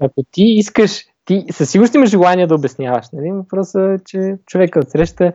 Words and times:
ако 0.00 0.22
ти 0.30 0.42
искаш, 0.42 1.04
ти 1.24 1.44
със 1.50 1.70
сигурност 1.70 1.94
имаш 1.94 2.10
желание 2.10 2.46
да 2.46 2.54
обясняваш. 2.54 3.06
Нали? 3.12 3.32
Въпросът 3.32 4.00
е, 4.00 4.04
че 4.04 4.34
човека 4.46 4.80
от 4.80 4.90
среща 4.90 5.32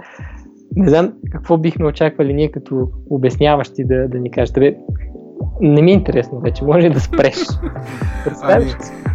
не 0.75 0.89
знам 0.89 1.13
какво 1.31 1.57
бихме 1.57 1.85
очаквали 1.85 2.33
ние 2.33 2.51
като 2.51 2.89
обясняващи 3.09 3.85
да, 3.85 4.07
да 4.07 4.19
ни 4.19 4.31
кажете. 4.31 4.59
Бе, 4.59 4.75
не 5.61 5.81
ми 5.81 5.91
е 5.91 5.93
интересно 5.93 6.39
вече, 6.39 6.63
може 6.63 6.89
да 6.89 6.99
спреш. 6.99 7.37
Представиш 8.25 8.73
ами... 8.73 9.10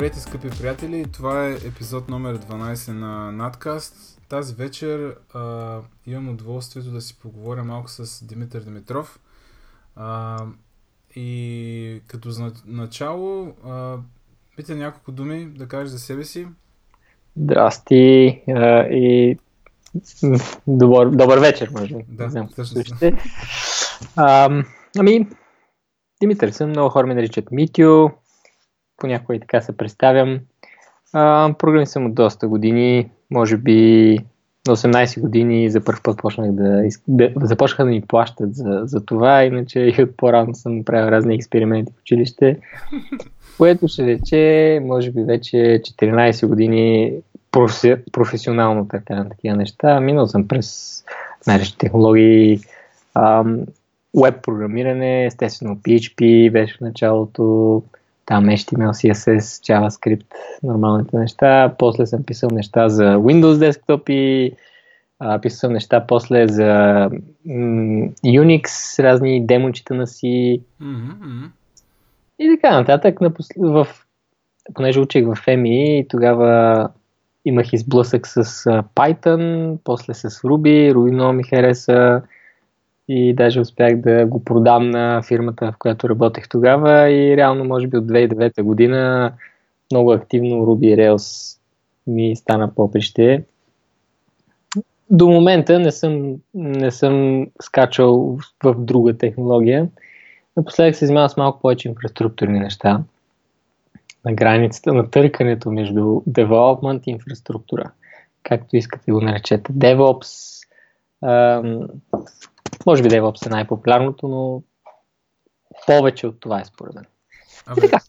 Здравейте, 0.00 0.20
скъпи 0.20 0.50
приятели! 0.50 1.04
Това 1.12 1.46
е 1.46 1.52
епизод 1.52 2.08
номер 2.08 2.38
12 2.38 2.92
на 2.92 3.32
Надкаст. 3.32 4.20
Тази 4.28 4.54
вечер 4.54 5.16
а, 5.34 5.78
имам 6.06 6.28
удоволствието 6.28 6.90
да 6.90 7.00
си 7.00 7.18
поговоря 7.22 7.64
малко 7.64 7.90
с 7.90 8.24
Димитър 8.24 8.60
Димитров. 8.60 9.20
А, 9.96 10.38
и 11.16 12.02
като 12.06 12.30
за 12.30 12.52
начало, 12.66 13.54
а, 13.66 13.96
пита 14.56 14.74
няколко 14.74 15.12
думи 15.12 15.46
да 15.46 15.68
кажеш 15.68 15.88
за 15.88 15.98
себе 15.98 16.24
си. 16.24 16.46
Здрасти 17.36 18.42
а, 18.48 18.86
и 18.86 19.38
добър, 20.66 21.10
добър 21.10 21.38
вечер, 21.38 21.70
може 21.70 21.94
би. 21.94 22.04
Да, 22.08 22.30
знам, 22.30 22.48
а, 24.16 24.62
ами, 24.98 25.28
Димитър 26.20 26.50
съм, 26.50 26.70
много 26.70 26.88
хора 26.88 27.06
ме 27.06 27.14
наричат 27.14 27.50
Митю, 27.50 28.10
понякога 29.00 29.36
и 29.36 29.40
така 29.40 29.60
се 29.60 29.76
представям. 29.76 30.38
А, 31.12 31.54
програми 31.58 31.86
съм 31.86 32.06
от 32.06 32.14
доста 32.14 32.48
години, 32.48 33.10
може 33.30 33.56
би 33.56 34.18
на 34.68 34.76
18 34.76 35.20
години 35.20 35.70
за 35.70 35.84
първ 35.84 35.98
път 36.02 36.18
почнах 36.18 36.52
да, 36.52 36.88
да 37.08 37.46
започнаха 37.46 37.84
да 37.84 37.90
ми 37.90 38.00
плащат 38.00 38.54
за, 38.54 38.80
за 38.84 39.04
това, 39.04 39.44
иначе 39.44 39.80
и 39.80 40.02
от 40.02 40.16
по-рано 40.16 40.54
съм 40.54 40.84
правил 40.84 41.10
разни 41.10 41.34
експерименти 41.34 41.92
в 41.92 42.00
училище, 42.00 42.58
което 43.58 43.88
ще 43.88 44.06
рече, 44.06 44.80
може 44.84 45.10
би 45.10 45.22
вече 45.22 45.56
14 45.56 46.46
години 46.46 47.12
професи, 47.50 47.96
професионално 48.12 48.88
така 48.88 49.14
на 49.14 49.28
такива 49.28 49.56
неща. 49.56 50.00
Минал 50.00 50.26
съм 50.26 50.48
през 50.48 51.00
най 51.46 51.60
технологии, 51.78 52.60
ам, 53.14 53.60
веб 54.22 54.42
програмиране, 54.42 55.24
естествено 55.24 55.76
PHP 55.76 56.50
беше 56.52 56.76
в 56.76 56.80
началото, 56.80 57.82
там 58.30 58.44
HTML, 58.44 58.90
CSS, 58.90 59.38
JavaScript, 59.66 60.26
нормалните 60.62 61.16
неща. 61.16 61.74
После 61.78 62.06
съм 62.06 62.22
писал 62.22 62.50
неща 62.52 62.88
за 62.88 63.16
Windows 63.16 63.58
десктопи, 63.58 64.52
а, 65.18 65.40
писал 65.40 65.58
съм 65.58 65.72
неща 65.72 66.06
после 66.06 66.48
за 66.48 66.72
м- 67.46 68.08
Unix, 68.24 68.64
разни 69.02 69.46
демончета 69.46 69.94
на 69.94 70.06
си. 70.06 70.62
Mm-hmm. 70.82 71.48
И 72.38 72.58
така 72.60 72.76
нататък. 72.80 73.20
Напосл... 73.20 73.52
В... 73.58 73.86
Понеже 74.74 75.00
учих 75.00 75.24
в 75.24 75.34
FMI, 75.34 76.08
тогава 76.08 76.88
имах 77.44 77.72
изблъсък 77.72 78.26
с 78.26 78.44
Python, 78.94 79.78
после 79.84 80.14
с 80.14 80.30
Ruby, 80.30 80.92
Ruby 80.92 81.10
много 81.10 81.32
ми 81.32 81.42
хареса 81.42 82.22
и 83.12 83.34
даже 83.34 83.60
успях 83.60 84.00
да 84.00 84.26
го 84.26 84.44
продам 84.44 84.90
на 84.90 85.22
фирмата, 85.22 85.72
в 85.72 85.78
която 85.78 86.08
работех 86.08 86.48
тогава 86.48 87.10
и 87.10 87.36
реално 87.36 87.64
може 87.64 87.86
би 87.86 87.96
от 87.96 88.04
2009 88.04 88.62
година 88.62 89.32
много 89.92 90.12
активно 90.12 90.56
Ruby 90.56 90.96
Rails 90.96 91.58
ми 92.06 92.36
стана 92.36 92.74
поприще. 92.74 93.44
До 95.10 95.28
момента 95.28 95.78
не 95.78 95.90
съм, 95.90 96.36
не 96.54 96.90
съм 96.90 97.46
скачал 97.62 98.38
в, 98.64 98.74
друга 98.74 99.18
технология. 99.18 99.88
Напоследък 100.56 100.96
се 100.96 101.06
занимавам 101.06 101.28
с 101.28 101.36
малко 101.36 101.60
повече 101.60 101.88
инфраструктурни 101.88 102.58
неща. 102.58 103.02
На 104.24 104.32
границата 104.32 104.92
на 104.92 105.10
търкането 105.10 105.70
между 105.70 106.00
development 106.28 107.02
и 107.06 107.10
инфраструктура. 107.10 107.90
Както 108.42 108.76
искате 108.76 109.12
го 109.12 109.20
наречете. 109.20 109.72
DevOps, 109.72 110.60
може 112.86 113.02
би 113.02 113.08
DevOps 113.08 113.46
е 113.46 113.50
най-популярното, 113.50 114.28
но 114.28 114.62
повече 115.86 116.26
от 116.26 116.40
това 116.40 116.60
е 116.60 116.64
според 116.64 116.94
мен. 116.94 117.04
Абе, 117.66 117.80
така. 117.80 118.00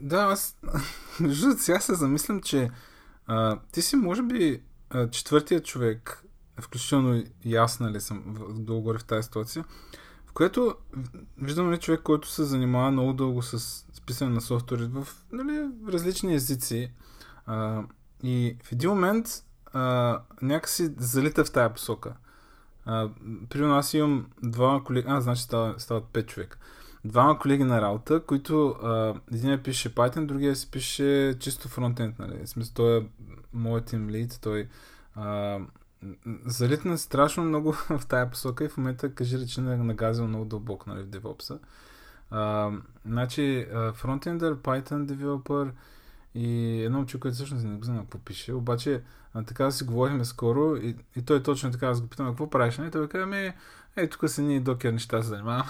Да, 0.00 0.16
аз 0.16 0.56
между 1.20 1.52
сега 1.58 1.80
се 1.80 1.94
замислям, 1.94 2.40
че 2.40 2.70
а, 3.26 3.58
ти 3.72 3.82
си 3.82 3.96
може 3.96 4.22
би 4.22 4.62
четвъртият 5.10 5.64
човек, 5.64 6.24
включително 6.60 7.24
и 7.44 7.56
аз, 7.56 7.80
нали 7.80 8.00
съм 8.00 8.36
долу 8.50 8.82
горе 8.82 8.98
в 8.98 9.04
тази 9.04 9.22
ситуация, 9.22 9.64
в 10.26 10.32
което 10.32 10.74
виждам 11.38 11.66
нали, 11.66 11.80
човек, 11.80 12.00
който 12.02 12.28
се 12.28 12.44
занимава 12.44 12.90
много 12.90 13.12
дълго 13.12 13.42
с 13.42 13.84
писане 14.06 14.30
на 14.30 14.40
софтуери 14.40 14.86
в 14.86 15.08
нали, 15.32 15.68
различни 15.88 16.34
езици 16.34 16.92
а, 17.46 17.82
и 18.22 18.56
в 18.64 18.72
един 18.72 18.90
момент 18.90 19.26
а, 19.72 20.18
някакси 20.42 20.94
залита 20.98 21.44
в 21.44 21.52
тая 21.52 21.74
посока. 21.74 22.14
Примерно 23.50 23.74
аз 23.74 23.94
имам 23.94 24.26
двама 24.42 24.84
колеги, 24.84 25.06
а, 25.10 25.20
значи 25.20 25.42
става, 25.42 25.80
стават 25.80 26.04
пет 26.04 26.28
човека. 26.28 26.58
Двама 27.04 27.38
колеги 27.38 27.64
на 27.64 27.82
работа, 27.82 28.22
които 28.26 28.68
а, 28.68 29.14
един 29.32 29.62
пише 29.62 29.94
Python, 29.94 30.26
другия 30.26 30.56
си 30.56 30.70
пише 30.70 31.36
чисто 31.40 31.68
фронтенд, 31.68 32.18
нали? 32.18 32.44
В 32.44 32.48
смисъл, 32.48 32.74
той 32.74 32.98
е 32.98 33.06
моят 33.52 33.84
тим 33.84 34.10
лид, 34.10 34.38
той 34.42 34.68
а, 35.14 35.58
залитна 36.46 36.98
страшно 36.98 37.44
много 37.44 37.72
в 37.88 38.00
тая 38.08 38.30
посока 38.30 38.64
и 38.64 38.68
в 38.68 38.76
момента 38.76 39.14
кажи 39.14 39.38
речи 39.38 39.60
е 39.60 39.62
нагазил 39.62 40.26
много 40.26 40.44
дълбоко 40.44 40.90
нали, 40.90 41.02
в 41.02 41.06
DevOps-а. 41.06 41.58
А, 42.30 42.72
значи, 43.06 43.66
фронтендър, 43.94 44.56
Python 44.56 45.04
девелопър 45.04 45.72
и 46.34 46.82
едно 46.82 46.98
момче, 46.98 47.20
което 47.20 47.34
всъщност 47.34 47.64
не 47.64 47.78
знам 47.82 47.98
какво 47.98 48.18
пише, 48.18 48.52
обаче 48.52 49.00
а, 49.34 49.44
така 49.44 49.70
си 49.70 49.84
говорихме 49.84 50.24
скоро 50.24 50.76
и, 50.76 50.96
и 51.16 51.24
той 51.24 51.42
точно 51.42 51.70
така, 51.70 51.86
аз 51.86 52.02
го 52.02 52.08
питам, 52.08 52.26
какво 52.26 52.50
правиш? 52.50 52.78
И 52.78 52.90
той 52.90 53.08
казва, 53.08 53.24
ами, 53.24 53.52
ей, 53.96 54.08
тук 54.08 54.28
са 54.28 54.42
ние 54.42 54.60
докер 54.60 54.92
неща 54.92 55.22
се 55.22 55.28
занимавам. 55.28 55.66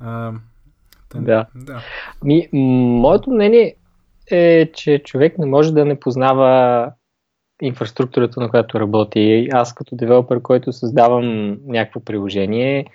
да. 1.14 1.46
да. 1.54 1.82
Ми, 2.24 2.48
моето 3.02 3.30
мнение 3.30 3.76
е, 4.30 4.72
че 4.72 5.02
човек 5.04 5.38
не 5.38 5.46
може 5.46 5.72
да 5.72 5.84
не 5.84 6.00
познава 6.00 6.92
инфраструктурата, 7.62 8.40
на 8.40 8.50
която 8.50 8.80
работи. 8.80 9.48
Аз 9.52 9.74
като 9.74 9.96
девелопер, 9.96 10.42
който 10.42 10.72
създавам 10.72 11.56
някакво 11.66 12.00
приложение, 12.00 12.86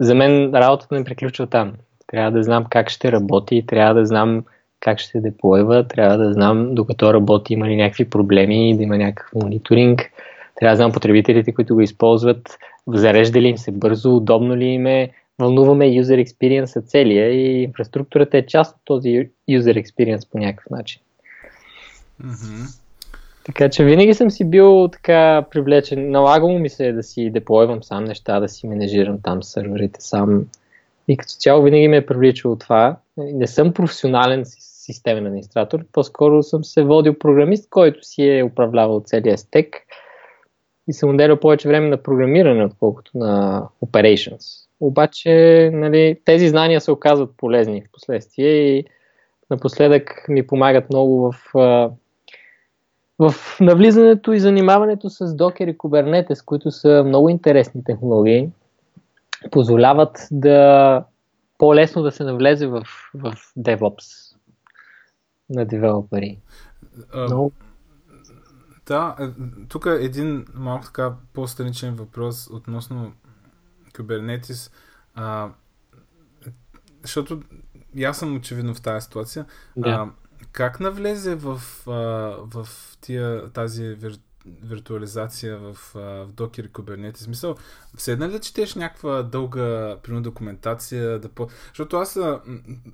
за 0.00 0.14
мен 0.14 0.54
работата 0.54 0.94
не 0.94 1.04
приключва 1.04 1.46
там. 1.46 1.72
Трябва 2.06 2.30
да 2.30 2.42
знам 2.42 2.64
как 2.70 2.90
ще 2.90 3.12
работи, 3.12 3.66
трябва 3.66 3.94
да 3.94 4.06
знам 4.06 4.44
как 4.84 4.98
ще 4.98 5.10
се 5.10 5.20
деплойва, 5.20 5.88
трябва 5.88 6.18
да 6.18 6.32
знам 6.32 6.74
докато 6.74 7.14
работи 7.14 7.52
има 7.52 7.68
ли 7.68 7.76
някакви 7.76 8.10
проблеми, 8.10 8.76
да 8.76 8.82
има 8.82 8.98
някакъв 8.98 9.34
мониторинг, 9.34 10.10
трябва 10.56 10.72
да 10.72 10.76
знам 10.76 10.92
потребителите, 10.92 11.54
които 11.54 11.74
го 11.74 11.80
използват, 11.80 12.58
зарежда 12.86 13.40
ли 13.40 13.48
им 13.48 13.58
се 13.58 13.72
бързо, 13.72 14.16
удобно 14.16 14.56
ли 14.56 14.64
им 14.64 14.86
е, 14.86 15.10
вълнуваме 15.38 15.84
user 15.84 16.24
experience 16.24 16.86
целия 16.86 17.30
и 17.30 17.62
инфраструктурата 17.62 18.38
е 18.38 18.46
част 18.46 18.76
от 18.76 18.80
този 18.84 19.08
user 19.50 19.84
experience 19.84 20.30
по 20.30 20.38
някакъв 20.38 20.70
начин. 20.70 21.02
Mm-hmm. 22.22 22.80
Така 23.44 23.68
че 23.68 23.84
винаги 23.84 24.14
съм 24.14 24.30
си 24.30 24.50
бил 24.50 24.88
така 24.92 25.44
привлечен. 25.50 26.10
Налагало 26.10 26.58
ми 26.58 26.70
се 26.70 26.92
да 26.92 27.02
си 27.02 27.30
деплойвам 27.30 27.82
сам 27.82 28.04
неща, 28.04 28.40
да 28.40 28.48
си 28.48 28.66
менежирам 28.66 29.18
там 29.22 29.42
серверите 29.42 30.00
сам. 30.00 30.44
И 31.08 31.16
като 31.16 31.32
цяло 31.32 31.62
винаги 31.62 31.88
ме 31.88 31.96
е 31.96 32.06
привличало 32.06 32.56
това. 32.56 32.96
Не 33.16 33.46
съм 33.46 33.72
професионален 33.72 34.44
системен 34.84 35.26
администратор, 35.26 35.84
по-скоро 35.92 36.42
съм 36.42 36.64
се 36.64 36.82
водил 36.82 37.18
програмист, 37.18 37.70
който 37.70 37.98
си 38.02 38.28
е 38.28 38.44
управлявал 38.44 39.02
целия 39.04 39.38
стек 39.38 39.76
и 40.88 40.92
съм 40.92 41.10
отделял 41.10 41.40
повече 41.40 41.68
време 41.68 41.88
на 41.88 42.02
програмиране, 42.02 42.64
отколкото 42.64 43.18
на 43.18 43.62
operations. 43.86 44.68
Обаче 44.80 45.70
нали, 45.72 46.20
тези 46.24 46.48
знания 46.48 46.80
се 46.80 46.90
оказват 46.90 47.30
полезни 47.36 47.82
в 47.82 47.92
последствие 47.92 48.48
и 48.48 48.84
напоследък 49.50 50.26
ми 50.28 50.46
помагат 50.46 50.90
много 50.90 51.32
в, 51.32 51.52
в 53.18 53.34
навлизането 53.60 54.32
и 54.32 54.40
занимаването 54.40 55.10
с 55.10 55.26
Docker 55.26 55.70
и 55.70 55.78
Kubernetes, 55.78 56.44
които 56.44 56.70
са 56.70 57.04
много 57.06 57.28
интересни 57.28 57.84
технологии. 57.84 58.48
Позволяват 59.50 60.28
да 60.30 61.04
по-лесно 61.58 62.02
да 62.02 62.10
се 62.12 62.24
навлезе 62.24 62.66
в, 62.66 62.82
в 63.14 63.34
DevOps 63.58 64.23
на 65.50 65.64
девелопери. 65.64 66.40
Но... 67.14 67.50
Да, 68.86 69.16
е, 69.20 69.28
тук 69.68 69.86
е 69.86 70.04
един 70.04 70.46
малко 70.54 70.84
така 70.84 71.14
по-страничен 71.32 71.94
въпрос 71.94 72.50
относно 72.50 73.12
Kubernetes. 73.92 74.72
А, 75.14 75.50
защото 77.02 77.42
аз 78.04 78.18
съм 78.18 78.36
очевидно 78.36 78.74
в 78.74 78.82
тази 78.82 79.04
ситуация. 79.04 79.46
Да. 79.76 80.10
как 80.52 80.80
навлезе 80.80 81.34
в, 81.34 81.60
а, 81.86 81.90
в 82.40 82.68
тия, 83.00 83.50
тази 83.52 83.84
вир, 83.84 84.18
виртуализация 84.62 85.58
в, 85.58 85.74
в 85.74 86.28
Docker 86.32 86.66
и 86.66 86.72
Kubernetes? 86.72 87.16
Смисъл, 87.16 87.56
седна 87.96 88.28
ли 88.28 88.40
четеш 88.40 88.74
някаква 88.74 89.22
дълга 89.22 89.96
примерно, 90.02 90.22
документация? 90.22 91.18
Да 91.18 91.28
по... 91.28 91.48
Защото 91.68 91.96
аз, 91.96 92.18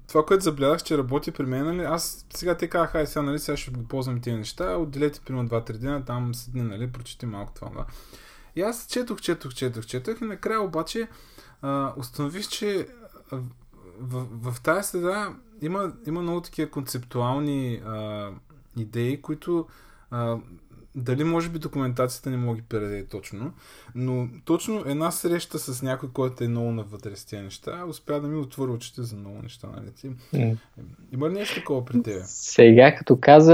това, 0.09 0.27
което 0.27 0.45
заблядах, 0.45 0.83
че 0.83 0.99
работи 0.99 1.31
при 1.31 1.47
мен, 1.47 1.65
нали, 1.65 1.83
аз 1.83 2.27
сега 2.31 2.57
те 2.57 2.69
казах, 2.69 2.95
ай 2.95 3.07
сега, 3.07 3.23
нали, 3.23 3.39
сега 3.39 3.57
ще 3.57 3.73
ползвам 3.73 4.21
тези 4.21 4.37
неща, 4.37 4.77
отделете 4.77 5.21
примерно 5.21 5.49
2-3 5.49 5.73
дена, 5.73 6.05
там 6.05 6.35
седни, 6.35 6.63
нали, 6.63 6.93
прочети 6.93 7.27
малко 7.27 7.53
това. 7.55 7.69
Да. 7.69 7.87
И 8.57 8.63
аз 8.63 8.87
четох, 8.87 9.21
четох, 9.21 9.55
четох, 9.55 9.87
четох 9.87 10.21
и 10.21 10.25
накрая 10.25 10.61
обаче 10.61 11.09
а, 11.63 11.93
установих, 11.97 12.49
че 12.49 12.87
в, 13.31 13.43
в, 14.01 14.53
в 14.53 14.61
тази 14.61 14.89
следа 14.89 15.35
има, 15.63 15.93
има 16.07 16.23
много 16.23 16.41
такива 16.41 16.71
концептуални 16.71 17.83
а, 17.87 18.31
идеи, 18.77 19.23
които 19.23 19.67
а, 20.11 20.39
дали 20.95 21.25
може 21.25 21.49
би 21.49 21.59
документацията 21.59 22.31
не 22.31 22.37
мога 22.37 22.57
ги 22.57 22.63
предаде 22.69 23.07
точно, 23.07 23.53
но 23.95 24.29
точно 24.45 24.85
една 24.87 25.11
среща 25.11 25.59
с 25.59 25.83
някой, 25.83 26.09
който 26.13 26.45
е 26.45 26.49
много 26.49 26.71
навътре 26.73 27.17
с 27.17 27.25
тези 27.25 27.43
неща, 27.43 27.85
успя 27.89 28.21
да 28.21 28.29
ми 28.29 28.41
отвори 28.41 28.71
очите 28.71 29.03
за 29.03 29.17
много 29.17 29.43
неща. 29.43 29.69
Нали? 29.77 29.93
Ти, 29.93 30.11
mm. 30.35 30.57
Има 31.13 31.29
ли 31.29 31.33
нещо 31.33 31.55
такова 31.55 31.85
при 31.85 32.03
тебе? 32.03 32.23
Сега, 32.25 32.95
като 32.95 33.19
каза 33.21 33.53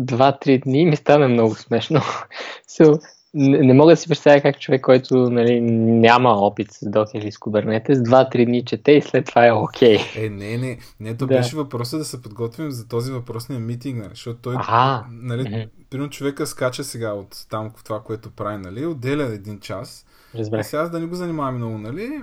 2-3 0.00 0.62
дни, 0.62 0.86
ми 0.86 0.96
стана 0.96 1.28
много 1.28 1.54
смешно. 1.54 2.00
so, 2.68 3.00
не, 3.38 3.58
не 3.58 3.74
мога 3.74 3.92
да 3.92 3.96
си 3.96 4.08
представя 4.08 4.40
как 4.40 4.60
човек, 4.60 4.82
който 4.82 5.16
нали, 5.16 5.60
няма 5.60 6.30
опит 6.30 6.72
с 6.72 6.80
Docker 6.80 7.18
или 7.18 7.32
с 7.32 7.38
Kubernetes, 7.38 7.94
2-3 7.94 8.44
дни 8.46 8.64
чете 8.64 8.92
и 8.92 9.02
след 9.02 9.26
това 9.26 9.46
е 9.46 9.52
окей. 9.52 9.98
Okay. 9.98 10.26
Е, 10.26 10.30
не, 10.30 10.58
не. 10.58 10.78
Не, 11.00 11.16
то 11.16 11.26
да. 11.26 11.34
беше 11.34 11.56
въпроса 11.56 11.98
да 11.98 12.04
се 12.04 12.22
подготвим 12.22 12.70
за 12.70 12.88
този 12.88 13.12
въпросния 13.12 13.60
митинг, 13.60 13.98
нали, 13.98 14.10
защото 14.10 14.38
той, 14.42 14.56
ага. 14.58 15.04
нали, 15.10 15.42
mm-hmm. 15.42 15.68
примерно 15.90 16.10
човека 16.10 16.46
скача 16.46 16.84
сега 16.84 17.12
от 17.12 17.46
там 17.50 17.70
това, 17.84 18.00
което 18.00 18.30
прави, 18.30 18.56
нали, 18.56 18.86
отделя 18.86 19.24
един 19.24 19.60
час. 19.60 20.06
Разбрах. 20.34 20.60
И 20.60 20.64
сега 20.64 20.88
да 20.88 21.00
не 21.00 21.06
го 21.06 21.14
занимаваме 21.14 21.58
много, 21.58 21.78
нали, 21.78 22.22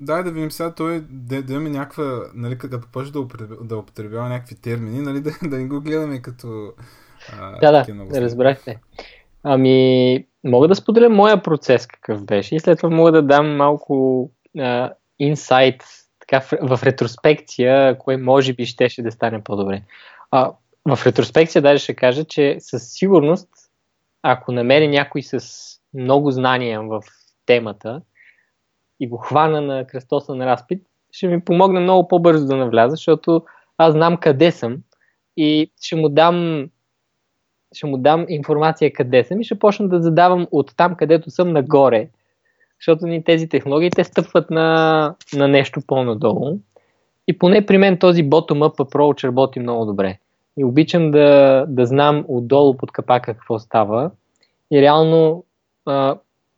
дай 0.00 0.22
да 0.22 0.30
видим 0.30 0.50
сега 0.50 0.70
той 0.70 1.04
да, 1.10 1.42
да 1.42 1.52
имаме 1.52 1.70
някаква, 1.70 2.22
нали, 2.34 2.58
като 2.58 2.80
почне 2.92 3.12
да, 3.12 3.46
да 3.62 3.76
употребява 3.76 4.28
някакви 4.28 4.54
термини, 4.54 5.00
нали, 5.00 5.20
да, 5.20 5.30
да 5.42 5.56
не 5.56 5.64
го 5.64 5.80
гледаме 5.80 6.22
като... 6.22 6.72
А, 7.40 7.58
да, 7.58 7.84
да, 8.10 8.20
разбрахте. 8.20 8.78
Ами, 9.48 10.26
мога 10.44 10.68
да 10.68 10.74
споделя 10.74 11.08
моя 11.08 11.42
процес 11.42 11.86
какъв 11.86 12.24
беше 12.24 12.56
и 12.56 12.60
след 12.60 12.78
това 12.78 12.96
мога 12.96 13.12
да 13.12 13.22
дам 13.22 13.56
малко 13.56 14.30
инсайт 15.18 15.82
в, 16.32 16.42
в 16.62 16.82
ретроспекция, 16.82 17.98
кое 17.98 18.16
може 18.16 18.52
би 18.52 18.66
щеше 18.66 19.02
да 19.02 19.12
стане 19.12 19.44
по-добре. 19.44 19.82
А, 20.30 20.52
в 20.88 21.06
ретроспекция 21.06 21.62
даже 21.62 21.84
ще 21.84 21.94
кажа, 21.94 22.24
че 22.24 22.56
със 22.58 22.92
сигурност, 22.92 23.48
ако 24.22 24.52
намери 24.52 24.88
някой 24.88 25.22
с 25.22 25.40
много 25.94 26.30
знания 26.30 26.82
в 26.82 27.00
темата 27.46 28.02
и 29.00 29.08
го 29.08 29.16
хвана 29.16 29.60
на 29.60 29.86
кръстоса 29.86 30.34
на 30.34 30.46
разпит, 30.46 30.82
ще 31.12 31.28
ми 31.28 31.40
помогне 31.40 31.80
много 31.80 32.08
по-бързо 32.08 32.46
да 32.46 32.56
навляза, 32.56 32.90
защото 32.90 33.44
аз 33.78 33.92
знам 33.92 34.16
къде 34.16 34.50
съм 34.50 34.76
и 35.36 35.72
ще 35.80 35.96
му 35.96 36.08
дам 36.08 36.68
ще 37.76 37.86
му 37.86 37.96
дам 37.96 38.26
информация 38.28 38.92
къде 38.92 39.24
съм 39.24 39.40
и 39.40 39.44
ще 39.44 39.58
почна 39.58 39.88
да 39.88 40.02
задавам 40.02 40.46
от 40.50 40.72
там, 40.76 40.94
където 40.94 41.30
съм 41.30 41.52
нагоре. 41.52 42.08
Защото 42.80 43.06
ни 43.06 43.24
тези 43.24 43.48
технологии 43.48 43.90
те 43.90 44.04
стъпват 44.04 44.50
на, 44.50 45.14
на 45.34 45.48
нещо 45.48 45.80
по-надолу. 45.86 46.58
И 47.28 47.38
поне 47.38 47.66
при 47.66 47.78
мен 47.78 47.98
този 47.98 48.24
bottom-up 48.24 48.76
approach 48.76 49.24
работи 49.24 49.60
много 49.60 49.84
добре. 49.84 50.18
И 50.58 50.64
обичам 50.64 51.10
да, 51.10 51.64
да 51.68 51.86
знам 51.86 52.24
отдолу 52.28 52.76
под 52.76 52.92
капака 52.92 53.34
какво 53.34 53.58
става. 53.58 54.10
И 54.70 54.82
реално 54.82 55.44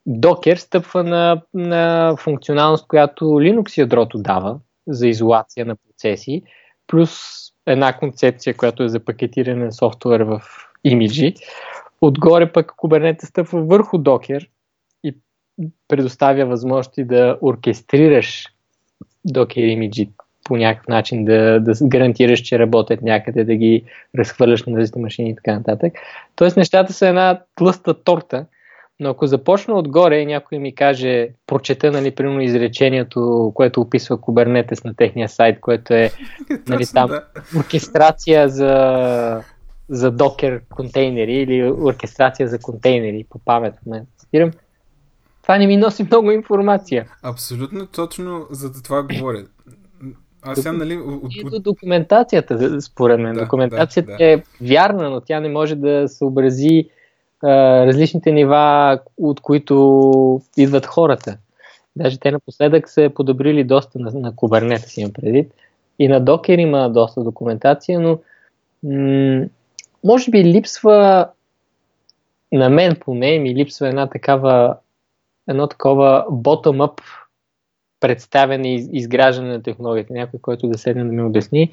Docker 0.09 0.55
стъпва 0.55 1.05
на, 1.05 1.43
на 1.55 2.15
функционалност, 2.17 2.87
която 2.89 3.25
Linux 3.25 3.79
ядрото 3.79 4.19
дава 4.19 4.59
за 4.89 5.09
изолация 5.09 5.67
на 5.67 5.77
процеси, 5.77 6.43
плюс 6.87 7.13
една 7.67 7.93
концепция, 7.93 8.57
която 8.57 8.83
е 8.83 8.89
за 8.89 9.01
пакетиране 9.01 9.65
на 9.65 9.73
софтуер 9.73 10.21
в 10.21 10.43
имиджи. 10.85 11.35
Отгоре 12.01 12.53
пък 12.53 12.73
Kubernetes 12.77 13.25
стъпва 13.25 13.63
върху 13.63 13.99
Docker 13.99 14.49
и 15.05 15.15
предоставя 15.89 16.47
възможности 16.47 17.05
да 17.05 17.39
оркестрираш 17.43 18.47
Docker 19.29 19.59
имиджи 19.59 20.11
по 20.45 20.57
някакъв 20.57 20.89
начин, 20.89 21.25
да, 21.25 21.61
да 21.61 21.73
гарантираш, 21.83 22.41
че 22.41 22.59
работят 22.59 23.03
някъде, 23.03 23.45
да 23.45 23.55
ги 23.55 23.85
разхвърляш 24.19 24.65
на 24.65 24.79
различни 24.79 25.03
машини 25.03 25.31
и 25.31 25.37
така 25.37 25.55
нататък. 25.55 25.93
Тоест 26.37 26.57
нещата 26.57 26.93
са 26.93 27.09
една 27.09 27.41
тлъста 27.55 28.03
торта, 28.05 28.47
но 29.01 29.11
ако 29.11 29.27
започна 29.27 29.75
отгоре 29.75 30.19
и 30.19 30.27
някой 30.27 30.59
ми 30.59 30.75
каже, 30.75 31.29
прочета, 31.47 31.93
нали, 31.93 32.11
примерно 32.11 32.41
изречението, 32.41 33.53
което 33.55 33.81
описва 33.81 34.19
Kubernetes 34.19 34.85
на 34.85 34.95
техния 34.95 35.29
сайт, 35.29 35.61
което 35.61 35.95
е 35.95 36.11
нали, 36.69 36.85
там 36.95 37.11
оркестрация 37.59 38.49
за 38.49 39.43
за 39.89 40.11
докер 40.11 40.63
контейнери 40.75 41.35
или 41.35 41.71
оркестрация 41.71 42.49
за 42.49 42.59
контейнери 42.59 43.27
по 43.31 43.39
памет. 43.39 43.75
Не 43.87 44.03
цитирам. 44.17 44.51
Това 45.43 45.59
не 45.59 45.67
ми 45.67 45.77
носи 45.77 46.03
много 46.03 46.31
информация. 46.31 47.07
Абсолютно 47.23 47.87
точно 47.87 48.47
за 48.51 48.83
това 48.83 49.03
говоря. 49.03 49.45
Аз 50.43 50.59
сега, 50.59 50.73
нали... 50.73 50.97
От... 50.97 51.37
И 51.37 51.45
до 51.45 51.59
документацията, 51.59 52.81
според 52.81 53.21
мен. 53.21 53.35
Да, 53.35 53.41
документацията 53.41 54.11
да, 54.11 54.17
да. 54.17 54.33
е 54.33 54.43
вярна, 54.61 55.11
но 55.11 55.21
тя 55.21 55.41
не 55.41 55.49
може 55.49 55.75
да 55.75 56.09
съобрази 56.09 56.89
а, 57.43 57.87
различните 57.87 58.33
нива, 58.33 58.99
от 59.17 59.41
които 59.41 60.41
идват 60.57 60.87
хората. 60.87 61.39
Даже 61.97 62.19
те 62.19 62.31
напоследък 62.31 62.89
са 62.89 63.11
подобрили 63.15 63.65
доста 63.65 63.99
на, 63.99 64.11
на 64.11 64.33
Kubernetes, 64.33 64.87
си 64.87 65.01
имам 65.01 65.13
предвид. 65.13 65.53
И 65.99 66.09
на 66.09 66.25
Docker 66.25 66.61
има 66.61 66.91
доста 66.91 67.25
документация, 67.25 68.01
но 68.01 68.19
м- 68.83 69.47
може 70.05 70.31
би 70.31 70.45
липсва, 70.45 71.29
на 72.53 72.71
мен 72.71 72.97
поне 73.01 73.39
ми 73.39 73.55
липсва 73.55 73.89
една 73.89 74.07
такава, 74.07 74.77
едно 75.49 75.67
такова 75.67 76.27
bottom-up 76.31 77.01
представяне 78.01 78.75
и 78.75 78.89
изграждане 78.93 79.49
на 79.49 79.63
технологията. 79.63 80.13
Някой, 80.13 80.41
който 80.41 80.69
да 80.69 80.79
седне 80.79 81.05
да 81.05 81.13
ми 81.13 81.23
обясни 81.23 81.71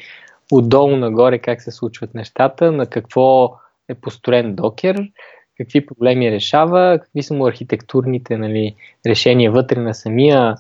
отдолу 0.52 0.96
нагоре 0.96 1.40
как 1.40 1.62
се 1.62 1.72
случват 1.72 2.14
нещата, 2.14 2.72
на 2.72 2.86
какво 2.86 3.58
е 3.90 3.96
построен 3.96 4.56
докер, 4.56 5.12
какви 5.58 5.86
проблеми 5.86 6.32
решава, 6.32 7.00
какви 7.00 7.24
са 7.24 7.34
му 7.34 7.48
архитектурните 7.48 8.38
нали, 8.38 8.76
решения 9.06 9.52
вътре 9.52 9.80
на 9.80 9.94
самия 9.94 10.56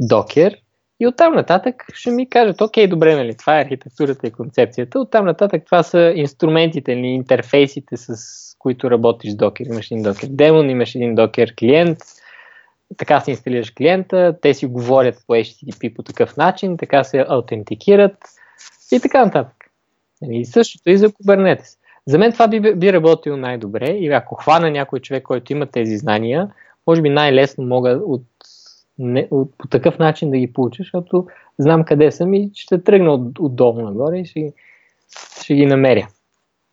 докер 0.00 0.56
и 1.00 1.06
оттам 1.06 1.34
нататък 1.34 1.84
ще 1.94 2.10
ми 2.10 2.28
кажат, 2.28 2.60
окей, 2.60 2.86
добре, 2.86 3.16
нали, 3.16 3.36
това 3.36 3.58
е 3.58 3.62
архитектурата 3.62 4.26
и 4.26 4.30
концепцията. 4.30 5.00
Оттам 5.00 5.24
нататък 5.26 5.62
това 5.66 5.82
са 5.82 6.12
инструментите 6.16 6.92
или 6.92 7.06
интерфейсите, 7.06 7.96
с 7.96 8.16
които 8.58 8.90
работиш 8.90 9.32
Docker. 9.32 9.72
Имаш 9.72 9.90
един 9.90 10.04
Docker 10.04 10.28
демон, 10.28 10.70
имаш 10.70 10.94
един 10.94 11.16
Docker 11.16 11.54
клиент, 11.58 11.98
така 12.96 13.20
си 13.20 13.30
инсталираш 13.30 13.70
клиента, 13.70 14.36
те 14.42 14.54
си 14.54 14.66
говорят 14.66 15.14
по 15.26 15.34
HTTP 15.34 15.94
по 15.94 16.02
такъв 16.02 16.36
начин, 16.36 16.76
така 16.76 17.04
се 17.04 17.24
аутентикират 17.28 18.16
и 18.92 19.00
така 19.00 19.24
нататък. 19.24 19.54
И 20.22 20.26
нали, 20.26 20.44
същото 20.44 20.90
и 20.90 20.96
за 20.96 21.08
Kubernetes. 21.08 21.78
За 22.06 22.18
мен 22.18 22.32
това 22.32 22.48
би, 22.48 22.74
би 22.74 22.92
работило 22.92 23.36
най-добре 23.36 23.90
и 23.90 24.12
ако 24.12 24.34
хвана 24.34 24.70
някой 24.70 25.00
човек, 25.00 25.22
който 25.22 25.52
има 25.52 25.66
тези 25.66 25.96
знания, 25.96 26.50
може 26.86 27.02
би 27.02 27.10
най-лесно 27.10 27.64
мога 27.64 27.90
от 27.90 28.22
не, 28.98 29.28
от, 29.30 29.58
по 29.58 29.68
такъв 29.68 29.98
начин 29.98 30.30
да 30.30 30.38
ги 30.38 30.52
получа, 30.52 30.82
защото 30.82 31.26
знам 31.58 31.84
къде 31.84 32.12
съм 32.12 32.34
и 32.34 32.50
ще 32.54 32.82
тръгна 32.82 33.12
от, 33.12 33.38
отдолу 33.38 33.82
нагоре 33.82 34.18
и 34.18 34.26
ще, 34.26 34.52
ще 35.42 35.54
ги 35.54 35.66
намеря. 35.66 36.08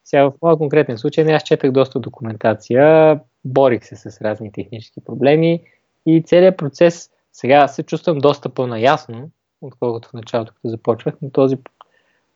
Сега 0.03 0.24
в 0.24 0.34
моя 0.42 0.58
конкретен 0.58 0.98
случай 0.98 1.34
аз 1.34 1.44
четах 1.44 1.72
доста 1.72 2.00
документация, 2.00 3.20
борих 3.46 3.86
се 3.86 3.96
с 3.96 4.22
разни 4.22 4.51
технически 4.51 5.01
проблеми 5.01 5.62
и 6.06 6.24
целият 6.24 6.58
процес 6.58 7.10
сега 7.34 7.68
се 7.68 7.84
чувствам 7.84 8.18
доста 8.18 8.50
по-наясно, 8.50 9.30
отколкото 9.62 10.10
в 10.10 10.13
началото, 10.13 10.53
като 10.53 10.70
започвах, 10.70 11.15
но 11.22 11.30
този, 11.30 11.58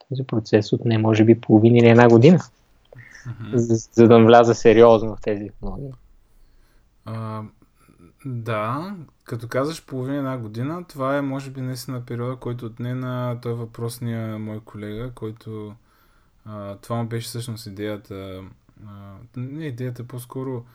този 0.09 0.23
процес 0.23 0.73
от 0.73 0.85
не 0.85 0.97
може 0.97 1.23
би 1.23 1.41
половин 1.41 1.75
или 1.75 1.87
една 1.87 2.07
година, 2.07 2.39
mm-hmm. 2.39 3.55
за, 3.55 3.75
за 3.75 4.07
да 4.07 4.25
вляза 4.25 4.55
сериозно 4.55 5.15
в 5.15 5.21
тези 5.21 5.47
технологии. 5.47 5.91
Uh, 7.07 7.45
да, 8.27 8.95
като 9.23 9.47
казваш 9.47 9.85
половина 9.85 10.17
една 10.17 10.37
година, 10.37 10.83
това 10.83 11.17
е 11.17 11.21
може 11.21 11.51
би 11.51 11.61
наистина 11.61 12.05
периода, 12.05 12.35
който 12.35 12.65
отне 12.65 12.93
на 12.93 13.39
той 13.41 13.53
въпросния 13.53 14.39
мой 14.39 14.59
колега, 14.59 15.11
който 15.11 15.75
а, 16.45 16.75
това 16.75 16.95
му 16.95 17.07
беше 17.07 17.27
всъщност 17.27 17.65
идеята, 17.65 18.43
а, 18.87 19.15
не 19.37 19.65
идеята, 19.65 20.03
по-скоро 20.03 20.65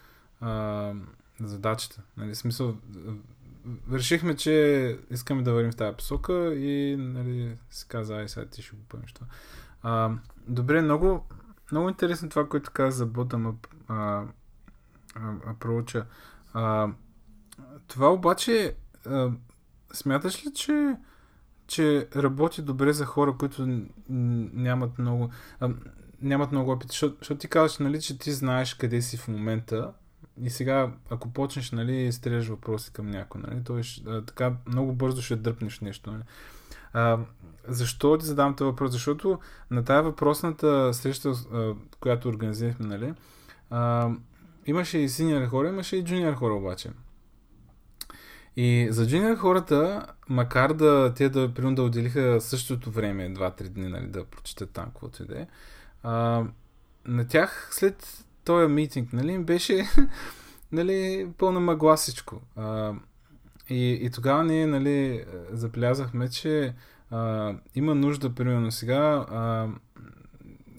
а, 0.41 0.93
задачата. 1.41 2.03
Нали, 2.17 2.35
смисъл, 2.35 2.77
решихме, 3.93 4.37
че 4.37 4.99
искаме 5.11 5.43
да 5.43 5.53
вървим 5.53 5.73
в 5.73 5.77
тази 5.77 5.97
посока 5.97 6.55
и 6.55 6.97
нали, 6.97 7.57
си 7.71 7.89
каза, 7.89 8.17
ай 8.17 8.29
сега 8.29 8.47
ти 8.47 8.63
ще 8.63 8.77
го 8.77 8.83
поемеш 8.89 9.13
това. 9.13 9.27
А, 9.83 10.11
добре, 10.49 10.83
много, 10.83 11.27
много 11.73 11.89
интересно 11.89 12.29
това, 12.29 12.49
което 12.49 12.71
каза 12.71 12.97
за 12.97 13.07
bottom-up 13.07 13.67
approach. 15.47 16.05
А, 17.63 17.79
това 17.89 18.13
обаче, 18.13 18.75
а, 19.07 19.31
смяташ 19.93 20.47
ли, 20.47 20.53
че, 20.55 20.97
че 21.67 22.09
работи 22.17 22.63
добре 22.63 22.93
за 22.93 23.05
хора, 23.05 23.37
които 23.39 23.83
нямат 24.09 24.99
много, 24.99 25.31
а, 25.61 25.71
нямат 26.23 26.53
много 26.53 26.71
опит? 26.71 26.89
Защото, 26.89 27.37
ти 27.37 27.49
казваш, 27.49 27.79
нали, 27.79 28.01
че 28.01 28.19
ти 28.19 28.33
знаеш 28.33 28.75
къде 28.75 29.03
си 29.03 29.17
в 29.17 29.29
момента 29.29 29.93
и 30.41 30.51
сега, 30.51 30.93
ако 31.11 31.33
почнеш, 31.33 31.71
нали, 31.71 32.13
стреляш 32.13 32.49
въпроси 32.49 32.93
към 32.93 33.11
някой, 33.11 33.41
нали, 33.41 33.65
той 33.65 33.83
ще, 33.83 34.11
а, 34.11 34.25
така 34.25 34.53
много 34.67 34.93
бързо 34.93 35.23
ще 35.23 35.37
дръпнеш 35.37 35.81
нещо. 35.81 36.13
Нали. 36.13 36.23
А, 36.93 37.19
защо 37.69 38.19
ти 38.19 38.27
задам 38.27 38.57
този 38.57 38.67
въпрос? 38.67 38.91
Защото 38.91 39.39
на 39.71 39.85
тази 39.85 40.05
въпросната 40.05 40.95
среща, 40.95 41.33
която 42.01 42.29
организирахме, 42.29 42.87
нали, 42.87 43.15
а, 43.71 44.11
имаше 44.67 44.99
и 44.99 45.09
синьор 45.09 45.47
хора, 45.47 45.69
имаше 45.69 45.97
и 45.97 46.05
джуниор 46.05 46.35
хора 46.35 46.55
обаче. 46.55 46.91
И 48.57 48.89
за 48.91 49.07
джуниор 49.09 49.37
хората, 49.37 50.07
макар 50.29 50.73
да 50.73 51.15
те 51.15 51.29
да, 51.29 51.55
примерно, 51.55 51.77
да 51.77 51.83
отделиха 51.83 52.41
същото 52.41 52.91
време, 52.91 53.35
2-3 53.35 53.69
дни, 53.69 53.89
нали, 53.89 54.07
да 54.07 54.25
прочитат 54.25 54.71
там 54.71 54.85
каквото 54.85 55.23
и 55.23 55.27
да 55.27 55.41
е, 55.41 55.47
на 57.07 57.29
тях 57.29 57.69
след 57.71 58.25
този 58.45 58.73
митинг, 58.73 59.13
нали, 59.13 59.39
беше 59.39 59.85
нали, 60.73 61.29
пълна 61.39 61.61
мъгла 61.61 61.97
всичко. 61.97 62.41
А, 62.57 62.93
и, 63.69 63.91
и 63.93 64.11
тогава 64.11 64.45
ние 64.45 64.67
нали, 64.67 65.25
заплязахме, 65.51 66.29
че 66.29 66.75
а, 67.11 67.55
има 67.75 67.95
нужда, 67.95 68.35
примерно 68.35 68.73
сега, 68.73 69.27
а, 69.31 69.69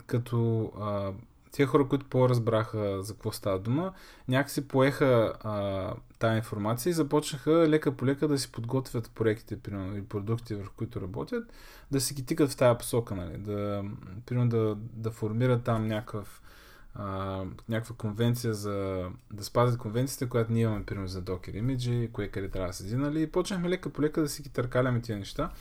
като 0.05 0.71
а, 0.79 1.11
тия 1.53 1.67
хора, 1.67 1.87
които 1.87 2.05
по-разбраха 2.05 3.03
за 3.03 3.13
какво 3.13 3.31
става 3.31 3.59
дума, 3.59 3.93
някакси 4.27 4.67
поеха 4.67 5.33
а, 5.43 5.93
тая 6.19 6.37
информация 6.37 6.91
и 6.91 6.93
започнаха 6.93 7.51
лека 7.51 7.91
по 7.91 8.05
лека 8.05 8.27
да 8.27 8.37
си 8.37 8.51
подготвят 8.51 9.11
проектите, 9.15 9.59
примерно, 9.59 9.97
и 9.97 10.03
продукти, 10.03 10.55
върху 10.55 10.73
които 10.75 11.01
работят, 11.01 11.53
да 11.91 12.01
си 12.01 12.13
ги 12.13 12.25
тикат 12.25 12.51
в 12.51 12.57
тая 12.57 12.77
посока, 12.77 13.15
нали? 13.15 13.37
да, 13.37 13.83
примерно, 14.25 14.49
да, 14.49 14.75
да 14.77 15.11
формират 15.11 15.63
там 15.63 15.87
някакъв 15.87 16.41
а, 16.95 17.05
някаква 17.69 17.95
конвенция 17.95 18.53
за 18.53 19.07
да 19.33 19.43
спазят 19.43 19.79
конвенцията, 19.79 20.29
която 20.29 20.51
ние 20.51 20.63
имаме, 20.63 20.85
примерно, 20.85 21.07
за 21.07 21.21
докер 21.21 21.53
имиджи, 21.53 22.09
кое 22.13 22.27
къде 22.27 22.49
трябва 22.49 22.67
да 22.67 22.73
седи, 22.73 22.95
нали? 22.95 23.21
И 23.21 23.31
почнахме 23.31 23.69
лека 23.69 23.89
по 23.89 24.01
лека 24.01 24.21
да 24.21 24.29
си 24.29 24.41
ги 24.41 24.49
търкаляме 24.49 25.01
тия 25.01 25.17
неща, 25.17 25.51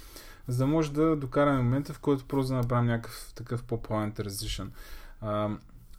за 0.48 0.58
да 0.58 0.66
може 0.66 0.92
да 0.92 1.16
докараме 1.16 1.62
момента, 1.62 1.92
в 1.92 2.00
който 2.00 2.24
просто 2.28 2.48
да 2.48 2.56
направим 2.56 2.86
някакъв 2.86 3.32
такъв 3.34 3.64
по-плавен 3.64 4.12
transition. 4.12 4.68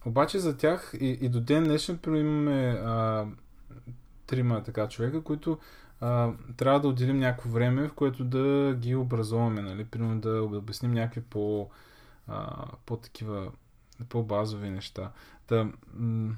Обаче 0.06 0.38
за 0.38 0.56
тях 0.56 0.94
и, 1.00 1.18
и 1.20 1.28
до 1.28 1.40
ден 1.40 1.64
днешен 1.64 1.98
имаме 2.06 2.80
а, 2.84 3.26
трима 4.26 4.62
така 4.62 4.88
човека, 4.88 5.22
които 5.22 5.58
а, 6.00 6.30
трябва 6.56 6.80
да 6.80 6.88
отделим 6.88 7.18
някакво 7.18 7.50
време, 7.50 7.88
в 7.88 7.92
което 7.92 8.24
да 8.24 8.74
ги 8.78 8.94
образуваме, 8.94 9.62
нали? 9.62 9.84
Примерно 9.84 10.20
да 10.20 10.42
обясним 10.42 10.92
някакви 10.92 11.20
по, 11.20 11.68
а, 12.28 12.66
по-такива, 12.86 13.52
по-базови 14.08 14.70
неща. 14.70 15.10
Да, 15.48 15.68
м- 15.94 16.34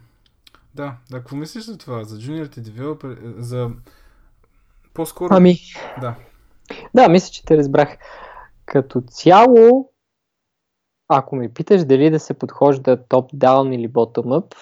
да, 0.75 0.97
да, 1.11 1.19
какво 1.19 1.37
мислиш 1.37 1.65
за 1.65 1.79
това? 1.79 2.05
За 2.05 2.19
джуниорите 2.19 2.61
девелопер, 2.61 3.19
за 3.37 3.71
по-скоро... 4.95 5.35
Ами... 5.35 5.57
Да. 6.01 6.15
Да, 6.95 7.09
мисля, 7.09 7.33
че 7.33 7.45
те 7.45 7.57
разбрах. 7.57 7.97
Като 8.67 9.01
цяло, 9.01 9.93
ако 11.09 11.37
ме 11.37 11.49
питаш 11.49 11.85
дали 11.85 12.11
да 12.11 12.21
се 12.21 12.35
подхожда 12.35 12.97
топ-даун 12.97 13.75
или 13.75 13.89
bottom-up, 13.89 14.55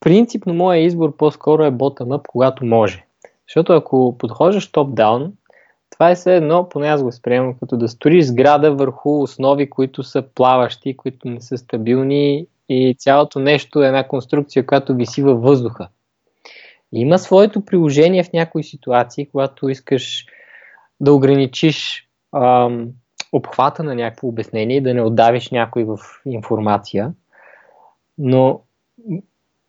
принципно 0.00 0.54
моят 0.54 0.86
избор 0.86 1.16
по-скоро 1.16 1.64
е 1.64 1.70
bottom-up, 1.70 2.26
когато 2.28 2.64
може. 2.64 3.04
Защото 3.48 3.72
ако 3.72 4.18
подхождаш 4.18 4.72
топ-даун, 4.72 5.32
това 5.90 6.10
е 6.10 6.14
все 6.14 6.36
едно, 6.36 6.68
поне 6.68 6.88
аз 6.88 7.02
го 7.02 7.12
сприемам, 7.12 7.54
като 7.54 7.76
да 7.76 7.88
строиш 7.88 8.24
сграда 8.24 8.74
върху 8.74 9.22
основи, 9.22 9.70
които 9.70 10.02
са 10.02 10.22
плаващи, 10.34 10.96
които 10.96 11.28
не 11.28 11.40
са 11.40 11.58
стабилни 11.58 12.46
и 12.68 12.94
цялото 12.98 13.38
нещо 13.38 13.82
е 13.82 13.86
една 13.86 14.08
конструкция, 14.08 14.66
която 14.66 14.94
виси 14.94 15.22
във 15.22 15.42
въздуха. 15.42 15.88
Има 16.92 17.18
своето 17.18 17.64
приложение 17.64 18.24
в 18.24 18.32
някои 18.32 18.64
ситуации, 18.64 19.26
когато 19.26 19.68
искаш 19.68 20.26
да 21.00 21.12
ограничиш 21.12 22.08
ам, 22.36 22.88
обхвата 23.32 23.82
на 23.82 23.94
някакво 23.94 24.28
обяснение 24.28 24.76
и 24.76 24.80
да 24.80 24.94
не 24.94 25.02
отдавиш 25.02 25.50
някой 25.50 25.84
в 25.84 25.98
информация. 26.26 27.12
Но 28.18 28.60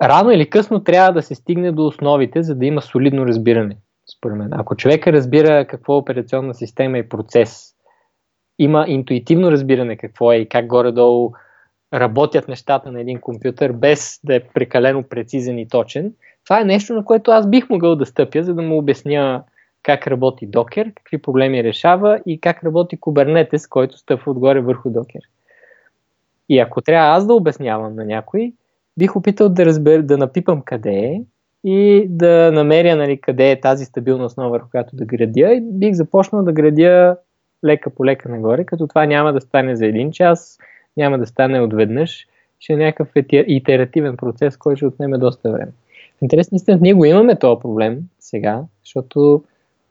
рано 0.01 0.31
или 0.31 0.49
късно 0.49 0.83
трябва 0.83 1.13
да 1.13 1.21
се 1.21 1.35
стигне 1.35 1.71
до 1.71 1.85
основите, 1.85 2.43
за 2.43 2.55
да 2.55 2.65
има 2.65 2.81
солидно 2.81 3.25
разбиране, 3.25 3.77
според 4.17 4.37
мен. 4.37 4.49
Ако 4.51 4.75
човека 4.75 5.13
разбира 5.13 5.67
какво 5.67 5.93
е 5.93 5.97
операционна 5.97 6.53
система 6.53 6.97
и 6.97 7.09
процес, 7.09 7.75
има 8.59 8.85
интуитивно 8.87 9.51
разбиране 9.51 9.97
какво 9.97 10.31
е 10.31 10.35
и 10.35 10.49
как 10.49 10.67
горе-долу 10.67 11.31
работят 11.93 12.47
нещата 12.47 12.91
на 12.91 13.01
един 13.01 13.19
компютър, 13.19 13.71
без 13.71 14.19
да 14.23 14.35
е 14.35 14.39
прекалено 14.39 15.03
прецизен 15.03 15.59
и 15.59 15.67
точен, 15.67 16.13
това 16.43 16.61
е 16.61 16.65
нещо, 16.65 16.93
на 16.93 17.05
което 17.05 17.31
аз 17.31 17.49
бих 17.49 17.69
могъл 17.69 17.95
да 17.95 18.05
стъпя, 18.05 18.43
за 18.43 18.53
да 18.53 18.61
му 18.61 18.77
обясня 18.77 19.43
как 19.83 20.07
работи 20.07 20.47
Докер, 20.47 20.91
какви 20.95 21.17
проблеми 21.17 21.63
решава 21.63 22.21
и 22.25 22.41
как 22.41 22.63
работи 22.63 22.99
Kubernetes, 22.99 23.69
който 23.69 23.97
стъпва 23.97 24.31
отгоре 24.31 24.61
върху 24.61 24.89
Докер. 24.89 25.21
И 26.49 26.59
ако 26.59 26.81
трябва 26.81 27.17
аз 27.17 27.27
да 27.27 27.33
обяснявам 27.33 27.95
на 27.95 28.05
някой, 28.05 28.53
бих 28.97 29.15
опитал 29.15 29.49
да 29.49 29.65
разбера, 29.65 30.03
да 30.03 30.17
напипам 30.17 30.61
къде 30.61 30.95
е 30.95 31.21
и 31.63 32.07
да 32.09 32.51
намеря 32.51 32.95
нали, 32.95 33.21
къде 33.21 33.51
е 33.51 33.61
тази 33.61 33.85
стабилна 33.85 34.25
основа, 34.25 34.49
върху 34.49 34.69
която 34.69 34.95
да 34.95 35.05
градя 35.05 35.53
и 35.53 35.61
бих 35.61 35.93
започнал 35.93 36.43
да 36.43 36.51
градя 36.51 37.17
лека 37.65 37.89
по 37.89 38.05
лека 38.05 38.29
нагоре, 38.29 38.65
като 38.65 38.87
това 38.87 39.05
няма 39.05 39.33
да 39.33 39.41
стане 39.41 39.75
за 39.75 39.85
един 39.85 40.11
час, 40.11 40.59
няма 40.97 41.17
да 41.17 41.25
стане 41.25 41.61
отведнъж, 41.61 42.27
ще 42.59 42.73
е 42.73 42.77
някакъв 42.77 43.09
итеративен 43.31 44.17
процес, 44.17 44.57
който 44.57 44.77
ще 44.77 44.85
отнеме 44.85 45.17
доста 45.17 45.51
време. 45.51 45.71
В 46.19 46.21
интересни 46.21 46.55
истина, 46.55 46.77
ние 46.81 46.93
го 46.93 47.05
имаме 47.05 47.39
този 47.39 47.61
проблем 47.61 47.99
сега, 48.19 48.63
защото 48.83 49.43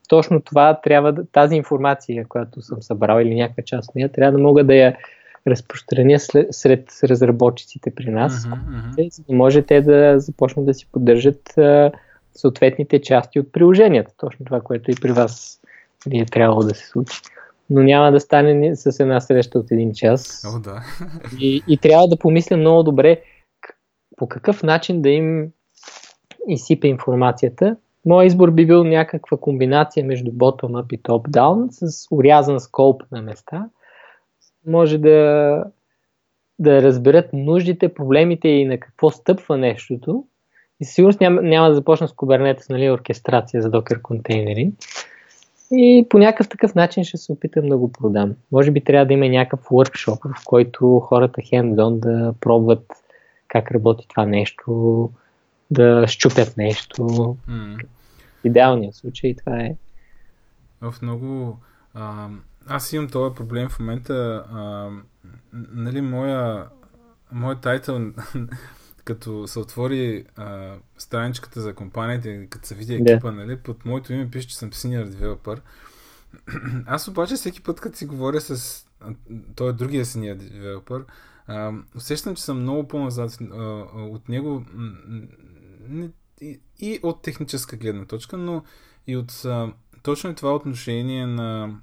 точно 0.08 0.40
това 0.40 0.80
трябва 0.80 1.12
да, 1.12 1.26
тази 1.26 1.56
информация, 1.56 2.26
която 2.28 2.62
съм 2.62 2.82
събрал 2.82 3.20
или 3.20 3.34
някаква 3.34 3.62
част 3.62 3.88
от 3.88 3.94
нея, 3.94 4.12
трябва 4.12 4.38
да 4.38 4.44
мога 4.44 4.64
да 4.64 4.74
я 4.74 4.96
разпространя 5.46 6.20
след, 6.20 6.46
сред 6.50 6.90
разработчиците 7.04 7.94
при 7.94 8.10
нас, 8.10 8.32
uh-huh, 8.32 8.58
uh-huh. 8.96 9.10
за 9.10 9.22
да 9.28 9.34
може 9.34 9.62
те 9.62 9.80
да 9.80 10.20
започнат 10.20 10.66
да 10.66 10.74
си 10.74 10.86
поддържат 10.92 11.58
а, 11.58 11.92
съответните 12.34 13.02
части 13.02 13.40
от 13.40 13.52
приложенията. 13.52 14.12
Точно 14.16 14.44
това, 14.44 14.60
което 14.60 14.90
и 14.90 14.94
при 14.94 15.12
вас 15.12 15.60
е 16.12 16.26
трябвало 16.26 16.62
да 16.62 16.74
се 16.74 16.86
случи. 16.86 17.20
Но 17.70 17.82
няма 17.82 18.12
да 18.12 18.20
стане 18.20 18.76
с 18.76 19.00
една 19.00 19.20
среща 19.20 19.58
от 19.58 19.70
един 19.70 19.92
час. 19.92 20.44
О, 20.56 20.60
да. 20.60 20.82
и, 21.40 21.62
и 21.68 21.78
трябва 21.78 22.08
да 22.08 22.18
помисля 22.18 22.56
много 22.56 22.82
добре 22.82 23.20
по 24.16 24.28
какъв 24.28 24.62
начин 24.62 25.02
да 25.02 25.08
им 25.08 25.48
изсипе 26.48 26.88
информацията, 26.88 27.76
Моят 28.06 28.26
избор 28.26 28.50
би 28.50 28.66
бил 28.66 28.84
някаква 28.84 29.36
комбинация 29.36 30.06
между 30.06 30.30
bottom-up 30.30 30.94
и 30.94 31.02
top-down 31.02 31.66
с 31.70 32.06
урязан 32.10 32.60
скоп 32.60 33.02
на 33.12 33.22
места. 33.22 33.68
Може 34.66 34.98
да, 34.98 35.64
да 36.58 36.82
разберат 36.82 37.32
нуждите, 37.32 37.94
проблемите 37.94 38.48
и 38.48 38.64
на 38.64 38.78
какво 38.78 39.10
стъпва 39.10 39.58
нещото. 39.58 40.24
И 40.80 40.84
със 40.84 40.94
сигурност 40.94 41.20
няма, 41.20 41.42
няма 41.42 41.68
да 41.68 41.74
започна 41.74 42.08
с 42.08 42.12
Kubernetes, 42.12 42.70
нали, 42.70 42.90
оркестрация 42.90 43.62
за 43.62 43.70
докер 43.70 44.02
контейнери. 44.02 44.72
И 45.72 46.06
по 46.10 46.18
някакъв 46.18 46.48
такъв 46.48 46.74
начин 46.74 47.04
ще 47.04 47.16
се 47.16 47.32
опитам 47.32 47.68
да 47.68 47.76
го 47.76 47.92
продам. 47.92 48.34
Може 48.52 48.70
би 48.70 48.84
трябва 48.84 49.06
да 49.06 49.12
има 49.12 49.28
някакъв 49.28 49.68
workshop, 49.68 50.40
в 50.40 50.44
който 50.44 51.00
хората 51.00 51.40
hands-on 51.40 51.98
да 51.98 52.34
пробват 52.40 52.84
как 53.48 53.70
работи 53.70 54.06
това 54.08 54.26
нещо, 54.26 55.10
да 55.70 56.04
щупят 56.08 56.56
нещо. 56.56 57.02
Mm. 57.02 57.84
В 58.40 58.44
идеалния 58.44 58.92
случай 58.92 59.36
това 59.36 59.60
е. 59.60 59.76
В 60.80 60.94
много. 61.02 61.58
А, 61.94 62.28
аз 62.66 62.92
имам 62.92 63.08
този 63.08 63.34
проблем 63.34 63.68
в 63.68 63.78
момента. 63.78 64.44
А, 64.52 64.90
нали, 65.52 66.00
моя, 66.00 66.66
моя 67.32 67.56
тайтъл, 67.56 68.00
като 69.04 69.48
се 69.48 69.58
отвори 69.58 70.24
а, 70.36 70.74
страничката 70.98 71.60
за 71.60 71.74
компанията, 71.74 72.46
като 72.50 72.66
се 72.66 72.74
види 72.74 72.94
екипа, 72.94 73.28
yeah. 73.28 73.30
нали, 73.30 73.56
под 73.56 73.84
моето 73.84 74.12
име 74.12 74.30
пише, 74.30 74.48
че 74.48 74.56
съм 74.56 74.70
senior 74.70 75.08
developer. 75.08 75.60
Аз 76.86 77.08
обаче 77.08 77.34
всеки 77.34 77.62
път, 77.62 77.80
като 77.80 77.98
си 77.98 78.06
говоря 78.06 78.40
с 78.40 78.84
той 79.56 79.70
е 79.70 79.72
другия 79.72 80.04
senior 80.04 80.36
developer, 80.36 81.04
а, 81.46 81.72
усещам, 81.96 82.34
че 82.34 82.42
съм 82.42 82.60
много 82.60 82.88
по-назад 82.88 83.38
а, 83.52 83.64
от 83.94 84.28
него 84.28 84.64
и, 86.40 86.60
и 86.78 87.00
от 87.02 87.22
техническа 87.22 87.76
гледна 87.76 88.04
точка, 88.04 88.36
но 88.36 88.64
и 89.06 89.16
от 89.16 89.44
а, 89.44 89.72
точно 90.02 90.34
това 90.34 90.54
отношение 90.54 91.26
на 91.26 91.80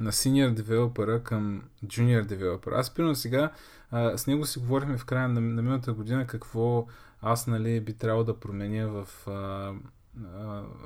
на 0.00 0.12
senior 0.12 0.54
девелопера 0.54 1.22
към 1.22 1.62
junior 1.86 2.24
девелопер. 2.24 2.72
Аз, 2.72 2.94
примерно 2.94 3.14
сега, 3.14 3.50
а, 3.90 4.18
с 4.18 4.26
него 4.26 4.46
си 4.46 4.58
говорихме 4.58 4.98
в 4.98 5.04
края 5.04 5.28
на, 5.28 5.40
на 5.40 5.62
миналата 5.62 5.92
година 5.92 6.26
какво 6.26 6.86
аз, 7.20 7.46
нали, 7.46 7.80
би 7.80 7.92
трябвало 7.92 8.24
да 8.24 8.40
променя 8.40 8.86
в, 8.86 9.08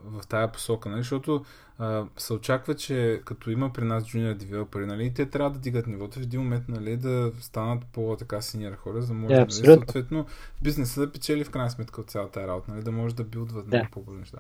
в 0.05 0.27
тая 0.29 0.53
посока, 0.53 0.89
нали? 0.89 1.01
защото 1.01 1.45
а, 1.79 2.05
се 2.17 2.33
очаква, 2.33 2.75
че 2.75 3.23
като 3.25 3.51
има 3.51 3.73
при 3.73 3.85
нас 3.85 4.05
junior 4.05 4.35
девелопери, 4.35 4.87
нали, 4.87 5.15
те 5.15 5.27
трябва 5.27 5.51
да 5.51 5.59
дигат 5.59 5.87
нивото 5.87 6.19
в 6.19 6.23
един 6.23 6.41
момент 6.41 6.69
нали, 6.69 6.97
да 6.97 7.33
станат 7.41 7.87
по-така 7.93 8.41
синьор 8.41 8.73
хора, 8.73 9.03
за 9.03 9.09
да 9.09 9.15
може 9.15 9.35
yeah, 9.35 9.63
нали, 9.63 9.77
съответно 9.77 10.27
бизнеса 10.63 11.01
да 11.01 11.13
печели 11.13 11.45
в 11.45 11.51
крайна 11.51 11.71
сметка 11.71 12.01
от 12.01 12.11
цялата 12.11 12.47
работа, 12.47 12.73
нали, 12.73 12.83
да 12.83 12.93
може 12.93 13.15
да 13.15 13.25
билдват 13.25 13.67
yeah. 13.67 13.75
много 13.75 13.89
по-бързо 13.91 14.19
неща. 14.19 14.39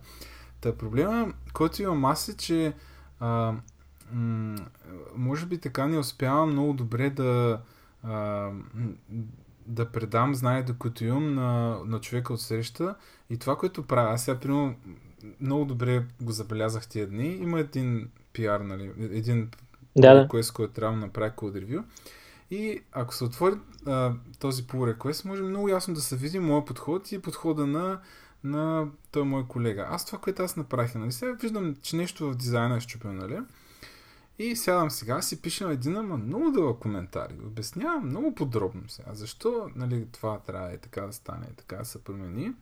Та 0.60 0.76
проблема, 0.76 1.32
който 1.52 1.82
имам 1.82 2.04
аз 2.04 2.28
е, 2.28 2.36
че 2.36 2.72
а, 3.20 3.54
м- 4.12 4.66
може 5.16 5.46
би 5.46 5.58
така 5.58 5.86
не 5.86 5.98
успявам 5.98 6.50
много 6.50 6.72
добре 6.72 7.10
да 7.10 7.60
а, 8.02 8.50
да 9.68 9.92
предам 9.92 10.34
знанието, 10.34 10.78
които 10.78 11.04
имам 11.04 11.34
на, 11.34 11.78
на 11.84 12.00
човека 12.00 12.32
от 12.32 12.40
среща 12.40 12.94
и 13.30 13.38
това, 13.38 13.56
което 13.56 13.86
правя. 13.86 14.12
Аз 14.12 14.24
сега, 14.24 14.40
примерно, 14.40 14.74
много 15.40 15.64
добре 15.64 16.04
го 16.20 16.32
забелязах 16.32 16.88
тия 16.88 17.06
дни. 17.06 17.28
Има 17.28 17.60
един 17.60 18.10
пиар, 18.32 18.60
нали, 18.60 18.92
един 18.98 19.50
да, 19.96 20.14
да. 20.14 20.28
request, 20.28 20.52
който 20.52 20.72
трябва 20.72 20.96
да 20.96 21.06
направи 21.06 21.32
код 21.36 21.56
ревю. 21.56 21.82
И 22.50 22.80
ако 22.92 23.14
се 23.14 23.24
отвори 23.24 23.54
а, 23.86 24.12
този 24.38 24.62
pull 24.62 24.94
request, 24.94 25.24
може 25.24 25.42
много 25.42 25.68
ясно 25.68 25.94
да 25.94 26.00
се 26.00 26.16
види 26.16 26.38
моят 26.38 26.66
подход 26.66 27.12
и 27.12 27.22
подхода 27.22 27.66
на, 27.66 28.00
на 28.44 28.86
той 29.10 29.24
мой 29.24 29.48
колега. 29.48 29.86
Аз 29.90 30.06
това, 30.06 30.18
което 30.18 30.42
аз 30.42 30.56
направих, 30.56 30.94
нали, 30.94 31.12
сега 31.12 31.32
виждам, 31.32 31.76
че 31.82 31.96
нещо 31.96 32.30
в 32.30 32.36
дизайна 32.36 32.76
е 32.76 32.80
щупено, 32.80 33.14
нали? 33.14 33.38
И 34.38 34.56
сядам 34.56 34.90
сега, 34.90 35.22
си 35.22 35.42
пишем 35.42 35.70
един, 35.70 35.96
ама 35.96 36.16
много 36.16 36.50
дълъг 36.50 36.78
коментар. 36.78 37.30
И 37.30 37.46
обяснявам 37.46 38.06
много 38.06 38.34
подробно 38.34 38.82
сега. 38.88 39.14
Защо 39.14 39.70
нали, 39.74 40.06
това 40.12 40.38
трябва 40.38 40.72
и 40.74 40.78
така 40.78 41.00
да 41.00 41.12
стане, 41.12 41.46
така 41.56 41.76
да 41.76 41.84
се 41.84 42.04
промени. 42.04 42.52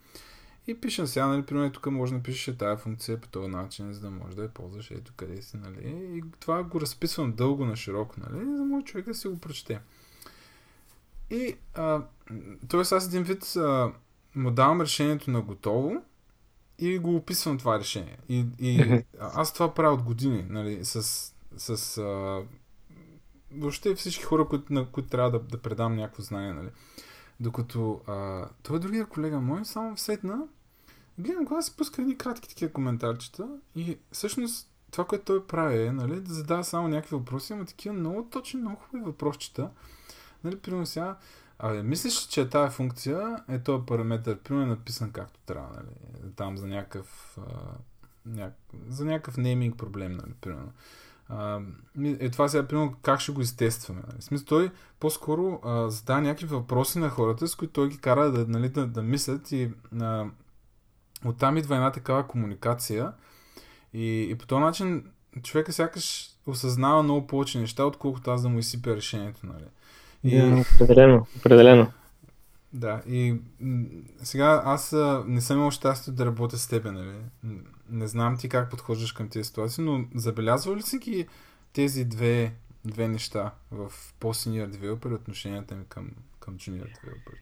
И 0.67 0.81
пишем 0.81 1.07
сега, 1.07 1.27
нали, 1.27 1.43
примерно 1.43 1.73
тук 1.73 1.87
може 1.87 2.13
да 2.13 2.17
напишеш 2.19 2.57
тази 2.59 2.83
функция 2.83 3.21
по 3.21 3.29
този 3.29 3.49
начин, 3.49 3.93
за 3.93 4.01
да 4.01 4.11
може 4.11 4.37
да 4.37 4.43
я 4.43 4.49
ползваш 4.49 4.91
ето 4.91 5.13
къде 5.17 5.43
си, 5.43 5.57
нали. 5.57 5.81
И 5.85 6.23
това 6.41 6.63
го 6.63 6.81
разписвам 6.81 7.33
дълго 7.33 7.65
на 7.65 7.77
широко, 7.77 8.15
нали, 8.19 8.45
за 8.45 8.53
да 8.53 8.65
може 8.65 8.85
човек 8.85 9.07
да 9.07 9.15
си 9.15 9.29
го 9.29 9.39
прочете. 9.39 9.81
И, 11.31 11.57
а, 11.75 12.03
т.е. 12.69 12.81
аз 12.81 13.07
един 13.07 13.23
вид 13.23 13.57
а, 13.57 13.93
му 14.35 14.51
давам 14.51 14.81
решението 14.81 15.31
на 15.31 15.41
готово 15.41 16.03
и 16.79 16.99
го 16.99 17.17
описвам 17.17 17.59
това 17.59 17.79
решение. 17.79 18.19
И, 18.29 18.47
и 18.61 19.03
аз 19.21 19.53
това 19.53 19.75
правя 19.75 19.95
от 19.95 20.03
години, 20.03 20.47
нали, 20.49 20.85
с 20.85 21.33
с 21.57 21.99
а, 21.99 22.43
въобще 23.53 23.95
всички 23.95 24.25
хора, 24.25 24.49
които, 24.49 24.73
на 24.73 24.87
които 24.91 25.09
трябва 25.09 25.31
да, 25.31 25.39
да 25.39 25.63
предам 25.63 25.97
някакво 25.97 26.23
знание, 26.23 26.53
нали. 26.53 26.69
Докато 27.41 28.01
а, 28.07 28.49
той 28.63 28.81
другия 28.81 29.07
колега 29.07 29.41
мой 29.41 29.65
само 29.65 29.97
седна, 29.97 30.43
гледам 31.19 31.47
кога 31.47 31.63
си 31.63 31.77
пуска 31.77 32.03
едни 32.03 32.19
кратки 32.19 32.49
такива 32.49 32.73
коментарчета 32.73 33.49
и 33.77 33.99
всъщност 34.13 34.71
това, 34.91 35.05
което 35.05 35.25
той 35.25 35.47
прави 35.47 35.83
е, 35.83 35.93
нали, 35.93 36.21
да 36.21 36.35
задава 36.35 36.65
само 36.65 36.89
някакви 36.89 37.17
въпроси, 37.17 37.53
ама 37.53 37.65
такива 37.65 37.95
много 37.95 38.29
точни, 38.31 38.61
много 38.61 38.77
хубави 38.77 39.05
въпросчета. 39.05 39.71
Нали, 40.45 40.59
примерно 40.59 40.87
сега, 40.87 41.17
Абе, 41.59 41.83
мислиш, 41.83 42.27
че 42.27 42.49
тази 42.49 42.75
функция 42.75 43.45
е 43.49 43.59
този 43.59 43.87
параметър, 43.87 44.39
примерно 44.39 44.67
е 44.67 44.71
написан 44.71 45.13
както 45.13 45.41
трябва, 45.47 45.69
нали? 45.77 46.33
Там 46.37 46.59
за 46.59 46.67
някакъв, 46.67 47.39
а, 47.39 47.75
няк... 48.27 48.55
за 48.89 49.05
някакъв 49.05 49.37
нейминг 49.37 49.77
проблем, 49.77 50.13
нали, 50.13 50.33
примерно. 50.41 50.73
Е 52.05 52.31
това 52.31 52.49
сега, 52.49 52.67
примерно, 52.67 52.95
как 53.03 53.21
ще 53.21 53.33
го 53.33 53.41
изтестваме. 53.41 54.01
Нали? 54.07 54.21
В 54.21 54.25
смисъл, 54.25 54.47
той 54.47 54.71
по-скоро 55.01 55.61
а, 55.65 55.91
задава 55.91 56.21
някакви 56.21 56.47
въпроси 56.47 56.99
на 56.99 57.09
хората, 57.09 57.49
с 57.49 57.55
които 57.55 57.73
той 57.73 57.89
ги 57.89 57.99
кара 57.99 58.31
да, 58.31 58.47
нали, 58.49 58.69
да, 58.69 58.87
да 58.87 59.03
мислят 59.03 59.53
и 59.53 59.71
а, 60.01 60.25
оттам 61.25 61.57
идва 61.57 61.77
една 61.77 61.93
такава 61.93 62.27
комуникация 62.27 63.13
и, 63.93 64.27
и 64.31 64.35
по 64.35 64.47
този 64.47 64.61
начин 64.61 65.05
човека 65.43 65.73
сякаш 65.73 66.31
осъзнава 66.47 67.03
много 67.03 67.27
повече 67.27 67.59
неща, 67.59 67.85
отколкото 67.85 68.31
аз 68.31 68.43
да 68.43 68.49
му 68.49 68.59
изсипя 68.59 68.97
решението. 68.97 69.41
Нали? 69.47 69.65
И... 70.25 70.65
Определено, 70.75 71.27
определено. 71.37 71.93
Да, 72.73 73.03
и 73.09 73.35
сега 74.23 74.63
аз 74.65 74.95
не 75.27 75.41
съм 75.41 75.57
имал 75.57 75.71
щастие 75.71 76.13
да 76.13 76.27
работя 76.27 76.59
с 76.59 76.69
теб, 76.69 76.85
нали? 76.85 77.15
Не 77.91 78.07
знам 78.07 78.37
ти 78.37 78.49
как 78.49 78.71
подхождаш 78.71 79.13
към 79.13 79.29
тези 79.29 79.45
ситуации, 79.45 79.85
но 79.85 80.05
забелязва 80.15 80.77
ли 80.77 80.83
си 80.83 80.99
ги 80.99 81.27
тези 81.73 82.05
две, 82.05 82.53
две 82.85 83.09
неща 83.09 83.51
в 83.71 83.93
по-синьор 84.21 84.67
девелопер 84.67 85.11
отношенията 85.11 85.75
ми 85.75 85.85
към, 85.89 86.11
към 86.41 86.55
junior 86.55 87.01
девелопер? 87.05 87.35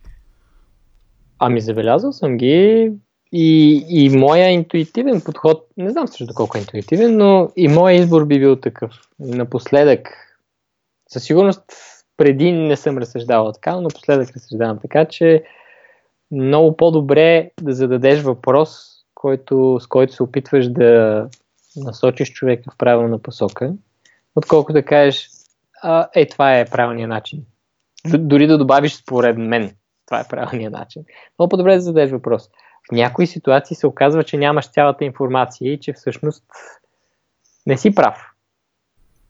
Ами 1.38 1.60
забелязал 1.60 2.12
съм 2.12 2.36
ги 2.36 2.92
и, 3.32 3.84
и 3.88 4.16
моя 4.16 4.50
интуитивен 4.50 5.20
подход, 5.20 5.68
не 5.76 5.90
знам 5.90 6.08
също 6.08 6.34
колко 6.34 6.58
е 6.58 6.60
интуитивен, 6.60 7.16
но 7.16 7.52
и 7.56 7.68
моя 7.68 7.96
избор 7.96 8.24
би 8.24 8.38
бил 8.38 8.56
такъв. 8.56 8.92
Напоследък, 9.18 10.08
със 11.08 11.24
сигурност 11.24 11.62
преди 12.16 12.52
не 12.52 12.76
съм 12.76 12.98
разсъждавал 12.98 13.52
така, 13.52 13.74
но 13.74 13.80
напоследък 13.80 14.36
разсъждавам 14.36 14.78
така, 14.78 15.04
че 15.04 15.44
много 16.30 16.76
по-добре 16.76 17.50
да 17.62 17.72
зададеш 17.72 18.22
въпрос, 18.22 18.94
който, 19.14 19.78
с 19.80 19.86
който 19.86 20.12
се 20.12 20.22
опитваш 20.22 20.68
да 20.68 21.28
насочиш 21.76 22.32
човека 22.32 22.70
в 22.70 22.78
правилна 22.78 23.18
посока, 23.18 23.72
отколкото 24.34 24.72
да 24.72 24.82
кажеш, 24.82 25.28
а, 25.82 26.08
е, 26.14 26.28
това 26.28 26.58
е 26.58 26.64
правилният 26.64 27.08
начин. 27.08 27.44
Дори 28.18 28.46
да 28.46 28.58
добавиш 28.58 28.94
според 28.94 29.38
мен, 29.38 29.76
това 30.06 30.20
е 30.20 30.28
правилният 30.28 30.72
начин. 30.72 31.04
Много 31.38 31.48
по-добре 31.48 31.74
да 31.74 31.80
зададеш 31.80 32.10
въпрос. 32.10 32.50
В 32.88 32.92
някои 32.92 33.26
ситуации 33.26 33.76
се 33.76 33.86
оказва, 33.86 34.24
че 34.24 34.36
нямаш 34.36 34.70
цялата 34.70 35.04
информация 35.04 35.72
и 35.72 35.80
че 35.80 35.92
всъщност 35.92 36.44
не 37.66 37.76
си 37.76 37.94
прав. 37.94 38.30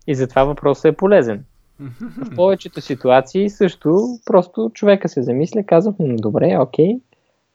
И 0.06 0.14
затова 0.14 0.44
въпросът 0.44 0.84
е 0.84 0.96
полезен. 0.96 1.44
В 1.80 2.34
повечето 2.36 2.80
ситуации 2.80 3.50
също 3.50 4.18
просто 4.26 4.70
човека 4.74 5.08
се 5.08 5.22
замисля, 5.22 5.62
казва, 5.66 5.94
добре, 6.00 6.58
окей, 6.60 6.98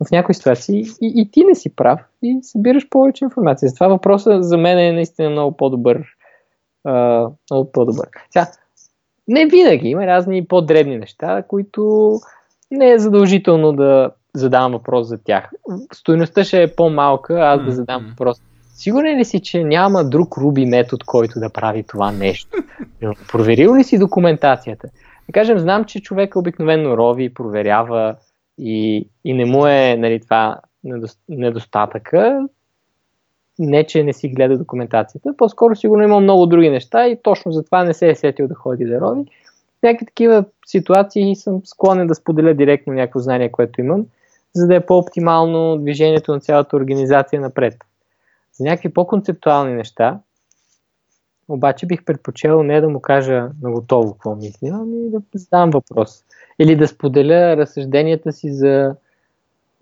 в 0.05 0.11
някои 0.11 0.35
ситуации 0.35 0.83
и, 1.01 1.13
и 1.15 1.31
ти 1.31 1.43
не 1.43 1.55
си 1.55 1.75
прав 1.75 1.99
и 2.23 2.39
събираш 2.41 2.89
повече 2.89 3.23
информация. 3.23 3.69
Затова 3.69 3.87
въпросът 3.87 4.43
за 4.43 4.57
мен 4.57 4.79
е 4.79 4.91
наистина 4.91 5.29
много 5.29 5.57
по-добър. 5.57 6.05
А, 6.83 7.27
много 7.51 7.71
по-добър. 7.71 8.07
Сега, 8.29 8.47
не 9.27 9.45
винаги 9.45 9.89
има 9.89 10.07
разни 10.07 10.47
по-дребни 10.47 10.97
неща, 10.97 11.43
които 11.47 12.13
не 12.71 12.91
е 12.91 12.99
задължително 12.99 13.73
да 13.73 14.11
задавам 14.33 14.71
въпрос 14.71 15.07
за 15.07 15.17
тях. 15.23 15.51
Стойността 15.93 16.43
ще 16.43 16.63
е 16.63 16.75
по-малка, 16.75 17.39
аз 17.39 17.63
да 17.65 17.71
задам 17.71 18.05
въпрос. 18.09 18.41
Сигурен 18.79 19.19
ли 19.19 19.25
си, 19.25 19.39
че 19.39 19.63
няма 19.63 20.03
друг 20.03 20.37
Руби 20.37 20.65
метод, 20.65 21.03
който 21.05 21.39
да 21.39 21.49
прави 21.49 21.83
това 21.83 22.11
нещо? 22.11 22.57
Проверил 23.31 23.75
ли 23.75 23.83
си 23.83 23.99
документацията? 23.99 24.87
Да 25.27 25.33
кажем, 25.33 25.59
знам, 25.59 25.85
че 25.85 26.01
човек 26.01 26.35
обикновено 26.35 26.97
рови, 26.97 27.33
проверява 27.33 28.15
и, 28.57 29.07
и 29.25 29.33
не 29.33 29.45
му 29.45 29.67
е 29.67 29.95
нали, 29.99 30.19
това 30.19 30.57
недостатъка. 31.29 32.47
Не, 33.59 33.83
че 33.83 34.03
не 34.03 34.13
си 34.13 34.29
гледа 34.29 34.57
документацията, 34.57 35.33
по-скоро 35.37 35.75
сигурно 35.75 36.03
има 36.03 36.19
много 36.19 36.45
други 36.45 36.69
неща 36.69 37.07
и 37.07 37.21
точно 37.23 37.51
затова 37.51 37.83
не 37.83 37.93
се 37.93 38.09
е 38.09 38.15
сетил 38.15 38.47
да 38.47 38.55
ходи 38.55 38.85
да 38.85 39.01
рови. 39.01 39.23
В 39.79 39.83
някакви 39.83 40.05
такива 40.05 40.45
ситуации 40.65 41.35
съм 41.35 41.61
склонен 41.65 42.07
да 42.07 42.15
споделя 42.15 42.53
директно 42.53 42.93
някакво 42.93 43.19
знание, 43.19 43.51
което 43.51 43.81
имам, 43.81 44.05
за 44.55 44.67
да 44.67 44.75
е 44.75 44.85
по-оптимално 44.85 45.77
движението 45.77 46.31
на 46.31 46.39
цялата 46.39 46.75
организация 46.77 47.41
напред. 47.41 47.75
За 48.59 48.65
някакви 48.65 48.93
по-концептуални 48.93 49.73
неща, 49.73 50.19
обаче 51.47 51.85
бих 51.85 52.05
предпочел 52.05 52.63
не 52.63 52.81
да 52.81 52.89
му 52.89 53.01
кажа 53.01 53.49
на 53.61 53.71
готово 53.71 54.13
какво 54.13 54.35
мисля, 54.35 54.69
ами 54.73 55.09
да 55.09 55.21
задам 55.33 55.69
въпрос. 55.69 56.23
Или 56.59 56.75
да 56.75 56.87
споделя 56.87 57.57
разсъжденията 57.57 58.33
си 58.33 58.53
за 58.53 58.95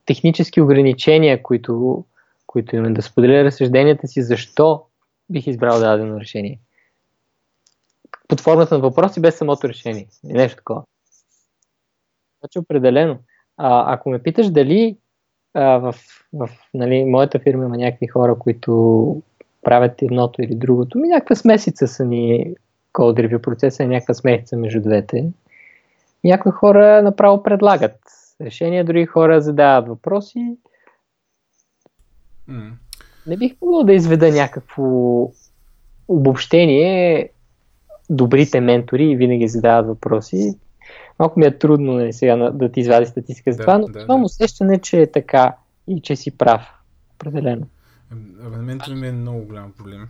технически 0.05 0.61
ограничения, 0.61 1.43
които, 1.43 2.03
които 2.47 2.75
имам. 2.75 2.93
Да 2.93 3.01
споделя 3.01 3.43
разсъжденията 3.43 4.07
си 4.07 4.23
защо 4.23 4.83
бих 5.29 5.47
избрал 5.47 5.79
дадено 5.79 6.19
решение. 6.19 6.59
Под 8.27 8.41
формата 8.41 8.75
на 8.75 8.81
въпроси 8.81 9.21
без 9.21 9.37
самото 9.37 9.69
решение. 9.69 10.07
Нещо 10.23 10.57
такова. 10.57 10.83
Значи 12.39 12.59
определено. 12.59 13.17
А, 13.57 13.93
ако 13.93 14.09
ме 14.09 14.23
питаш 14.23 14.49
дали 14.49 14.97
а, 15.53 15.77
в, 15.77 15.95
в 16.33 16.49
нали, 16.73 17.05
моята 17.05 17.39
фирма 17.39 17.65
има 17.65 17.77
някакви 17.77 18.07
хора, 18.07 18.35
които 18.39 19.21
правят 19.63 20.01
едното 20.01 20.41
или 20.41 20.55
другото. 20.55 20.99
Ми 20.99 21.07
някаква 21.07 21.35
смесица 21.35 21.87
са 21.87 22.05
ни 22.05 22.53
код 22.93 23.19
ревю 23.19 23.39
процеса, 23.39 23.83
е 23.83 23.87
някаква 23.87 24.13
смесица 24.13 24.57
между 24.57 24.81
двете. 24.81 25.31
Някои 26.23 26.51
хора 26.51 27.01
направо 27.01 27.43
предлагат 27.43 27.99
решения, 28.41 28.85
други 28.85 29.05
хора 29.05 29.41
задават 29.41 29.87
въпроси. 29.87 30.57
Mm. 32.49 32.71
Не 33.27 33.37
бих 33.37 33.53
могъл 33.61 33.83
да 33.83 33.93
изведа 33.93 34.31
някакво 34.31 34.83
обобщение, 36.07 37.29
добрите 38.09 38.61
ментори 38.61 39.15
винаги 39.15 39.47
задават 39.47 39.87
въпроси. 39.87 40.57
Малко 41.19 41.39
ми 41.39 41.45
е 41.45 41.57
трудно 41.57 41.93
нали, 41.93 42.13
сега 42.13 42.35
да 42.35 42.71
ти 42.71 42.79
извади 42.79 43.05
статистика 43.05 43.51
за 43.51 43.57
да, 43.57 43.63
това, 43.63 43.77
но 43.77 43.87
да, 43.87 43.99
имам 43.99 44.21
да. 44.21 44.25
усещане, 44.25 44.79
че 44.79 45.01
е 45.01 45.11
така 45.11 45.55
и 45.87 46.01
че 46.01 46.15
си 46.15 46.37
прав. 46.37 46.61
Определено. 47.15 47.67
На 48.39 48.57
мен 48.57 48.79
това 48.79 48.95
ми 48.95 49.07
е 49.07 49.11
много 49.11 49.45
голям 49.45 49.71
проблем. 49.71 50.07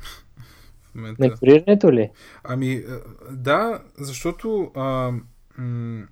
Менторирането 0.96 1.92
ли? 1.92 2.10
Ами, 2.44 2.84
да, 3.32 3.82
защото 3.98 4.72
а, 4.76 5.12
м- 5.58 6.08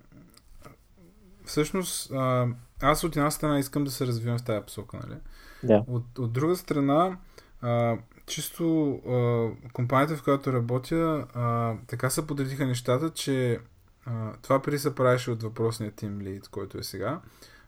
всъщност 1.46 2.12
а, 2.12 2.48
аз 2.82 3.04
от 3.04 3.16
една 3.16 3.32
страна 3.32 3.60
искам 3.60 3.84
да 3.84 3.92
се 3.92 4.08
развивам 4.08 4.38
в 4.38 4.44
тази 4.44 4.66
посока, 4.66 4.98
нали? 4.98 5.20
Да. 5.64 5.84
От, 5.88 6.20
от 6.20 6.34
друга 6.34 6.56
страна, 6.56 7.18
а, 7.62 7.98
чисто 8.26 8.94
а, 9.08 9.48
компанията, 9.74 10.16
в 10.16 10.24
която 10.24 10.54
работя, 10.54 11.28
а, 11.34 11.74
така 11.88 12.10
се 12.10 12.28
подредиха 12.28 12.66
нещата, 12.66 13.10
че 13.10 13.60
а, 14.06 14.34
това 14.42 14.62
преди 14.62 14.80
се 14.80 14.96
правеше 14.96 15.32
от 15.32 15.44
въпросния 15.44 15.92
тим 15.92 16.22
лид, 16.22 16.48
който 16.48 16.78
е 16.78 16.84
сега. 16.84 17.20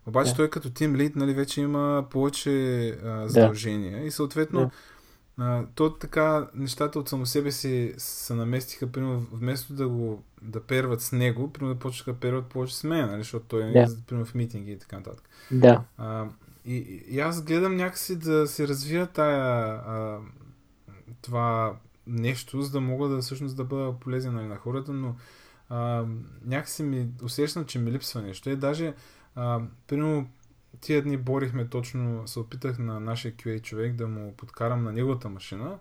Обаче 0.05 0.31
да. 0.31 0.35
той 0.35 0.49
като 0.49 0.69
тим 0.69 0.95
лид 0.95 1.15
нали, 1.15 1.33
вече 1.33 1.61
има 1.61 2.05
повече 2.09 2.89
а, 2.89 3.27
задължения 3.27 3.99
да. 3.99 4.05
и 4.05 4.11
съответно 4.11 4.59
да. 4.59 5.45
а, 5.45 5.65
то 5.75 5.93
така 5.93 6.47
нещата 6.53 6.99
от 6.99 7.09
само 7.09 7.25
себе 7.25 7.51
си 7.51 7.93
се 7.97 8.33
наместиха, 8.33 8.87
примерно, 8.87 9.27
вместо 9.31 9.73
да 9.73 9.87
го 9.87 10.23
да 10.41 10.61
перват 10.61 11.01
с 11.01 11.11
него, 11.11 11.53
примерно 11.53 11.73
да 11.73 11.79
почнаха 11.79 12.13
да 12.13 12.19
перват 12.19 12.45
повече 12.45 12.75
с 12.75 12.83
мен, 12.83 13.09
нали, 13.09 13.21
защото 13.21 13.45
той 13.45 13.63
е 13.63 13.71
да. 13.71 13.87
примерно 14.07 14.25
в 14.25 14.35
митинги 14.35 14.71
и 14.71 14.79
така 14.79 14.95
нататък. 14.95 15.29
Да. 15.51 15.83
А, 15.97 16.25
и, 16.65 17.03
и 17.07 17.19
аз 17.19 17.43
гледам 17.43 17.75
някакси 17.75 18.15
да 18.15 18.47
се 18.47 18.67
развия 18.67 19.07
тая 19.07 19.69
а, 19.87 20.19
това 21.21 21.75
нещо, 22.07 22.61
за 22.61 22.71
да 22.71 22.81
мога 22.81 23.07
да 23.07 23.21
всъщност 23.21 23.57
да 23.57 23.63
бъда 23.63 23.93
полезен 23.99 24.33
нали, 24.33 24.47
на 24.47 24.55
хората, 24.55 24.93
но 24.93 25.15
а, 25.69 26.05
някакси 26.45 26.83
ми 26.83 27.09
усещам, 27.23 27.65
че 27.65 27.79
ми 27.79 27.91
липсва 27.91 28.21
нещо. 28.21 28.49
И 28.49 28.55
даже, 28.55 28.93
а, 29.35 29.61
примерно, 29.87 30.29
тия 30.81 31.01
дни 31.01 31.17
борихме 31.17 31.67
точно, 31.67 32.27
се 32.27 32.39
опитах 32.39 32.79
на 32.79 32.99
нашия 32.99 33.31
QA 33.31 33.61
човек 33.61 33.95
да 33.95 34.07
му 34.07 34.33
подкарам 34.37 34.83
на 34.83 34.91
неговата 34.91 35.29
машина, 35.29 35.77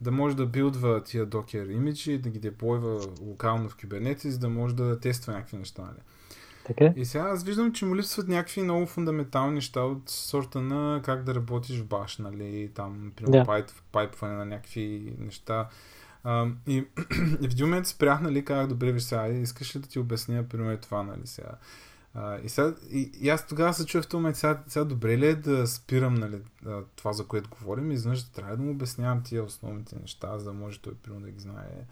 да 0.00 0.10
може 0.10 0.36
да 0.36 0.46
билдва 0.46 1.02
тия 1.04 1.26
докер 1.26 1.66
имиджи, 1.66 2.18
да 2.18 2.30
ги 2.30 2.38
деплойва 2.38 3.00
локално 3.20 3.68
в 3.68 3.76
Kubernetes, 3.76 4.38
да 4.38 4.48
може 4.48 4.74
да 4.74 5.00
тества 5.00 5.32
някакви 5.32 5.56
неща. 5.56 5.82
Нали. 5.82 6.00
Така? 6.66 6.92
И 6.96 7.04
сега 7.04 7.24
аз 7.24 7.44
виждам, 7.44 7.72
че 7.72 7.84
му 7.84 7.96
липсват 7.96 8.28
някакви 8.28 8.62
много 8.62 8.86
фундаментални 8.86 9.54
неща 9.54 9.80
от 9.80 10.08
сорта 10.08 10.60
на 10.60 11.02
как 11.04 11.24
да 11.24 11.34
работиш 11.34 11.80
в 11.80 11.86
баш, 11.86 12.18
нали, 12.18 12.70
там, 12.74 13.12
примерно, 13.16 13.44
да. 13.44 13.66
пайпване 13.92 14.34
на 14.34 14.44
някакви 14.44 15.14
неща. 15.18 15.68
И, 16.66 16.76
и 16.76 16.84
в 17.48 17.52
един 17.52 17.66
момент 17.66 17.86
спрях, 17.86 18.20
нали, 18.20 18.44
как 18.44 18.66
добре, 18.66 18.92
виж 18.92 19.02
сега, 19.02 19.28
искаш 19.28 19.76
ли 19.76 19.80
да 19.80 19.88
ти 19.88 19.98
обясня, 19.98 20.48
примерно, 20.48 20.78
това, 20.78 21.02
нали, 21.02 21.26
сега. 21.26 21.50
А, 22.14 22.38
и, 22.38 22.48
сега, 22.48 22.74
и, 22.90 23.10
и 23.20 23.28
аз 23.28 23.46
тогава 23.46 23.74
се 23.74 23.86
чуя 23.86 24.02
в 24.02 24.08
този 24.08 24.20
момент, 24.20 24.36
сега, 24.36 24.62
сега 24.66 24.84
добре 24.84 25.18
ли 25.18 25.26
е 25.26 25.34
да 25.34 25.66
спирам 25.66 26.14
нали, 26.14 26.38
това, 26.96 27.12
за 27.12 27.26
което 27.26 27.50
говорим, 27.50 27.90
и 27.90 27.94
изведнъж 27.94 28.22
трябва 28.22 28.56
да 28.56 28.62
му 28.62 28.70
обяснявам 28.70 29.22
тия 29.22 29.44
основните 29.44 29.96
неща, 29.96 30.38
за 30.38 30.44
да 30.44 30.52
може 30.52 30.80
той 30.80 30.94
примерно 30.94 31.26
да 31.26 31.30
ги 31.30 31.40
знае. 31.40 31.86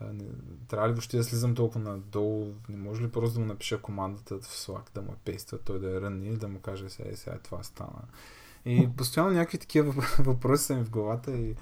Не, 0.00 0.24
трябва 0.68 0.88
ли 0.88 0.92
въобще 0.92 1.16
да 1.16 1.24
слизам 1.24 1.54
толкова 1.54 1.80
надолу? 1.80 2.54
Не 2.68 2.76
може 2.76 3.02
ли 3.02 3.10
просто 3.10 3.34
да 3.34 3.40
му 3.40 3.46
напиша 3.46 3.78
командата 3.78 4.38
в 4.38 4.48
Slack, 4.48 4.94
да 4.94 5.02
му 5.02 5.12
е 5.12 5.16
пейства, 5.24 5.58
той 5.58 5.78
да 5.78 5.96
е 5.96 6.00
рънни 6.00 6.28
и 6.28 6.36
да 6.36 6.48
му 6.48 6.60
каже 6.60 6.88
сега, 6.88 7.10
е, 7.12 7.16
сега 7.16 7.38
това 7.38 7.62
стана. 7.62 8.02
И 8.64 8.88
постоянно 8.96 9.30
някакви 9.30 9.58
такива 9.58 9.92
въпроси 10.18 10.64
са 10.64 10.76
ми 10.76 10.84
в 10.84 10.90
главата 10.90 11.32
и, 11.32 11.54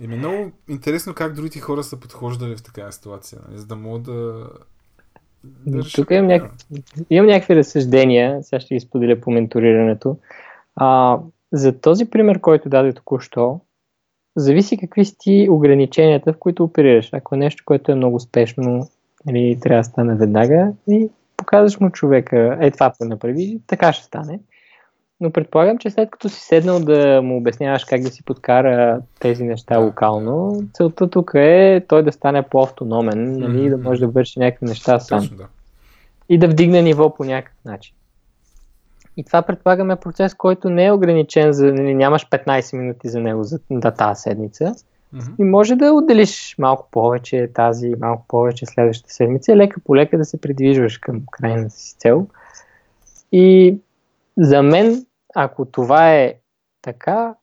и 0.00 0.06
ми 0.06 0.16
много 0.16 0.52
интересно 0.68 1.14
как 1.14 1.34
другите 1.34 1.60
хора 1.60 1.82
са 1.82 2.00
подхождали 2.00 2.56
в 2.56 2.62
такава 2.62 2.92
ситуация, 2.92 3.38
нали, 3.48 3.58
за 3.58 3.66
да 3.66 3.76
могат 3.76 4.02
да, 4.02 4.48
да 5.66 5.82
Тук 5.94 6.10
имам, 6.10 6.26
няк... 6.26 6.54
имам 7.10 7.26
някакви 7.26 7.56
разсъждения, 7.56 8.42
сега 8.42 8.60
ще 8.60 8.74
ги 8.74 8.80
споделя 8.80 9.20
по 9.20 9.30
менторирането. 9.30 10.16
А, 10.76 11.18
за 11.52 11.80
този 11.80 12.10
пример, 12.10 12.40
който 12.40 12.68
даде 12.68 12.92
току-що, 12.92 13.60
зависи 14.36 14.76
какви 14.76 15.04
си 15.04 15.16
ти 15.18 15.48
ограниченията, 15.50 16.32
в 16.32 16.38
които 16.38 16.64
оперираш. 16.64 17.10
Ако 17.12 17.34
е 17.34 17.38
нещо, 17.38 17.62
което 17.66 17.92
е 17.92 17.94
много 17.94 18.20
спешно, 18.20 18.88
или 19.28 19.58
трябва 19.60 19.80
да 19.80 19.84
стане 19.84 20.14
веднага, 20.14 20.72
и 20.88 21.08
показваш 21.36 21.80
му 21.80 21.90
човека, 21.90 22.58
е 22.60 22.70
това 22.70 22.92
направи, 23.00 23.60
така 23.66 23.92
ще 23.92 24.04
стане. 24.04 24.40
Но 25.20 25.30
предполагам, 25.30 25.78
че 25.78 25.90
след 25.90 26.10
като 26.10 26.28
си 26.28 26.40
седнал 26.40 26.80
да 26.80 27.22
му 27.22 27.36
обясняваш 27.36 27.84
как 27.84 28.00
да 28.00 28.10
си 28.10 28.22
подкара 28.22 29.00
тези 29.20 29.44
неща 29.44 29.78
локално, 29.78 30.62
целта 30.74 31.10
тук 31.10 31.30
е 31.34 31.84
той 31.88 32.02
да 32.02 32.12
стане 32.12 32.42
по-автономен, 32.42 33.32
нали, 33.32 33.58
mm-hmm. 33.58 33.70
да 33.70 33.76
може 33.76 34.00
да 34.00 34.08
върши 34.08 34.38
някакви 34.38 34.66
неща 34.66 35.00
сам. 35.00 35.20
Точно, 35.20 35.36
да. 35.36 35.46
И 36.28 36.38
да 36.38 36.48
вдигне 36.48 36.82
ниво 36.82 37.14
по 37.14 37.24
някакъв 37.24 37.64
начин. 37.64 37.94
И 39.16 39.24
това 39.24 39.42
предполагаме 39.42 39.96
процес, 39.96 40.34
който 40.34 40.70
не 40.70 40.86
е 40.86 40.92
ограничен, 40.92 41.52
за, 41.52 41.72
нали, 41.72 41.94
нямаш 41.94 42.28
15 42.28 42.78
минути 42.78 43.08
за 43.08 43.20
него 43.20 43.44
за 43.44 43.58
да, 43.70 43.90
тази 43.90 44.20
седмица. 44.20 44.64
Mm-hmm. 44.64 45.34
И 45.38 45.44
може 45.44 45.76
да 45.76 45.92
отделиш 45.92 46.54
малко 46.58 46.88
повече 46.90 47.50
тази, 47.54 47.94
малко 48.00 48.24
повече 48.28 48.66
следващата 48.66 49.14
седмица, 49.14 49.56
лека 49.56 49.80
по 49.84 49.96
лека 49.96 50.18
да 50.18 50.24
се 50.24 50.40
придвижваш 50.40 50.98
към 50.98 51.22
крайната 51.30 51.70
си 51.70 51.94
цел. 51.98 52.26
И 53.32 53.78
за 54.38 54.62
мен, 54.62 55.06
ако 55.34 55.64
това 55.64 56.14
е 56.14 56.34
така, 56.82 57.34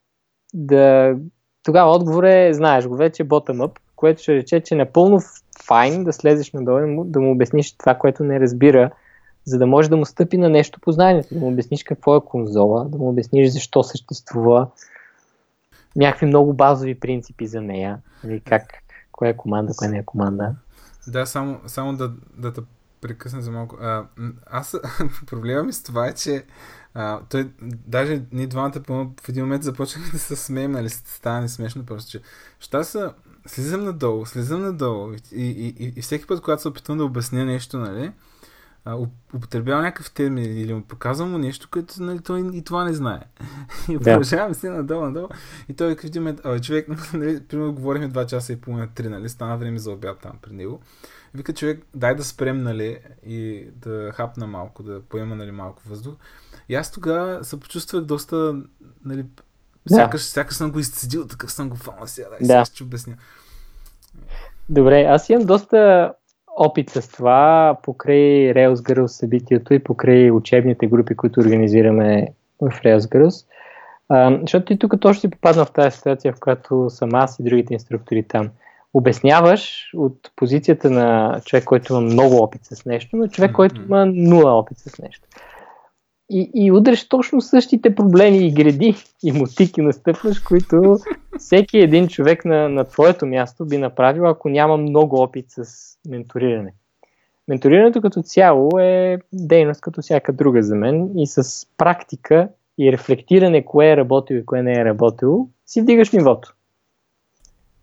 да, 0.54 1.14
тогава 1.62 1.92
отговор 1.92 2.24
е, 2.24 2.54
знаеш 2.54 2.86
го 2.86 2.96
вече, 2.96 3.28
bottom-up, 3.28 3.78
което 3.96 4.22
ще 4.22 4.34
рече, 4.34 4.60
че 4.60 4.74
е 4.74 4.78
напълно 4.78 5.20
файн 5.66 6.04
да 6.04 6.12
слезеш 6.12 6.52
надолу, 6.52 7.04
да 7.04 7.20
му 7.20 7.32
обясниш 7.32 7.76
това, 7.76 7.94
което 7.94 8.24
не 8.24 8.40
разбира 8.40 8.90
за 9.44 9.58
да 9.58 9.66
може 9.66 9.90
да 9.90 9.96
му 9.96 10.06
стъпи 10.06 10.38
на 10.38 10.48
нещо 10.48 10.80
познанието, 10.80 11.34
да 11.34 11.40
му 11.40 11.48
обясниш 11.48 11.84
какво 11.84 12.16
е 12.16 12.24
конзола, 12.24 12.84
да 12.84 12.98
му 12.98 13.08
обясниш 13.08 13.50
защо 13.50 13.82
съществува, 13.82 14.68
някакви 15.96 16.26
много 16.26 16.54
базови 16.54 17.00
принципи 17.00 17.46
за 17.46 17.60
нея, 17.60 17.98
нали, 18.24 18.40
как, 18.40 18.62
кое 19.12 19.28
е 19.28 19.36
команда, 19.36 19.72
кое 19.76 19.88
не 19.88 19.98
е 19.98 20.04
команда. 20.04 20.54
Да, 21.06 21.26
само, 21.26 21.60
само 21.66 21.92
да, 21.92 22.12
да 22.36 22.52
те 22.52 22.60
прекъсна 23.00 23.42
за 23.42 23.50
малко. 23.50 23.76
А, 23.80 24.04
аз 24.46 24.76
проблема 25.26 25.62
ми 25.62 25.72
с 25.72 25.82
това 25.82 26.08
е, 26.08 26.14
че 26.14 26.44
а, 26.94 27.20
той, 27.30 27.50
даже 27.62 28.22
ние 28.32 28.46
двамата 28.46 28.80
в 29.22 29.28
един 29.28 29.44
момент 29.44 29.62
започнахме 29.62 30.12
да 30.12 30.18
се 30.18 30.36
смеем, 30.36 30.72
нали, 30.72 30.88
става 30.88 31.48
смешно, 31.48 31.86
просто, 31.86 32.10
че 32.10 32.20
ща 32.60 32.84
са, 32.84 33.14
слизам 33.46 33.84
надолу, 33.84 34.26
слизам 34.26 34.62
надолу 34.62 35.12
и, 35.12 35.18
и, 35.32 35.68
и, 35.68 35.92
и 35.96 36.02
всеки 36.02 36.26
път, 36.26 36.40
когато 36.40 36.62
се 36.62 36.68
опитвам 36.68 36.98
да 36.98 37.04
обясня 37.04 37.44
нещо, 37.44 37.78
нали, 37.78 38.12
употребява 39.34 39.82
някакъв 39.82 40.10
термин 40.10 40.58
или 40.58 40.74
му 40.74 40.82
показвам 40.82 41.30
му 41.30 41.38
нещо, 41.38 41.68
което 41.70 42.02
нали, 42.02 42.20
той 42.20 42.50
и 42.54 42.64
това 42.64 42.84
не 42.84 42.92
знае. 42.92 43.20
И 43.90 43.98
продължавам 43.98 44.54
се 44.54 44.70
надолу, 44.70 45.04
надолу. 45.04 45.28
И 45.68 45.74
той 45.74 45.96
в 45.96 46.04
един 46.04 46.22
момент, 46.22 46.40
човек, 46.62 46.88
нали, 47.12 47.42
примерно 47.48 47.72
говорихме 47.72 48.10
2 48.10 48.26
часа 48.26 48.52
и 48.52 48.60
половина, 48.60 48.88
3, 48.88 49.08
нали, 49.08 49.28
стана 49.28 49.56
време 49.56 49.78
за 49.78 49.92
обяд 49.92 50.18
там 50.18 50.32
при 50.42 50.52
него. 50.52 50.80
Вика 51.34 51.52
човек, 51.54 51.84
дай 51.94 52.14
да 52.14 52.24
спрем, 52.24 52.62
нали, 52.62 52.98
и 53.26 53.66
да 53.76 54.12
хапна 54.14 54.46
малко, 54.46 54.82
да 54.82 55.02
поема, 55.02 55.36
нали, 55.36 55.50
малко 55.50 55.82
въздух. 55.88 56.14
И 56.68 56.74
аз 56.74 56.92
тогава 56.92 57.44
се 57.44 57.60
почувствах 57.60 58.04
доста, 58.04 58.54
нали, 59.04 59.24
да. 59.88 59.94
сякаш, 59.94 60.22
сякаш 60.22 60.56
съм 60.56 60.72
го 60.72 60.78
изцедил, 60.78 61.26
такъв 61.26 61.52
съм 61.52 61.68
го 61.68 61.76
фанал 61.76 62.06
сега, 62.06 62.28
да. 62.40 62.46
сега 62.46 62.64
ще 62.64 62.82
обясня. 62.82 63.14
Добре, 64.68 65.02
аз 65.02 65.28
имам 65.28 65.46
доста 65.46 66.12
опит 66.56 66.90
с 66.90 67.08
това 67.08 67.76
покрай 67.82 68.54
Rails 68.54 68.74
Girls 68.74 69.06
събитието 69.06 69.74
и 69.74 69.84
покрай 69.84 70.30
учебните 70.30 70.86
групи, 70.86 71.16
които 71.16 71.40
организираме 71.40 72.28
в 72.60 72.70
Rails 72.70 72.98
Girls. 72.98 73.46
А, 74.08 74.38
защото 74.40 74.66
ти 74.66 74.78
тук 74.78 75.00
точно 75.00 75.20
си 75.20 75.30
попадна 75.30 75.64
в 75.64 75.72
тази 75.72 75.96
ситуация, 75.96 76.32
в 76.32 76.40
която 76.40 76.90
съм 76.90 77.14
аз 77.14 77.38
и 77.38 77.42
другите 77.42 77.74
инструктори 77.74 78.22
там. 78.22 78.50
Обясняваш 78.94 79.90
от 79.94 80.30
позицията 80.36 80.90
на 80.90 81.40
човек, 81.44 81.64
който 81.64 81.92
има 81.92 82.00
много 82.00 82.36
опит 82.36 82.60
с 82.64 82.84
нещо, 82.84 83.16
но 83.16 83.28
човек, 83.28 83.52
който 83.52 83.80
има 83.80 84.06
нула 84.06 84.52
опит 84.52 84.78
с 84.78 84.98
нещо 84.98 85.28
и, 86.30 86.50
и 86.54 86.72
удреш 86.72 87.08
точно 87.08 87.40
същите 87.40 87.94
проблеми 87.94 88.46
и 88.46 88.52
гради 88.52 88.94
и 89.22 89.32
мотики 89.32 89.80
настъпваш, 89.80 90.38
които 90.38 90.98
всеки 91.38 91.78
един 91.78 92.08
човек 92.08 92.44
на, 92.44 92.68
на 92.68 92.84
твоето 92.84 93.26
място 93.26 93.66
би 93.66 93.78
направил, 93.78 94.28
ако 94.28 94.48
няма 94.48 94.76
много 94.76 95.16
опит 95.16 95.46
с 95.48 95.64
менториране. 96.08 96.74
Менторирането 97.48 98.00
като 98.00 98.22
цяло 98.22 98.78
е 98.78 99.18
дейност 99.32 99.80
като 99.80 100.02
всяка 100.02 100.32
друга 100.32 100.62
за 100.62 100.74
мен 100.74 101.18
и 101.18 101.26
с 101.26 101.66
практика 101.76 102.48
и 102.78 102.92
рефлектиране 102.92 103.64
кое 103.64 103.90
е 103.90 103.96
работило 103.96 104.38
и 104.38 104.46
кое 104.46 104.62
не 104.62 104.72
е 104.72 104.84
работило, 104.84 105.48
си 105.66 105.82
вдигаш 105.82 106.12
нивото. 106.12 106.54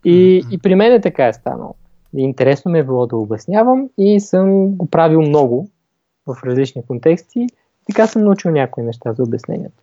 И, 0.04 0.42
и 0.50 0.58
при 0.58 0.74
мен 0.74 0.92
е 0.92 1.00
така 1.00 1.26
е 1.26 1.32
станало. 1.32 1.74
Интересно 2.16 2.70
ми 2.70 2.78
е 2.78 2.84
било 2.84 3.06
да 3.06 3.16
обяснявам 3.16 3.88
и 3.98 4.20
съм 4.20 4.68
го 4.68 4.90
правил 4.90 5.20
много 5.20 5.68
в 6.26 6.36
различни 6.44 6.86
контексти 6.86 7.46
така 7.94 8.06
съм 8.06 8.24
научил 8.24 8.50
някои 8.50 8.84
неща 8.84 9.12
за 9.12 9.22
обяснението. 9.22 9.82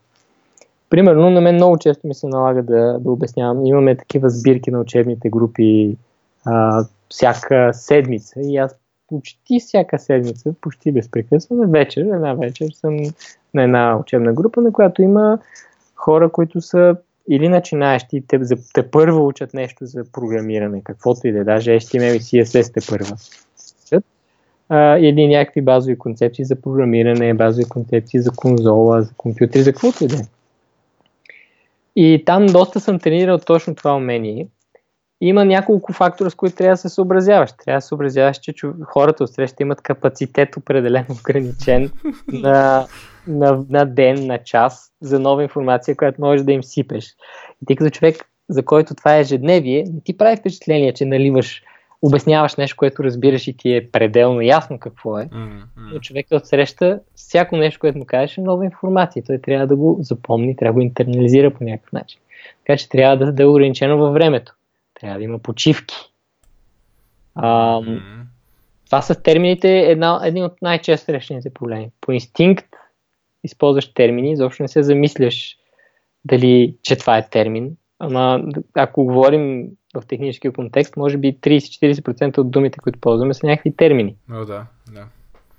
Примерно, 0.90 1.30
на 1.30 1.42
мен 1.42 1.56
много 1.56 1.78
често 1.78 2.08
ми 2.08 2.14
се 2.14 2.28
налага 2.28 2.64
да, 2.64 3.00
да 3.00 3.12
обяснявам. 3.12 3.66
Имаме 3.66 3.96
такива 3.96 4.30
сбирки 4.30 4.72
на 4.72 4.80
учебните 4.80 5.30
групи. 5.30 5.98
А, 6.46 6.86
всяка 7.10 7.70
седмица 7.74 8.42
и 8.42 8.58
аз 8.58 8.76
почти 9.08 9.60
всяка 9.60 10.00
седмица, 10.00 10.54
почти 10.62 10.92
безпрекъснато, 10.92 11.72
вечер, 11.72 12.02
една 12.02 12.34
вечер 12.34 12.68
съм 12.74 12.98
на 13.54 13.64
една 13.64 13.98
учебна 14.00 14.34
група, 14.34 14.62
на 14.62 14.72
която 14.72 15.02
има 15.02 15.40
хора, 15.96 16.30
които 16.30 16.62
са 16.62 16.96
или 17.30 17.50
начинаещи, 17.50 18.24
те, 18.28 18.40
те 18.74 18.92
първо 18.92 19.28
учат 19.28 19.54
нещо 19.54 19.86
за 19.86 20.04
програмиране, 20.12 20.82
каквото 20.84 21.28
и 21.28 21.32
да 21.32 21.40
е, 21.40 21.44
даже 21.44 21.72
HTML 21.72 22.16
и 22.16 22.20
CSS 22.20 22.74
те 22.74 22.92
първа. 22.92 23.16
А, 24.70 24.98
или 24.98 25.28
някакви 25.28 25.62
базови 25.62 25.98
концепции 25.98 26.46
за 26.46 26.62
програмиране, 26.62 27.34
базови 27.34 27.70
концепции 27.70 28.22
за 28.22 28.32
конзола, 28.32 29.02
за 29.02 29.14
компютри, 29.18 29.62
за 29.62 29.74
каквото 29.74 30.04
и 30.04 30.08
да 30.08 30.16
е. 30.16 30.20
И 31.96 32.24
там 32.26 32.46
доста 32.46 32.80
съм 32.80 33.00
тренирал 33.00 33.38
точно 33.38 33.76
това 33.76 33.96
умение. 33.96 34.48
Има 35.22 35.46
няколко 35.46 35.94
фактора, 35.94 36.30
с 36.30 36.36
които 36.36 36.56
трябва 36.56 36.74
да 36.74 36.78
се 36.78 36.90
съобразяваш. 36.90 37.52
Трябва 37.66 37.78
да 37.78 37.82
се 37.82 37.88
съобразяваш, 37.88 38.38
че 38.38 38.54
хората 38.84 39.24
от 39.24 39.30
среща 39.30 39.64
имат 39.64 39.82
капацитет 39.82 40.58
определено 40.58 41.06
ограничен 41.20 41.92
на, 42.28 42.88
на, 43.28 43.66
на 43.70 43.86
ден, 43.86 44.28
на 44.28 44.38
час 44.38 44.92
за 45.02 45.20
нова 45.20 45.44
информация, 45.44 45.96
която 45.96 46.22
можеш 46.22 46.46
да 46.46 46.52
им 46.52 46.64
сипеш. 46.64 47.16
И 47.64 47.66
тъй 47.66 47.76
като 47.76 47.90
човек, 47.90 48.30
за 48.50 48.66
който 48.66 48.96
това 48.96 49.16
е 49.16 49.20
ежедневие, 49.20 49.84
не 49.94 50.02
ти 50.02 50.18
прави 50.18 50.38
впечатление, 50.38 50.94
че 50.94 51.06
наливаш 51.06 51.64
обясняваш 52.02 52.56
нещо, 52.56 52.78
което 52.78 53.04
разбираш 53.04 53.48
и 53.48 53.58
ти 53.58 53.76
е 53.76 53.92
пределно 53.92 54.42
ясно 54.42 54.80
какво 54.80 55.20
е. 55.20 55.26
Mm-hmm. 55.26 55.64
Но 55.78 56.00
човекът 56.00 56.42
отсреща 56.42 57.00
всяко 57.16 57.58
нещо, 57.58 57.80
което 57.80 57.98
му 57.98 58.06
кажеш 58.06 58.38
е 58.38 58.42
нова 58.42 58.66
информация. 58.66 59.24
Той 59.28 59.38
трябва 59.38 59.68
да 59.68 59.76
го 59.76 59.98
запомни, 60.02 60.56
трябва 60.56 60.74
да 60.74 60.78
го 60.78 60.82
интернализира 60.82 61.54
по 61.54 61.64
някакъв 61.64 61.92
начин. 61.92 62.20
Така 62.66 62.78
че 62.78 62.90
трябва 62.90 63.26
да, 63.26 63.32
да 63.32 63.44
е 63.44 63.46
ограничено 63.46 63.98
във 63.98 64.14
времето. 64.14 64.54
Трябва 65.00 65.18
да 65.18 65.24
има 65.24 65.40
почивки. 65.40 65.96
А, 67.36 67.80
mm-hmm. 67.80 68.22
Това 68.86 69.02
са 69.02 69.22
термините 69.22 69.80
една, 69.80 70.22
един 70.24 70.44
от 70.44 70.62
най-често 70.62 71.06
срещаните 71.06 71.50
проблеми. 71.54 71.92
По 72.02 72.12
инстинкт 72.12 72.76
използваш 73.44 73.94
термини, 73.94 74.32
изобщо 74.32 74.64
не 74.64 74.68
се 74.68 74.84
замисляш 74.84 75.58
дали, 76.26 76.76
че 76.84 76.96
това 76.96 77.18
е 77.18 77.30
термин. 77.30 77.72
Ама 78.00 78.44
ако 78.74 79.06
говорим 79.06 79.70
в 79.96 80.08
техническия 80.08 80.52
контекст, 80.52 80.98
може 80.98 81.18
би 81.18 81.38
30-40% 81.38 82.38
от 82.38 82.52
думите, 82.52 82.80
които 82.80 83.00
ползваме, 83.00 83.34
са 83.34 83.48
някакви 83.48 83.76
термини. 83.76 84.16
О, 84.32 84.46
да, 84.46 84.66
да. 84.94 85.06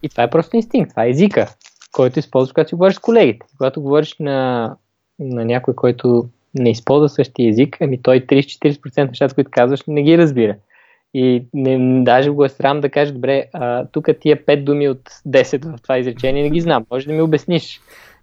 И 0.02 0.08
това 0.08 0.22
е 0.22 0.30
просто 0.30 0.56
инстинкт, 0.56 0.90
това 0.90 1.04
е 1.04 1.10
езика, 1.10 1.54
който 1.92 2.18
използваш, 2.18 2.52
когато 2.52 2.68
си 2.68 2.74
говориш 2.74 2.96
с 2.96 2.98
колегите. 2.98 3.46
Когато 3.58 3.82
говориш 3.82 4.16
на, 4.20 4.76
на 5.18 5.44
някой, 5.44 5.74
който 5.74 6.28
не 6.54 6.70
използва 6.70 7.08
същия 7.08 7.48
език, 7.48 7.76
ами 7.80 8.02
той 8.02 8.20
30-40% 8.20 9.08
нещата, 9.08 9.34
които 9.34 9.50
казваш, 9.50 9.80
не 9.86 10.02
ги 10.02 10.18
разбира. 10.18 10.56
И 11.14 11.44
не, 11.54 12.04
даже 12.04 12.30
го 12.30 12.44
е 12.44 12.48
срам 12.48 12.80
да 12.80 12.90
каже, 12.90 13.12
добре, 13.12 13.44
а, 13.52 13.86
тук 13.86 14.08
тия 14.20 14.44
5 14.44 14.64
думи 14.64 14.88
от 14.88 15.10
10 15.28 15.76
в 15.76 15.82
това 15.82 15.98
изречение 15.98 16.42
не 16.42 16.50
ги 16.50 16.60
знам, 16.60 16.86
може 16.90 17.06
да 17.06 17.12
ми 17.12 17.22
обясниш 17.22 17.80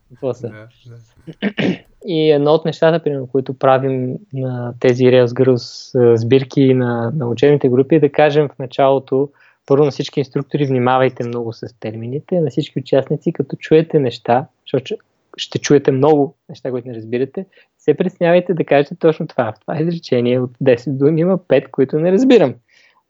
какво 0.09 0.33
са. 0.33 0.49
Да, 0.49 0.67
да. 0.87 1.77
И 2.09 2.31
едно 2.31 2.51
от 2.51 2.65
нещата, 2.65 3.03
примерно, 3.03 3.27
които 3.27 3.53
правим 3.53 4.15
на 4.33 4.73
тези 4.79 5.03
Rails 5.03 5.25
Girls 5.25 6.15
сбирки 6.15 6.73
на, 6.73 7.11
на 7.15 7.27
учебните 7.27 7.69
групи 7.69 7.95
е 7.95 7.99
да 7.99 8.11
кажем 8.11 8.49
в 8.49 8.59
началото, 8.59 9.29
първо 9.65 9.85
на 9.85 9.91
всички 9.91 10.19
инструктори, 10.19 10.65
внимавайте 10.65 11.27
много 11.27 11.53
с 11.53 11.79
термините, 11.79 12.41
на 12.41 12.49
всички 12.49 12.79
участници, 12.79 13.33
като 13.33 13.55
чуете 13.55 13.99
неща, 13.99 14.45
защото 14.65 14.95
ще 15.37 15.59
чуете 15.59 15.91
много 15.91 16.35
неща, 16.49 16.71
които 16.71 16.87
не 16.87 16.95
разбирате, 16.95 17.45
се 17.77 17.93
преснявайте 17.93 18.53
да 18.53 18.63
кажете 18.63 18.95
точно 18.95 19.27
това. 19.27 19.51
В 19.51 19.59
това 19.59 19.81
изречение 19.81 20.39
от 20.39 20.51
10 20.63 20.91
думи 20.91 21.21
има 21.21 21.37
5, 21.37 21.69
които 21.69 21.99
не 21.99 22.11
разбирам. 22.11 22.55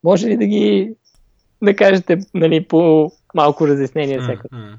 Може 0.03 0.27
ли 0.27 0.37
да 0.37 0.45
ги 0.45 0.93
да 1.61 1.75
кажете 1.75 2.17
нали, 2.33 2.65
по 2.65 3.11
малко 3.35 3.67
разяснение 3.67 4.19
всяка? 4.19 4.47
Mm-hmm. 4.47 4.77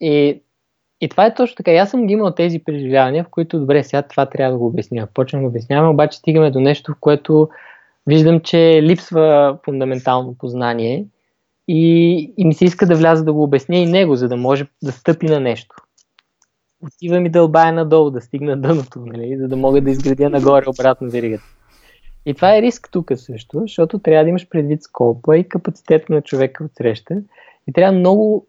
И 0.00 0.42
и 1.00 1.08
това 1.08 1.26
е 1.26 1.34
точно 1.34 1.56
така. 1.56 1.72
аз 1.72 1.90
съм 1.90 2.06
ги 2.06 2.12
имал 2.12 2.30
тези 2.30 2.58
преживявания, 2.58 3.24
в 3.24 3.28
които, 3.28 3.60
добре, 3.60 3.84
сега 3.84 4.02
това 4.02 4.26
трябва 4.26 4.52
да 4.52 4.58
го 4.58 4.66
обясня. 4.66 5.08
Почвам 5.14 5.42
да 5.42 5.48
обясняваме, 5.48 5.88
обаче 5.88 6.18
стигаме 6.18 6.50
до 6.50 6.60
нещо, 6.60 6.92
в 6.92 7.00
което 7.00 7.48
виждам, 8.06 8.40
че 8.40 8.82
липсва 8.82 9.58
фундаментално 9.64 10.34
познание 10.38 11.06
и, 11.68 12.32
и 12.36 12.44
ми 12.44 12.54
се 12.54 12.64
иска 12.64 12.86
да 12.86 12.94
вляза 12.94 13.24
да 13.24 13.32
го 13.32 13.42
обясня 13.42 13.76
и 13.76 13.86
него, 13.86 14.16
за 14.16 14.28
да 14.28 14.36
може 14.36 14.66
да 14.82 14.92
стъпи 14.92 15.26
на 15.26 15.40
нещо. 15.40 15.76
Отива 16.86 17.20
ми 17.20 17.28
дълбая 17.28 17.72
надолу, 17.72 18.10
да 18.10 18.20
стигна 18.20 18.56
дъното, 18.56 19.00
нали, 19.06 19.36
за 19.38 19.48
да 19.48 19.56
мога 19.56 19.80
да 19.80 19.90
изградя 19.90 20.30
нагоре 20.30 20.64
обратно 20.68 21.10
веригата. 21.10 21.44
И 22.26 22.34
това 22.34 22.56
е 22.56 22.62
риск 22.62 22.88
тук 22.92 23.12
също, 23.16 23.60
защото 23.60 23.98
трябва 23.98 24.24
да 24.24 24.30
имаш 24.30 24.48
предвид 24.48 24.82
скопа 24.82 25.38
и 25.38 25.48
капацитета 25.48 26.12
на 26.12 26.22
човека 26.22 26.64
от 26.64 26.70
среща. 26.74 27.22
И 27.68 27.72
трябва 27.72 27.98
много 27.98 28.46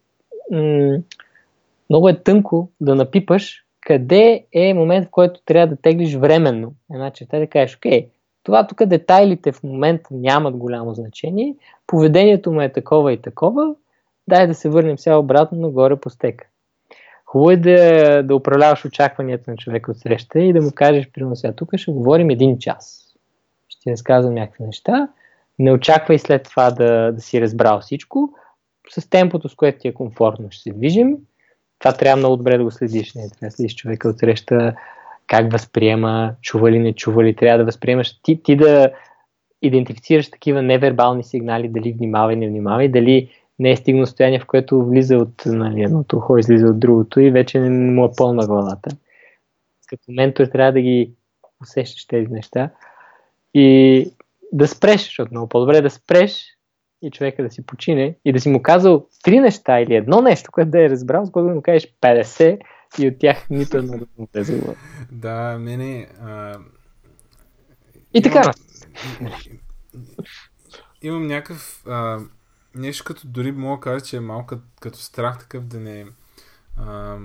м- 0.51 0.97
много 1.91 2.09
е 2.09 2.23
тънко 2.23 2.71
да 2.81 2.95
напипаш 2.95 3.65
къде 3.81 4.45
е 4.53 4.73
момент, 4.73 5.07
в 5.07 5.11
който 5.11 5.41
трябва 5.45 5.75
да 5.75 5.81
теглиш 5.81 6.15
временно 6.15 6.73
една 6.93 7.11
черта 7.11 7.39
да 7.39 7.47
кажеш, 7.47 7.77
окей, 7.77 8.09
това 8.43 8.67
тук 8.67 8.85
детайлите 8.85 9.51
в 9.51 9.63
момента 9.63 10.09
нямат 10.11 10.57
голямо 10.57 10.93
значение, 10.93 11.55
поведението 11.87 12.51
му 12.51 12.61
е 12.61 12.71
такова 12.71 13.13
и 13.13 13.21
такова, 13.21 13.75
дай 14.27 14.47
да 14.47 14.53
се 14.53 14.69
върнем 14.69 14.97
сега 14.97 15.17
обратно 15.17 15.59
нагоре 15.59 15.95
по 15.95 16.09
стека. 16.09 16.47
Хубаво 17.25 17.51
е 17.51 17.57
да, 17.57 18.23
да 18.23 18.35
управляваш 18.35 18.85
очакванията 18.85 19.51
на 19.51 19.57
човека 19.57 19.91
от 19.91 19.97
среща 19.97 20.39
и 20.39 20.53
да 20.53 20.61
му 20.61 20.71
кажеш, 20.75 21.11
примерно 21.11 21.35
сега 21.35 21.53
тук 21.53 21.77
ще 21.77 21.91
говорим 21.91 22.29
един 22.29 22.59
час. 22.59 23.13
Ще 23.69 23.91
разказвам 23.91 24.33
някакви 24.33 24.63
неща. 24.63 25.07
Не 25.59 25.71
очаквай 25.71 26.19
след 26.19 26.43
това 26.43 26.71
да, 26.71 27.11
да 27.11 27.21
си 27.21 27.41
разбрал 27.41 27.79
всичко. 27.79 28.29
С 28.89 29.09
темпото, 29.09 29.49
с 29.49 29.55
което 29.55 29.79
ти 29.79 29.87
е 29.87 29.93
комфортно, 29.93 30.51
ще 30.51 30.63
се 30.63 30.73
движим 30.73 31.17
това 31.81 31.93
трябва 31.93 32.17
много 32.17 32.37
добре 32.37 32.57
да 32.57 32.63
го 32.63 32.71
следиш. 32.71 33.13
Не, 33.13 33.29
трябва 33.29 33.47
да 33.47 33.51
следиш 33.51 33.75
човека 33.75 34.09
от 34.09 34.19
среща, 34.19 34.75
как 35.27 35.51
възприема, 35.51 36.35
чува 36.41 36.71
ли, 36.71 36.79
не 36.79 36.93
чува 36.93 37.23
ли, 37.23 37.35
трябва 37.35 37.57
да 37.57 37.65
възприемаш, 37.65 38.21
ти, 38.21 38.43
ти 38.43 38.55
да 38.55 38.91
идентифицираш 39.61 40.29
такива 40.29 40.61
невербални 40.61 41.23
сигнали, 41.23 41.67
дали 41.67 41.93
внимава 41.93 42.33
и 42.33 42.35
не 42.35 42.47
внимава 42.47 42.83
и 42.83 42.89
дали 42.89 43.29
не 43.59 43.71
е 43.71 43.75
стигнал 43.75 44.05
състояние, 44.05 44.39
в 44.39 44.45
което 44.45 44.85
влиза 44.85 45.17
от 45.17 45.43
нали, 45.45 45.83
едното 45.83 46.17
ухо, 46.17 46.37
излиза 46.37 46.67
от 46.67 46.79
другото 46.79 47.19
и 47.19 47.31
вече 47.31 47.59
не 47.59 47.69
му 47.69 48.05
е 48.05 48.11
пълна 48.17 48.47
главата. 48.47 48.89
Като 49.87 50.03
ментор 50.07 50.45
трябва 50.45 50.71
да 50.71 50.81
ги 50.81 51.11
усещаш 51.61 52.07
тези 52.07 52.27
неща 52.27 52.69
и 53.53 54.11
да 54.51 54.67
спреш, 54.67 55.03
защото 55.03 55.31
много 55.31 55.49
по-добре 55.49 55.81
да 55.81 55.89
спреш 55.89 56.50
и 57.01 57.11
човека 57.11 57.43
да 57.43 57.49
си 57.49 57.65
почине 57.65 58.15
и 58.25 58.33
да 58.33 58.39
си 58.39 58.49
му 58.49 58.63
казал 58.63 59.07
три 59.23 59.39
неща 59.39 59.79
или 59.79 59.95
едно 59.95 60.21
нещо, 60.21 60.51
което 60.51 60.71
да 60.71 60.85
е 60.85 60.89
разбрал, 60.89 61.25
с 61.25 61.31
което 61.31 61.47
да 61.47 61.55
му 61.55 61.61
кажеш 61.61 61.93
50 62.01 62.59
и 62.99 63.07
от 63.07 63.19
тях 63.19 63.49
нито 63.49 63.77
едно 63.77 63.97
да 63.97 64.05
му 64.17 64.27
влезе 64.33 64.61
Да, 65.11 65.57
мене... 65.59 66.07
А... 66.21 66.57
И 68.13 68.21
така. 68.21 68.53
Имам, 69.21 69.33
имам 71.01 71.27
някакъв... 71.27 71.83
А... 71.87 72.19
Нещо 72.75 73.03
като 73.03 73.27
дори 73.27 73.51
мога 73.51 73.77
да 73.77 73.81
кажа, 73.81 74.05
че 74.05 74.17
е 74.17 74.19
малко 74.19 74.47
като, 74.47 74.61
като 74.79 74.97
страх 74.97 75.39
такъв 75.39 75.65
да 75.65 75.79
не... 75.79 76.05
А 76.77 77.17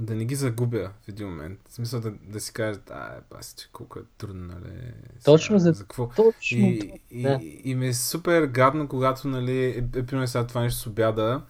да 0.00 0.14
не 0.14 0.24
ги 0.24 0.34
загубя 0.34 0.90
в 1.02 1.08
един 1.08 1.28
момент. 1.28 1.58
В 1.68 1.74
смисъл 1.74 2.00
да, 2.00 2.12
да 2.22 2.40
си 2.40 2.52
кажат, 2.52 2.90
а, 2.90 3.16
е, 3.18 3.20
паси, 3.30 3.54
че 3.56 3.68
колко 3.72 3.98
е 3.98 4.02
трудно, 4.18 4.46
нали? 4.46 4.92
Точно 5.24 5.58
за, 5.58 5.72
за 5.72 5.82
какво? 5.82 6.08
Точно, 6.08 6.58
и, 6.58 7.00
и, 7.10 7.22
да. 7.22 7.38
и, 7.42 7.60
и, 7.64 7.74
ми 7.74 7.88
е 7.88 7.94
супер 7.94 8.46
гадно, 8.46 8.88
когато, 8.88 9.28
нали, 9.28 9.64
е, 9.64 9.78
е 9.78 10.06
примерно 10.06 10.26
сега 10.26 10.46
това 10.46 10.60
нещо 10.60 10.80
с 10.80 10.86
обяда. 10.86 11.42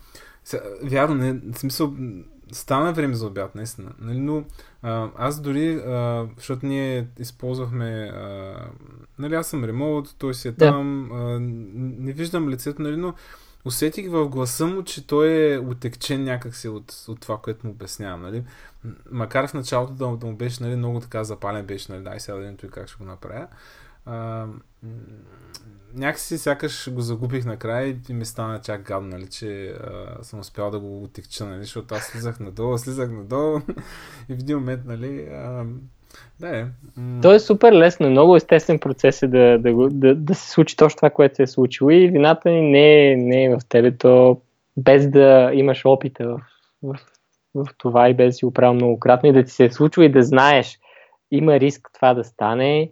Сега, 0.44 0.62
вярно, 0.82 1.14
не, 1.14 1.32
в 1.32 1.58
смисъл, 1.58 1.94
стана 2.52 2.92
време 2.92 3.14
за 3.14 3.26
обяд, 3.26 3.54
наистина. 3.54 3.92
Нали, 4.00 4.18
но 4.18 4.44
а, 4.82 5.08
аз 5.16 5.40
дори, 5.40 5.74
а, 5.74 6.26
защото 6.36 6.66
ние 6.66 7.08
използвахме, 7.18 8.12
а, 8.14 8.54
нали, 9.18 9.34
аз 9.34 9.46
съм 9.46 9.64
ремонт, 9.64 10.14
той 10.18 10.34
си 10.34 10.48
е 10.48 10.52
да. 10.52 10.56
там, 10.56 11.12
а, 11.12 11.38
не 11.40 12.12
виждам 12.12 12.48
лицето, 12.48 12.82
нали, 12.82 12.96
но 12.96 13.14
усетих 13.64 14.11
в 14.11 14.29
гласа 14.29 14.66
му, 14.66 14.85
че 14.85 15.07
той 15.07 15.53
е 15.53 15.59
отекчен 15.59 16.25
някакси 16.25 16.68
от, 16.68 17.05
от 17.09 17.20
това, 17.20 17.38
което 17.38 17.66
му 17.66 17.73
обяснявам. 17.73 18.23
Нали? 18.23 18.44
Макар 19.11 19.46
в 19.46 19.55
началото 19.55 19.92
да, 19.92 20.16
да 20.16 20.27
му 20.27 20.37
беше 20.37 20.62
нали, 20.62 20.77
много 20.77 21.01
така 21.01 21.25
запален, 21.25 21.66
беше, 21.66 21.92
нали, 21.92 22.05
дай 22.05 22.20
сега 22.20 22.38
да 22.38 22.57
той 22.57 22.70
как 22.70 22.88
ще 22.88 22.99
го 22.99 23.05
направя. 23.05 23.46
А, 24.07 24.46
някакси 25.94 26.38
сякаш 26.38 26.92
го 26.92 27.01
загубих 27.01 27.44
накрая 27.44 27.99
и 28.09 28.12
ми 28.12 28.25
стана 28.25 28.61
чак 28.61 28.83
гадно, 28.83 29.09
нали, 29.09 29.27
че 29.27 29.68
а, 29.68 30.18
съм 30.23 30.40
успял 30.40 30.70
да 30.70 30.81
го 30.81 31.03
отекча, 31.03 31.46
нали, 31.46 31.62
защото 31.62 31.94
аз 31.94 32.03
слизах 32.03 32.40
надолу, 32.40 32.79
слизах 32.79 33.11
надолу 33.11 33.61
и 34.29 34.35
в 34.35 34.38
един 34.38 34.59
момент, 34.59 34.85
нали, 34.85 35.29
а, 35.33 35.66
да 36.40 36.59
е. 36.59 36.64
То 37.22 37.35
е 37.35 37.38
супер 37.38 37.72
лесно, 37.72 38.11
много 38.11 38.37
естествен 38.37 38.79
процес 38.79 39.22
е 39.22 39.26
да, 39.26 39.59
да, 39.59 39.88
да, 39.90 40.14
да 40.14 40.35
се 40.35 40.50
случи 40.50 40.76
точно 40.76 40.96
това, 40.96 41.11
което 41.11 41.37
се 41.37 41.42
е 41.42 41.46
случило 41.46 41.90
и 41.90 42.09
вината 42.09 42.50
ни 42.50 42.70
не 42.70 43.12
е, 43.12 43.16
не 43.16 43.44
е 43.44 43.50
в 43.50 43.61
тебе, 43.68 43.96
то 43.96 44.40
без 44.76 45.11
да 45.11 45.50
имаш 45.55 45.83
опита 45.85 46.29
в, 46.29 46.40
в, 46.83 46.98
в 47.55 47.66
това 47.79 48.09
и 48.09 48.14
без 48.14 48.26
да 48.29 48.33
си 48.33 48.44
го 48.44 48.53
правил 48.53 48.74
многократно 48.74 49.29
и 49.29 49.33
да 49.33 49.44
ти 49.44 49.50
се 49.50 49.64
е 49.64 49.70
случва 49.70 50.05
и 50.05 50.12
да 50.12 50.22
знаеш, 50.22 50.79
има 51.31 51.61
риск 51.61 51.90
това 51.94 52.14
да 52.14 52.24
стане, 52.24 52.90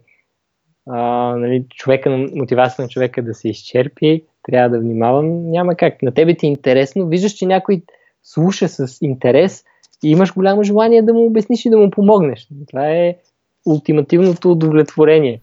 а, 0.87 0.99
нали, 1.37 1.65
човека, 1.69 2.09
мотивация 2.35 2.83
на 2.83 2.89
човека 2.89 3.23
да 3.23 3.33
се 3.33 3.49
изчерпи, 3.49 4.23
трябва 4.43 4.69
да 4.69 4.79
внимавам, 4.79 5.51
няма 5.51 5.75
как. 5.75 6.01
На 6.01 6.13
тебе 6.13 6.37
ти 6.37 6.45
е 6.45 6.49
интересно, 6.49 7.07
виждаш, 7.07 7.31
че 7.31 7.45
някой 7.45 7.81
слуша 8.23 8.67
с 8.67 8.97
интерес 9.01 9.63
и 10.03 10.11
имаш 10.11 10.33
голямо 10.33 10.63
желание 10.63 11.01
да 11.01 11.13
му 11.13 11.25
обясниш 11.25 11.65
и 11.65 11.69
да 11.69 11.77
му 11.77 11.89
помогнеш. 11.89 12.47
Това 12.67 12.89
е 12.89 13.15
ултимативното 13.65 14.51
удовлетворение. 14.51 15.41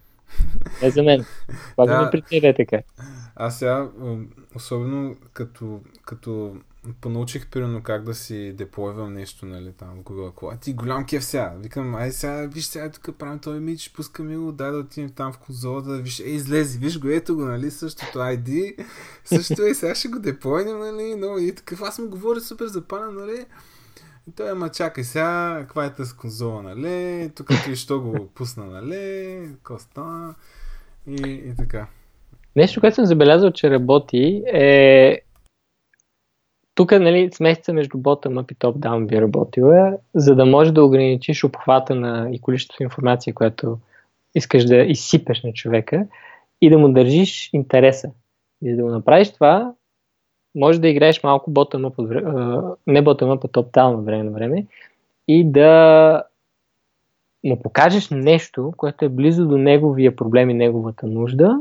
Не 0.83 0.90
за 0.90 1.02
мен. 1.02 1.24
Това 1.70 1.87
да, 1.87 2.11
при 2.11 2.22
тебе 2.22 2.48
е 2.48 2.55
така. 2.55 2.79
Аз 3.37 3.59
сега, 3.59 3.88
особено 4.55 5.16
като, 5.33 5.81
като 6.07 6.57
понаучих 7.00 7.46
примерно 7.46 7.83
как 7.83 8.05
да 8.05 8.14
си 8.14 8.52
деплойвам 8.52 9.12
нещо, 9.12 9.46
нали, 9.46 9.72
там 9.72 10.02
Google 10.05 10.33
Cloud. 10.33 10.61
Ти 10.61 10.72
голям 10.72 11.07
кеф 11.07 11.24
сега. 11.24 11.55
Викам, 11.59 11.94
ай 11.94 12.12
сега, 12.12 12.46
виж 12.46 12.64
сега 12.64 12.90
тук 12.90 13.16
правим 13.18 13.38
този 13.38 13.61
мич, 13.61 13.92
пускаме 13.92 14.37
го, 14.37 14.52
дай 14.52 14.70
да 14.70 14.79
отидем 14.79 15.11
там 15.11 15.33
в 15.33 15.38
конзолата, 15.38 15.96
виж, 15.96 16.20
ей, 16.20 16.33
излези, 16.33 16.79
виж 16.79 17.00
го, 17.00 17.09
ето 17.09 17.35
го, 17.35 17.44
нали, 17.44 17.70
същото 17.70 18.18
ID, 18.18 18.85
също 19.24 19.62
е, 19.62 19.74
сега 19.74 19.94
ще 19.94 20.09
го 20.09 20.18
деплойнем, 20.18 20.79
нали, 20.79 21.14
но 21.14 21.38
и 21.38 21.55
такъв, 21.55 21.83
аз 21.83 21.98
му 21.98 22.09
говоря 22.09 22.40
супер 22.40 22.66
запален, 22.66 23.14
нали, 23.14 23.44
и 24.29 24.33
той, 24.37 24.51
ама 24.51 24.69
чакай 24.69 25.05
сега, 25.05 25.57
каква 25.61 25.85
е 25.85 25.95
тази 25.95 26.17
конзола, 26.17 26.62
нали, 26.62 27.31
тук 27.37 27.49
ти 27.65 27.77
що 27.77 28.01
го 28.01 28.29
пусна, 28.35 28.65
нали, 28.65 29.49
коста 29.62 30.35
и, 31.07 31.23
и 31.33 31.57
така. 31.57 31.87
Нещо, 32.57 32.81
което 32.81 32.95
съм 32.95 33.07
забелязал, 33.07 33.51
че 33.51 33.71
работи 33.71 34.43
е 34.47 35.21
тук 36.75 36.93
нали, 36.93 37.31
смесица 37.33 37.73
между 37.73 37.99
bottom-up 37.99 38.53
и 38.53 38.57
top-down 38.57 39.07
би 39.07 39.21
работила, 39.21 39.99
за 40.15 40.35
да 40.35 40.47
може 40.47 40.73
да 40.73 40.85
ограничиш 40.85 41.45
обхвата 41.45 41.95
на 41.95 42.29
и 42.33 42.41
количеството 42.41 42.83
информация, 42.83 43.35
което 43.35 43.79
искаш 44.35 44.65
да 44.65 44.77
изсипеш 44.77 45.43
на 45.43 45.53
човека 45.53 46.07
и 46.61 46.71
да 46.71 46.79
му 46.79 46.93
държиш 46.93 47.51
интереса. 47.53 48.11
И 48.62 48.71
за 48.71 48.77
да 48.77 48.83
го 48.83 48.91
направиш 48.91 49.33
това, 49.33 49.73
може 50.57 50.81
да 50.81 50.88
играеш 50.88 51.23
малко 51.23 51.53
bottom-up, 51.53 52.77
не 52.87 53.05
bottom-up, 53.05 53.45
а 53.45 53.49
top-down 53.49 53.95
от 53.99 54.05
време 54.05 54.23
на 54.23 54.31
време 54.31 54.66
и 55.29 55.45
да 55.45 56.23
му 57.45 57.62
покажеш 57.62 58.11
нещо, 58.11 58.73
което 58.77 59.05
е 59.05 59.09
близо 59.09 59.49
до 59.49 59.59
неговия 59.59 60.16
проблем 60.16 60.51
и 60.51 60.55
неговата 60.55 61.07
нужда, 61.07 61.61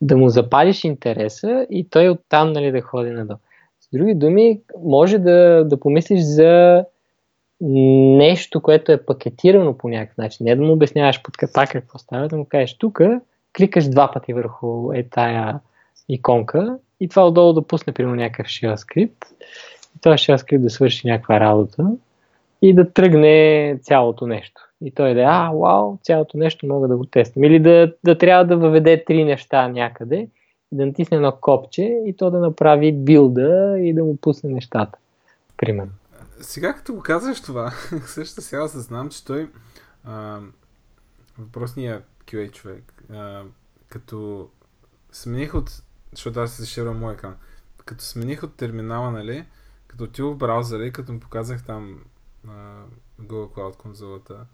да 0.00 0.16
му 0.16 0.28
запалиш 0.28 0.84
интереса 0.84 1.66
и 1.70 1.88
той 1.90 2.08
оттам 2.08 2.52
нали, 2.52 2.72
да 2.72 2.80
ходи 2.80 3.10
надолу. 3.10 3.38
С 3.80 3.88
други 3.92 4.14
думи, 4.14 4.60
може 4.84 5.18
да, 5.18 5.64
да 5.64 5.80
помислиш 5.80 6.20
за 6.20 6.84
нещо, 7.60 8.60
което 8.60 8.92
е 8.92 9.04
пакетирано 9.04 9.78
по 9.78 9.88
някакъв 9.88 10.18
начин. 10.18 10.44
Не 10.44 10.56
да 10.56 10.62
му 10.62 10.72
обясняваш 10.72 11.22
под 11.22 11.36
ката 11.36 11.66
какво 11.66 11.98
става, 11.98 12.28
да 12.28 12.36
му 12.36 12.44
кажеш 12.44 12.78
тук, 12.78 13.00
кликаш 13.56 13.88
два 13.88 14.12
пъти 14.12 14.32
върху 14.32 14.92
е 14.92 15.02
тая 15.02 15.60
иконка 16.08 16.78
и 17.00 17.08
това 17.08 17.26
отдолу 17.26 17.52
да 17.52 17.62
пусне 17.62 17.92
примерно 17.92 18.16
някакъв 18.16 18.80
скрипт 18.80 19.24
и 19.96 20.00
този 20.00 20.38
скрипт 20.38 20.62
да 20.62 20.70
свърши 20.70 21.06
някаква 21.06 21.40
работа 21.40 21.86
и 22.62 22.74
да 22.74 22.92
тръгне 22.92 23.78
цялото 23.82 24.26
нещо. 24.26 24.60
И 24.84 24.90
той 24.90 25.14
да 25.14 25.20
е, 25.20 25.24
а, 25.28 25.50
вау, 25.50 25.98
цялото 26.02 26.38
нещо 26.38 26.66
мога 26.66 26.88
да 26.88 26.96
го 26.96 27.04
тествам. 27.04 27.44
Или 27.44 27.60
да, 27.60 27.94
да 28.04 28.18
трябва 28.18 28.44
да 28.44 28.56
въведе 28.56 29.04
три 29.04 29.24
неща 29.24 29.68
някъде 29.68 30.28
да 30.72 30.86
натисне 30.86 31.16
едно 31.16 31.32
копче 31.40 31.82
и 32.06 32.16
то 32.16 32.30
да 32.30 32.38
направи 32.38 32.92
билда 32.92 33.76
и 33.78 33.94
да 33.94 34.04
му 34.04 34.16
пусне 34.16 34.50
нещата. 34.50 34.98
Примерно. 35.56 35.92
Сега 36.40 36.74
като 36.74 36.94
го 36.94 37.00
казваш 37.02 37.42
това, 37.42 37.70
също 38.06 38.40
сега 38.40 38.68
се 38.68 38.80
знам, 38.80 39.08
че 39.08 39.24
той 39.24 39.48
а, 40.04 40.38
въпросния 41.38 42.02
QA 42.26 42.52
човек, 42.52 43.04
а, 43.12 43.42
като 43.88 44.48
смених 45.12 45.54
от, 45.54 45.70
защото 46.16 46.40
аз 46.40 46.52
се 46.56 46.66
ширвам 46.66 46.98
мой 46.98 47.14
екран, 47.14 47.36
като 47.84 48.04
смених 48.04 48.42
от 48.42 48.56
терминала, 48.56 49.10
нали, 49.10 49.46
като 49.86 50.04
отидох 50.04 50.34
в 50.34 50.38
браузъра 50.38 50.86
и 50.86 50.92
като 50.92 51.12
му 51.12 51.20
показах 51.20 51.64
там 51.64 52.04
а, 52.48 52.84
Google 53.20 53.54
Cloud 53.54 53.76
конзолата 53.76 54.46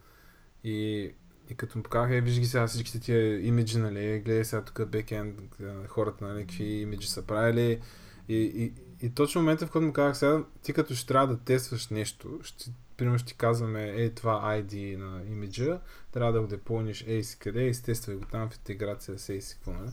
и 0.64 1.10
и 1.50 1.54
като 1.54 1.78
му 1.78 1.84
показаха, 1.84 2.16
е, 2.16 2.20
виж 2.20 2.38
ги 2.38 2.46
сега 2.46 2.66
всичките 2.66 3.00
тия 3.00 3.46
имиджи, 3.46 3.78
нали, 3.78 4.20
гледай 4.24 4.44
сега 4.44 4.64
тук 4.64 4.88
бекенд, 4.88 5.38
хората, 5.88 6.26
нали, 6.26 6.40
какви 6.40 6.64
имиджи 6.64 7.08
са 7.08 7.22
правили. 7.22 7.80
И, 8.28 8.36
и, 8.36 8.72
и 9.06 9.10
точно 9.14 9.40
в 9.40 9.42
момента, 9.42 9.66
в 9.66 9.70
който 9.70 9.86
му 9.86 9.92
казах 9.92 10.16
сега, 10.16 10.44
ти 10.62 10.72
като 10.72 10.94
ще 10.94 11.06
трябва 11.06 11.26
да 11.26 11.40
тестваш 11.40 11.88
нещо, 11.88 12.40
ще, 12.42 12.70
примерно 12.96 13.18
ще 13.18 13.28
ти 13.28 13.36
казваме, 13.36 13.84
ей, 13.84 14.14
това 14.14 14.40
ID 14.44 14.96
на 14.96 15.22
имиджа, 15.32 15.80
трябва 16.12 16.32
да 16.32 16.40
го 16.40 16.46
депълниш, 16.46 17.04
ей 17.06 17.22
си 17.22 17.38
къде, 17.38 17.66
и 17.66 17.72
тествай 17.72 18.16
го 18.16 18.24
там 18.24 18.50
в 18.50 18.56
интеграция 18.56 19.18
с 19.18 19.28
ей 19.28 19.40
нали? 19.66 19.90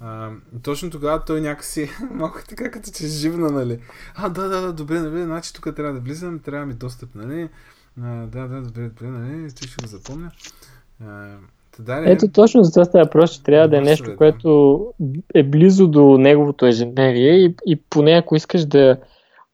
А, 0.00 0.30
точно 0.62 0.90
тогава 0.90 1.24
той 1.24 1.40
някакси 1.40 1.90
малко 2.10 2.40
така 2.48 2.70
като 2.70 2.90
че 2.90 3.06
живна, 3.06 3.50
нали? 3.50 3.78
А, 4.14 4.28
да, 4.28 4.48
да, 4.48 4.60
да, 4.60 4.72
добре, 4.72 5.00
нали, 5.00 5.22
значи 5.22 5.54
тук 5.54 5.76
трябва 5.76 5.92
да 5.92 6.00
влизам, 6.00 6.38
трябва 6.38 6.66
ми 6.66 6.74
достъп, 6.74 7.14
нали? 7.14 7.48
А, 8.02 8.26
да, 8.26 8.48
да, 8.48 8.62
добре, 8.62 8.88
добре, 8.88 9.06
нали, 9.06 9.50
ще 9.50 9.82
го 9.82 9.88
запомня. 9.88 10.30
Да, 11.78 12.02
Ето 12.06 12.28
точно 12.28 12.64
за 12.64 12.72
това 12.72 12.84
става 12.84 13.04
въпрос, 13.04 13.30
че 13.30 13.42
трябва 13.42 13.68
да 13.68 13.76
е 13.76 13.80
нещо, 13.80 14.16
което 14.16 14.80
е 15.34 15.42
близо 15.42 15.88
до 15.88 16.18
неговото 16.18 16.66
ежедневие 16.66 17.32
и, 17.32 17.56
и 17.66 17.76
поне 17.90 18.12
ако 18.12 18.36
искаш 18.36 18.64
да 18.64 18.96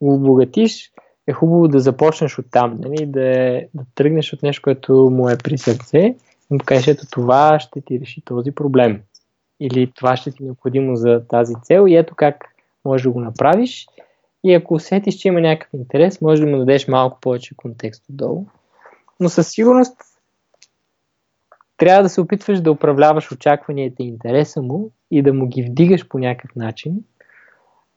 го 0.01 0.13
обогатиш, 0.13 0.91
е 1.27 1.33
хубаво 1.33 1.67
да 1.67 1.79
започнеш 1.79 2.39
от 2.39 2.45
там, 2.51 2.79
нали? 2.79 3.05
да, 3.05 3.61
да 3.73 3.83
тръгнеш 3.95 4.33
от 4.33 4.43
нещо, 4.43 4.61
което 4.63 4.93
му 4.93 5.29
е 5.29 5.37
при 5.37 5.57
сърце 5.57 6.15
му 6.49 6.59
кажеш, 6.65 6.87
ето 6.87 7.05
това 7.11 7.59
ще 7.59 7.81
ти 7.81 7.99
реши 7.99 8.21
този 8.25 8.51
проблем. 8.51 9.01
Или 9.59 9.91
това 9.95 10.17
ще 10.17 10.31
ти 10.31 10.43
е 10.43 10.45
необходимо 10.45 10.95
за 10.95 11.23
тази 11.27 11.53
цел 11.63 11.85
и 11.87 11.95
ето 11.95 12.15
как 12.15 12.45
можеш 12.85 13.03
да 13.03 13.11
го 13.11 13.19
направиш. 13.19 13.87
И 14.43 14.53
ако 14.53 14.73
усетиш, 14.73 15.15
че 15.15 15.27
има 15.27 15.41
някакъв 15.41 15.73
интерес, 15.73 16.21
може 16.21 16.41
да 16.41 16.47
му 16.47 16.57
дадеш 16.57 16.87
малко 16.87 17.19
повече 17.21 17.55
контекст 17.55 18.03
отдолу. 18.09 18.45
Но 19.19 19.29
със 19.29 19.51
сигурност 19.51 19.97
трябва 21.77 22.03
да 22.03 22.09
се 22.09 22.21
опитваш 22.21 22.61
да 22.61 22.71
управляваш 22.71 23.31
очакванията 23.31 24.03
и 24.03 24.07
интереса 24.07 24.61
му 24.61 24.89
и 25.11 25.21
да 25.21 25.33
му 25.33 25.47
ги 25.47 25.63
вдигаш 25.63 26.07
по 26.07 26.19
някакъв 26.19 26.55
начин, 26.55 27.03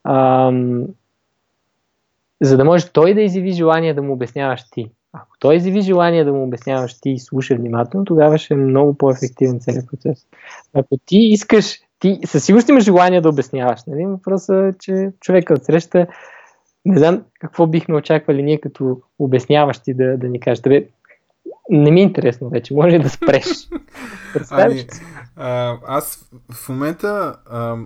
ам, 0.04 0.86
за 2.40 2.56
да 2.56 2.64
може 2.64 2.92
той 2.92 3.14
да 3.14 3.20
изяви 3.20 3.52
желание 3.52 3.94
да 3.94 4.02
му 4.02 4.12
обясняваш 4.12 4.70
ти. 4.70 4.90
Ако 5.12 5.38
той 5.38 5.56
изяви 5.56 5.80
желание 5.80 6.24
да 6.24 6.32
му 6.32 6.44
обясняваш 6.44 7.00
ти 7.00 7.10
и 7.10 7.18
слуша 7.18 7.56
внимателно, 7.56 8.04
тогава 8.04 8.38
ще 8.38 8.54
е 8.54 8.56
много 8.56 8.94
по-ефективен 8.94 9.60
целият 9.60 9.86
процес. 9.90 10.26
Ако 10.74 10.98
ти 11.06 11.16
искаш, 11.16 11.78
ти 11.98 12.18
със 12.24 12.44
сигурност 12.44 12.68
имаш 12.68 12.84
желание 12.84 13.20
да 13.20 13.28
обясняваш. 13.28 13.80
Нали? 13.86 14.06
Въпросът 14.06 14.74
е, 14.74 14.78
че 14.78 15.10
човека 15.20 15.54
от 15.54 15.64
среща 15.64 16.06
не 16.84 16.98
знам 16.98 17.24
какво 17.40 17.66
бихме 17.66 17.94
очаквали 17.94 18.42
ние 18.42 18.60
като 18.60 19.00
обясняващи 19.18 19.94
да, 19.94 20.16
да 20.18 20.28
ни 20.28 20.40
кажат. 20.40 20.66
Не 21.70 21.90
ми 21.90 22.00
е 22.00 22.04
интересно 22.04 22.48
вече, 22.48 22.74
може 22.74 22.98
да 22.98 23.08
спреш. 23.08 23.46
ами, 24.50 24.84
а, 25.36 25.76
аз 25.86 26.30
в 26.52 26.68
момента 26.68 27.36
а, 27.46 27.76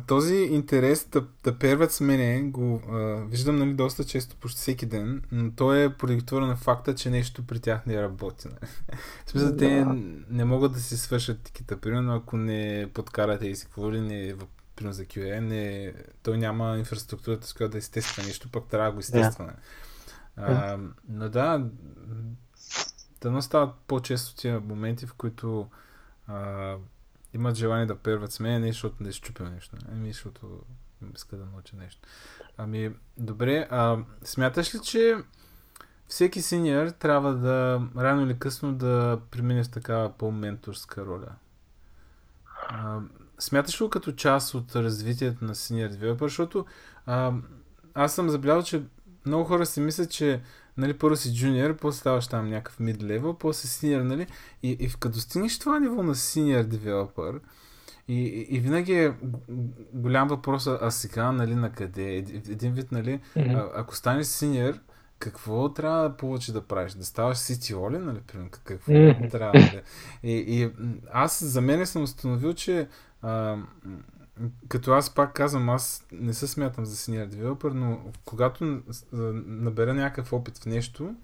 този 0.00 0.34
интерес 0.34 1.08
да, 1.12 1.24
да 1.44 1.58
перват 1.58 1.92
с 1.92 2.00
мене 2.00 2.42
го 2.42 2.82
а, 2.88 2.96
виждам 3.30 3.56
нали, 3.56 3.74
доста 3.74 4.04
често, 4.04 4.36
почти 4.36 4.60
всеки 4.60 4.86
ден, 4.86 5.22
но 5.32 5.52
той 5.52 5.84
е 5.84 5.92
продиктуван 5.92 6.48
на 6.48 6.56
факта, 6.56 6.94
че 6.94 7.10
нещо 7.10 7.46
при 7.46 7.60
тях 7.60 7.86
не 7.86 8.02
работи. 8.02 8.48
Нали. 8.48 8.70
В 9.26 9.30
смисъл, 9.30 9.50
да. 9.50 9.56
те 9.56 9.84
не 10.30 10.44
могат 10.44 10.72
да 10.72 10.80
си 10.80 10.96
свършат 10.96 11.42
тикета, 11.42 11.80
примерно 11.80 12.14
ако 12.14 12.36
не 12.36 12.88
подкарате 12.94 13.46
и 13.46 13.56
си 13.56 13.64
какво 13.64 13.92
ли 13.92 14.00
не 14.00 14.34
примерно 14.76 14.94
за 14.94 15.04
QA, 15.04 15.40
не, 15.40 15.92
той 16.22 16.38
няма 16.38 16.78
инфраструктурата, 16.78 17.46
с 17.46 17.54
която 17.54 17.72
да 17.72 17.78
изтества 17.78 18.22
нещо, 18.22 18.48
пък 18.52 18.66
трябва 18.66 18.88
да 18.88 18.94
го 18.94 19.00
изтества. 19.00 19.52
Да. 20.36 20.78
но 21.08 21.28
да, 21.28 21.66
Дано 23.20 23.42
стават 23.42 23.74
по-често 23.86 24.36
тия 24.36 24.60
моменти, 24.60 25.06
в 25.06 25.14
които 25.14 25.68
а, 26.26 26.74
имат 27.36 27.56
желание 27.56 27.86
да 27.86 27.96
перват 27.96 28.32
с 28.32 28.40
мен, 28.40 28.60
не 28.62 28.72
защото 28.72 29.02
не 29.02 29.12
щупя 29.12 29.50
нещо, 29.50 29.76
ами 29.92 30.12
защото 30.12 30.60
иска 31.14 31.36
да 31.36 31.46
науча 31.46 31.76
нещо. 31.76 32.08
Ами, 32.56 32.94
добре, 33.18 33.68
а, 33.70 33.98
смяташ 34.24 34.74
ли, 34.74 34.80
че 34.80 35.16
всеки 36.08 36.42
синьор 36.42 36.86
трябва 36.86 37.34
да 37.34 37.82
рано 37.96 38.22
или 38.22 38.38
късно 38.38 38.74
да 38.74 39.20
премине 39.30 39.64
в 39.64 39.70
такава 39.70 40.12
по-менторска 40.12 41.06
роля? 41.06 41.32
А, 42.68 43.00
смяташ 43.38 43.80
ли 43.80 43.90
като 43.90 44.12
част 44.12 44.54
от 44.54 44.76
развитието 44.76 45.44
на 45.44 45.54
синьор 45.54 45.88
девелопер? 45.88 46.26
Защото 46.26 46.66
а, 47.06 47.32
аз 47.94 48.14
съм 48.14 48.28
забелязал, 48.28 48.62
че 48.62 48.82
много 49.26 49.44
хора 49.44 49.66
си 49.66 49.80
мислят, 49.80 50.10
че 50.10 50.42
нали, 50.76 50.98
първо 50.98 51.16
си 51.16 51.34
джуниор, 51.34 51.76
после 51.76 52.00
ставаш 52.00 52.26
там 52.26 52.50
някакъв 52.50 52.78
mid 52.78 52.96
level, 52.96 53.38
после 53.38 53.68
синьор, 53.68 54.00
нали, 54.00 54.26
и, 54.62 54.70
и 54.70 54.90
като 55.00 55.20
стигнеш 55.20 55.58
това 55.58 55.80
ниво 55.80 56.02
на 56.02 56.14
синьор 56.14 56.62
девелопър, 56.62 57.40
и, 58.08 58.14
и, 58.14 58.56
и 58.56 58.60
винаги 58.60 58.92
е 58.92 59.14
голям 59.92 60.28
въпрос, 60.28 60.66
а 60.66 60.90
сега, 60.90 61.32
нали, 61.32 61.54
на 61.54 61.72
къде? 61.72 62.16
Един 62.48 62.72
вид, 62.72 62.92
нали, 62.92 63.20
mm-hmm. 63.36 63.56
а, 63.56 63.80
ако 63.80 63.96
станеш 63.96 64.26
синьор, 64.26 64.74
какво 65.18 65.72
трябва 65.72 66.16
повече 66.16 66.52
да 66.52 66.62
правиш? 66.62 66.92
Да 66.92 67.04
ставаш 67.04 67.38
CTO 67.38 67.92
ли, 67.92 67.98
нали? 67.98 68.20
Примерно, 68.26 68.50
какво 68.64 68.92
mm-hmm. 68.92 69.30
трябва 69.30 69.52
да... 69.52 69.82
И, 70.22 70.32
и 70.32 70.70
аз 71.12 71.44
за 71.44 71.60
мен 71.60 71.86
съм 71.86 72.02
установил, 72.02 72.52
че 72.52 72.88
а, 73.22 73.56
като 74.68 74.92
аз 74.92 75.14
пак 75.14 75.32
казвам, 75.32 75.68
аз 75.68 76.06
не 76.12 76.34
се 76.34 76.46
смятам 76.46 76.84
за 76.84 76.96
senior 76.96 77.28
developer, 77.28 77.72
но 77.72 78.00
когато 78.24 78.82
набера 79.46 79.94
някакъв 79.94 80.32
опит 80.32 80.58
в 80.58 80.66
нещо, 80.66 81.14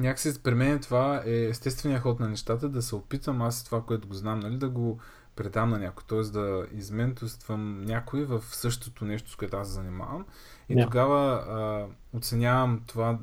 някакси 0.00 0.42
при 0.42 0.54
мен 0.54 0.80
това 0.80 1.22
е 1.26 1.44
естествения 1.44 2.00
ход 2.00 2.20
на 2.20 2.28
нещата, 2.28 2.68
да 2.68 2.82
се 2.82 2.94
опитам 2.94 3.42
аз 3.42 3.64
това, 3.64 3.82
което 3.82 4.08
го 4.08 4.14
знам, 4.14 4.40
нали, 4.40 4.56
да 4.56 4.68
го 4.68 4.98
предам 5.36 5.70
на 5.70 5.78
някой, 5.78 6.04
т.е. 6.08 6.20
да 6.20 6.66
изментоствам 6.72 7.84
някой 7.84 8.24
в 8.24 8.42
същото 8.42 9.04
нещо, 9.04 9.30
с 9.30 9.36
което 9.36 9.56
аз 9.56 9.68
се 9.68 9.74
занимавам. 9.74 10.26
И 10.68 10.76
yeah. 10.76 10.84
тогава 10.84 11.32
а, 11.32 11.86
оценявам 12.16 12.82
това, 12.86 13.18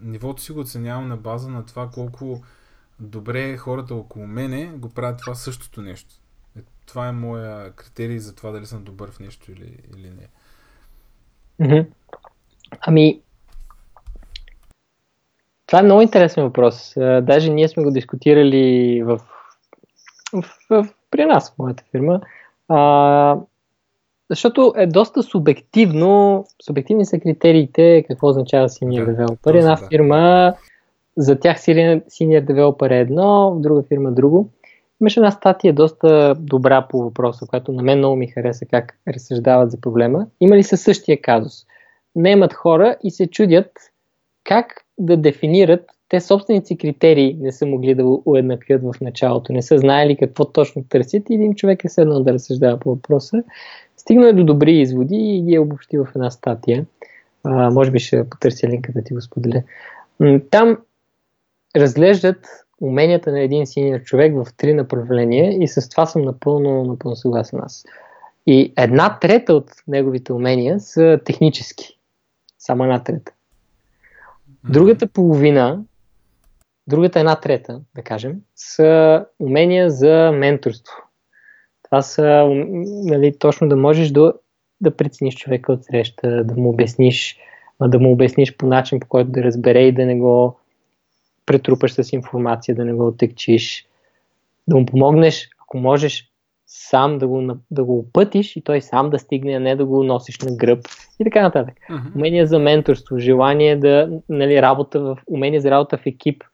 нивото 0.00 0.42
си 0.42 0.52
го 0.52 0.60
оценявам 0.60 1.08
на 1.08 1.16
база 1.16 1.50
на 1.50 1.66
това 1.66 1.90
колко 1.90 2.42
добре 3.00 3.56
хората 3.56 3.94
около 3.94 4.26
мене 4.26 4.66
го 4.66 4.88
правят 4.88 5.18
това 5.18 5.34
същото 5.34 5.82
нещо. 5.82 6.14
Това 6.86 7.08
е 7.08 7.12
моя 7.12 7.72
критерий 7.72 8.18
за 8.18 8.34
това 8.34 8.50
дали 8.50 8.66
съм 8.66 8.84
добър 8.84 9.10
в 9.10 9.20
нещо 9.20 9.52
или, 9.52 9.78
или 9.96 10.10
не. 10.10 10.28
Mm-hmm. 11.66 11.86
Ами, 12.80 13.20
това 15.66 15.78
е 15.78 15.82
много 15.82 16.02
интересен 16.02 16.44
въпрос. 16.44 16.92
Даже 17.22 17.50
ние 17.50 17.68
сме 17.68 17.82
го 17.82 17.90
дискутирали 17.90 19.02
в, 19.02 19.20
в, 20.32 20.44
в 20.70 20.88
при 21.10 21.24
нас, 21.24 21.50
в 21.50 21.58
моята 21.58 21.84
фирма. 21.90 22.20
А, 22.68 23.36
защото 24.30 24.74
е 24.76 24.86
доста 24.86 25.22
субективно, 25.22 26.44
субективни 26.62 27.06
са 27.06 27.20
критериите, 27.20 28.04
какво 28.08 28.28
означава 28.28 28.68
senior 28.68 29.04
да, 29.04 29.12
developer. 29.12 29.58
Една 29.58 29.74
да. 29.74 29.88
фирма, 29.88 30.54
за 31.16 31.40
тях 31.40 31.58
senior 31.58 32.44
developer 32.44 32.90
е 32.90 33.00
едно, 33.00 33.54
в 33.54 33.60
друга 33.60 33.82
фирма 33.82 34.12
друго. 34.12 34.50
Имаше 35.02 35.20
една 35.20 35.30
статия 35.30 35.72
доста 35.72 36.34
добра 36.38 36.88
по 36.88 37.02
въпроса, 37.02 37.46
която 37.46 37.72
на 37.72 37.82
мен 37.82 37.98
много 37.98 38.16
ми 38.16 38.26
хареса 38.26 38.66
как 38.66 38.98
разсъждават 39.08 39.70
за 39.70 39.80
проблема. 39.80 40.26
Имали 40.40 40.62
са 40.62 40.76
същия 40.76 41.20
казус. 41.22 41.52
Немат 42.16 42.52
хора 42.52 42.96
и 43.02 43.10
се 43.10 43.26
чудят 43.26 43.70
как 44.44 44.84
да 44.98 45.16
дефинират 45.16 45.84
те 46.12 46.20
собствените 46.20 46.66
си 46.66 46.76
критерии 46.76 47.36
не 47.40 47.52
са 47.52 47.66
могли 47.66 47.94
да 47.94 48.04
уеднаквят 48.24 48.82
в 48.82 49.00
началото, 49.00 49.52
не 49.52 49.62
са 49.62 49.78
знаели 49.78 50.16
какво 50.16 50.44
точно 50.44 50.84
търсят 50.88 51.30
и 51.30 51.34
един 51.34 51.54
човек 51.54 51.84
е 51.84 51.88
седнал 51.88 52.22
да 52.22 52.32
разсъждава 52.32 52.78
по 52.78 52.90
въпроса. 52.90 53.42
Стигна 53.96 54.28
е 54.28 54.32
до 54.32 54.44
добри 54.44 54.80
изводи 54.80 55.16
и 55.16 55.42
ги 55.42 55.54
е 55.54 55.60
обобщи 55.60 55.98
в 55.98 56.08
една 56.14 56.30
статия. 56.30 56.86
А, 57.44 57.70
може 57.70 57.90
би 57.90 57.98
ще 57.98 58.28
потърся 58.28 58.68
линка 58.68 58.92
да 58.92 59.02
ти 59.02 59.14
го 59.14 59.20
споделя. 59.20 59.62
Там 60.50 60.78
разглеждат 61.76 62.46
уменията 62.82 63.32
на 63.32 63.40
един 63.40 63.66
синьор 63.66 64.02
човек 64.02 64.34
в 64.34 64.46
три 64.56 64.74
направления 64.74 65.62
и 65.62 65.68
с 65.68 65.88
това 65.88 66.06
съм 66.06 66.22
напълно, 66.22 66.84
напълно 66.84 67.16
съгласен 67.16 67.60
аз. 67.62 67.84
И 68.46 68.72
една 68.76 69.18
трета 69.18 69.54
от 69.54 69.70
неговите 69.88 70.32
умения 70.32 70.80
са 70.80 71.20
технически. 71.24 71.98
Само 72.58 72.84
една 72.84 73.04
трета. 73.04 73.32
Другата 74.64 75.06
половина 75.06 75.82
Другата 76.86 77.20
една 77.20 77.36
трета, 77.36 77.80
да 77.94 78.02
кажем, 78.02 78.36
са 78.56 79.24
умения 79.38 79.90
за 79.90 80.32
менторство. 80.34 80.94
Това 81.82 82.02
са 82.02 82.46
нали, 83.04 83.38
точно 83.38 83.68
да 83.68 83.76
можеш 83.76 84.10
да, 84.10 84.32
да 84.80 84.96
прецениш 84.96 85.34
човека 85.34 85.72
от 85.72 85.84
среща, 85.84 86.44
да 86.44 86.54
му 86.54 86.68
обясниш, 86.68 87.38
да 87.80 87.98
му 87.98 88.12
обясниш 88.12 88.56
по 88.56 88.66
начин, 88.66 89.00
по 89.00 89.08
който 89.08 89.30
да 89.30 89.44
разбере 89.44 89.80
и 89.80 89.92
да 89.92 90.06
не 90.06 90.18
го 90.18 90.58
претрупаш 91.52 91.92
с 91.92 92.12
информация, 92.12 92.74
да 92.74 92.84
не 92.84 92.92
го 92.92 93.06
отекчиш, 93.06 93.86
да 94.68 94.76
му 94.76 94.86
помогнеш, 94.86 95.48
ако 95.62 95.78
можеш, 95.78 96.28
сам 96.66 97.18
да 97.18 97.28
го, 97.28 97.56
да 97.70 97.84
го 97.84 97.98
опътиш 97.98 98.56
и 98.56 98.60
той 98.60 98.80
сам 98.80 99.10
да 99.10 99.18
стигне, 99.18 99.52
а 99.52 99.60
не 99.60 99.76
да 99.76 99.84
го 99.84 100.04
носиш 100.04 100.38
на 100.38 100.56
гръб 100.56 100.80
и 101.20 101.24
така 101.24 101.42
нататък. 101.42 101.74
Uh-huh. 101.90 102.16
Умение 102.16 102.46
за 102.46 102.58
менторство, 102.58 103.18
желание 103.18 103.76
да, 103.76 104.20
нали, 104.28 104.62
работа 104.62 105.00
в, 105.00 105.18
умение 105.26 105.60
за 105.60 105.70
работа 105.70 105.98
в 105.98 106.06
екип, 106.06 106.44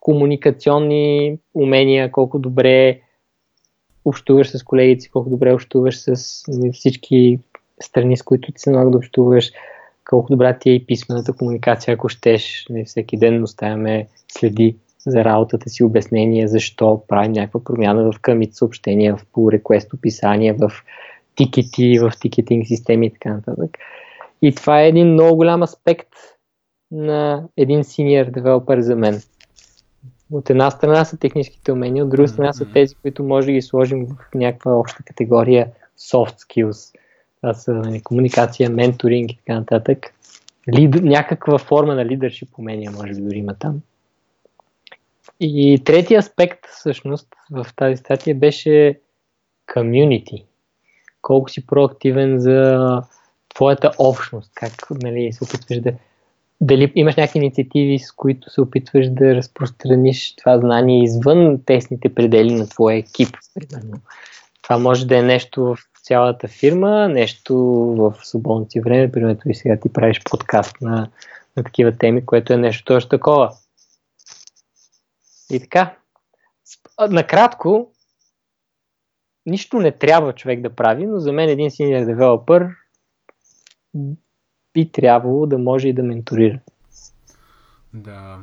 комуникационни 0.00 1.38
умения, 1.54 2.10
колко 2.12 2.38
добре 2.38 3.00
общуваш 4.04 4.50
с 4.50 4.64
колегите 4.64 5.08
колко 5.08 5.30
добре 5.30 5.52
общуваш 5.52 5.98
с 5.98 6.42
нали, 6.48 6.72
всички 6.72 7.38
страни, 7.82 8.16
с 8.16 8.22
които 8.22 8.52
ти 8.52 8.60
се 8.60 8.70
налага 8.70 8.90
да 8.90 8.98
общуваш, 8.98 9.52
колко 10.10 10.32
добра 10.32 10.58
ти 10.58 10.70
е 10.70 10.74
и 10.74 10.86
писмената 10.86 11.32
комуникация, 11.32 11.94
ако 11.94 12.08
щеш. 12.08 12.66
Нали, 12.70 12.84
всеки 12.84 13.16
ден 13.16 13.42
оставяме 13.42 14.06
следи 14.28 14.76
за 15.06 15.24
работата 15.24 15.70
си, 15.70 15.84
обяснение 15.84 16.48
защо 16.48 17.02
правим 17.08 17.32
някаква 17.32 17.64
промяна 17.64 18.12
в 18.12 18.20
къмит 18.20 18.54
съобщения, 18.54 19.16
в 19.16 19.24
pull 19.24 19.60
request 19.60 19.94
описания, 19.94 20.54
в 20.54 20.70
тикети, 21.34 21.98
в 21.98 22.12
тикетинг 22.20 22.66
системи 22.66 23.06
и 23.06 23.12
така 23.12 23.32
нататък. 23.32 23.78
И 24.42 24.54
това 24.54 24.82
е 24.82 24.88
един 24.88 25.12
много 25.12 25.36
голям 25.36 25.62
аспект 25.62 26.08
на 26.90 27.44
един 27.56 27.80
senior 27.82 28.30
developer 28.30 28.80
за 28.80 28.96
мен. 28.96 29.20
От 30.32 30.50
една 30.50 30.70
страна 30.70 31.04
са 31.04 31.16
техническите 31.16 31.72
умения, 31.72 32.04
от 32.04 32.10
друга 32.10 32.28
страна 32.28 32.52
са 32.52 32.66
тези, 32.72 32.94
които 32.94 33.24
може 33.24 33.46
да 33.46 33.52
ги 33.52 33.62
сложим 33.62 34.06
в 34.06 34.34
някаква 34.34 34.72
обща 34.72 35.02
категория 35.02 35.68
soft 35.98 36.34
skills. 36.34 36.94
Това 37.46 37.54
са 37.54 37.72
нали, 37.72 38.00
комуникация, 38.00 38.70
менторинг 38.70 39.32
и 39.32 39.36
така 39.36 39.54
нататък. 39.54 40.14
Лид, 40.74 40.94
някаква 40.94 41.58
форма 41.58 41.94
на 41.94 42.04
лидершип 42.04 42.48
умения 42.58 42.90
може 42.90 43.14
би 43.14 43.20
дори 43.20 43.38
има 43.38 43.54
там. 43.54 43.80
И 45.40 45.82
третия 45.84 46.18
аспект 46.18 46.58
всъщност 46.70 47.28
в 47.50 47.66
тази 47.76 47.96
статия 47.96 48.34
беше 48.34 49.00
community. 49.74 50.44
Колко 51.22 51.50
си 51.50 51.66
проактивен 51.66 52.38
за 52.38 53.02
твоята 53.54 53.90
общност, 53.98 54.50
как 54.54 54.72
нали, 54.90 55.32
се 55.32 55.44
опитваш 55.44 55.80
да 55.80 55.92
дали 56.60 56.92
имаш 56.94 57.16
някакви 57.16 57.38
инициативи, 57.38 57.98
с 57.98 58.12
които 58.12 58.50
се 58.50 58.60
опитваш 58.60 59.08
да 59.10 59.34
разпространиш 59.34 60.36
това 60.36 60.58
знание 60.58 61.02
извън 61.02 61.62
тесните 61.66 62.14
предели 62.14 62.54
на 62.54 62.68
твоя 62.68 62.96
екип, 62.96 63.36
примерно. 63.54 64.00
Това 64.62 64.78
може 64.78 65.06
да 65.06 65.18
е 65.18 65.22
нещо 65.22 65.64
в 65.64 65.76
цялата 66.06 66.48
фирма, 66.48 67.08
нещо 67.08 67.56
в 67.98 68.14
свободното 68.22 68.70
си 68.70 68.80
време, 68.80 69.12
примерно 69.12 69.40
и 69.46 69.54
сега 69.54 69.80
ти 69.80 69.92
правиш 69.92 70.20
подкаст 70.30 70.80
на, 70.80 71.10
на 71.56 71.64
такива 71.64 71.98
теми, 71.98 72.26
което 72.26 72.52
е 72.52 72.56
нещо 72.56 72.84
точно 72.84 73.08
такова. 73.08 73.52
И 75.50 75.60
така, 75.60 75.96
накратко, 77.10 77.92
нищо 79.46 79.78
не 79.78 79.92
трябва 79.92 80.32
човек 80.32 80.60
да 80.60 80.74
прави, 80.74 81.06
но 81.06 81.20
за 81.20 81.32
мен 81.32 81.48
един 81.48 81.70
senior 81.70 82.06
девелопър 82.06 82.68
би 84.74 84.92
трябвало 84.92 85.46
да 85.46 85.58
може 85.58 85.88
и 85.88 85.92
да 85.92 86.02
менторира. 86.02 86.60
Да. 87.94 88.38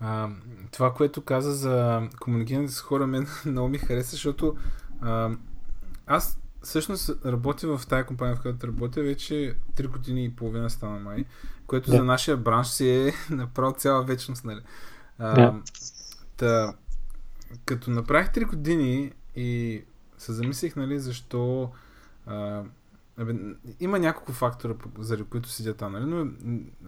А, 0.00 0.28
това, 0.72 0.94
което 0.94 1.24
каза 1.24 1.52
за 1.52 2.02
комуникирането 2.20 2.72
с 2.72 2.80
хора, 2.80 3.06
мен 3.06 3.26
много 3.46 3.68
ми 3.68 3.78
хареса, 3.78 4.10
защото 4.10 4.56
а, 5.00 5.30
аз 6.06 6.38
всъщност 6.64 7.10
работя 7.26 7.78
в 7.78 7.86
тази 7.86 8.06
компания, 8.06 8.36
в 8.36 8.42
която 8.42 8.66
работя 8.66 9.02
вече 9.02 9.56
3 9.76 9.88
години 9.88 10.24
и 10.24 10.36
половина 10.36 10.70
стана 10.70 10.98
май, 10.98 11.24
което 11.66 11.90
да. 11.90 11.96
за 11.96 12.04
нашия 12.04 12.36
бранш 12.36 12.68
си 12.68 12.88
е 12.90 13.12
направо 13.30 13.74
цяла 13.74 14.02
вечност, 14.02 14.44
нали? 14.44 14.60
А, 15.18 15.34
да. 15.34 15.62
Та, 16.36 16.74
като 17.64 17.90
направих 17.90 18.28
3 18.28 18.46
години 18.46 19.12
и 19.36 19.82
се 20.18 20.32
замислих, 20.32 20.76
нали, 20.76 20.98
защо 20.98 21.70
а, 22.26 22.62
Абе, 23.16 23.34
има 23.80 23.98
няколко 23.98 24.32
фактора, 24.32 24.74
заради 24.98 25.24
които 25.24 25.48
седя 25.48 25.74
там, 25.74 25.92
нали? 25.92 26.04
но 26.04 26.30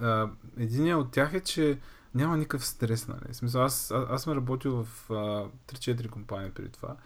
а, 0.06 0.30
един 0.56 0.94
от 0.94 1.10
тях 1.10 1.34
е, 1.34 1.40
че 1.40 1.78
няма 2.14 2.36
никакъв 2.36 2.66
стрес. 2.66 3.08
Нали? 3.08 3.32
В 3.32 3.36
смисъл, 3.36 3.62
аз, 3.62 3.90
аз, 3.90 4.06
аз 4.10 4.22
съм 4.22 4.32
работил 4.32 4.84
в 4.84 5.10
а, 5.10 5.14
3-4 5.74 6.08
компании 6.08 6.50
преди 6.50 6.68
това 6.68 6.96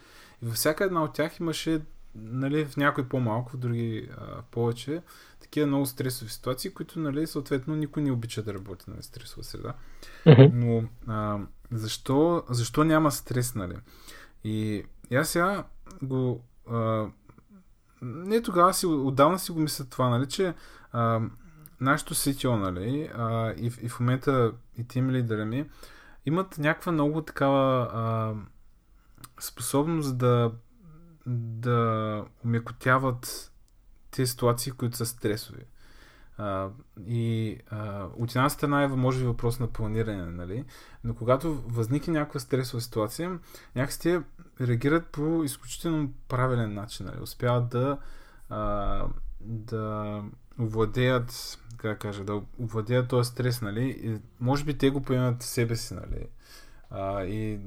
и 0.41 0.45
във 0.45 0.55
всяка 0.55 0.83
една 0.83 1.03
от 1.03 1.13
тях 1.13 1.39
имаше 1.39 1.81
нали, 2.15 2.65
в 2.65 2.77
някои 2.77 3.09
по-малко, 3.09 3.51
в 3.51 3.57
други 3.57 4.09
а, 4.17 4.41
повече, 4.51 5.01
такива 5.41 5.67
много 5.67 5.85
стресови 5.85 6.31
ситуации, 6.31 6.73
които, 6.73 6.99
нали, 6.99 7.27
съответно, 7.27 7.75
никой 7.75 8.03
не 8.03 8.11
обича 8.11 8.43
да 8.43 8.53
работи 8.53 8.85
на 8.87 8.93
нали, 8.93 9.03
стресова 9.03 9.43
среда. 9.43 9.73
Mm-hmm. 10.25 10.51
Но 10.53 10.83
а, 11.13 11.39
защо, 11.71 12.43
защо 12.49 12.83
няма 12.83 13.11
стрес, 13.11 13.55
нали? 13.55 13.75
И, 14.43 14.83
и 15.11 15.15
аз 15.15 15.29
сега 15.29 15.63
го 16.01 16.43
а, 16.69 17.07
не 18.01 18.41
тогава 18.41 18.73
си, 18.73 18.85
отдавна 18.85 19.39
си 19.39 19.51
го 19.51 19.59
мисля 19.59 19.85
това, 19.85 20.09
нали, 20.09 20.27
че 20.29 20.53
а, 20.91 21.21
нашото 21.81 22.15
CTO, 22.15 22.55
нали, 22.55 23.09
а, 23.15 23.51
и, 23.51 23.71
и 23.81 23.89
в 23.89 23.99
момента 23.99 24.53
и 24.77 24.87
тим 24.87 25.11
лидера 25.11 25.45
ми, 25.45 25.69
имат 26.25 26.57
някаква 26.57 26.91
много 26.91 27.21
такава 27.21 27.89
а, 27.93 28.33
способност 29.39 30.17
да, 30.17 30.51
да 31.25 32.25
умекотяват 32.45 33.51
тези 34.11 34.31
ситуации, 34.31 34.71
които 34.71 34.97
са 34.97 35.05
стресови. 35.05 35.63
А, 36.37 36.69
и 37.07 37.57
а, 37.69 38.07
от 38.17 38.29
една 38.29 38.49
страна 38.49 38.83
е 38.83 38.87
може 38.87 39.19
би 39.19 39.25
въпрос 39.25 39.59
на 39.59 39.67
планиране, 39.67 40.25
нали? 40.25 40.65
но 41.03 41.13
когато 41.13 41.53
възникне 41.53 42.13
някаква 42.13 42.39
стресова 42.39 42.81
ситуация, 42.81 43.39
някакси 43.75 43.99
те 43.99 44.21
реагират 44.61 45.07
по 45.07 45.43
изключително 45.43 46.13
правилен 46.27 46.73
начин. 46.73 47.05
Нали? 47.05 47.21
Успяват 47.21 47.69
да, 47.69 47.97
а, 48.49 49.05
да 49.41 50.23
овладеят, 50.59 51.59
как 51.77 51.99
кажа, 51.99 52.23
да 52.23 52.41
овладеят 52.59 53.07
този 53.07 53.29
стрес, 53.29 53.61
нали? 53.61 53.99
И, 54.03 54.19
може 54.39 54.63
би 54.63 54.77
те 54.77 54.89
го 54.89 55.01
поемат 55.01 55.43
в 55.43 55.45
себе 55.45 55.75
си, 55.75 55.93
нали? 55.93 56.27
А, 56.91 57.23
и 57.23 57.59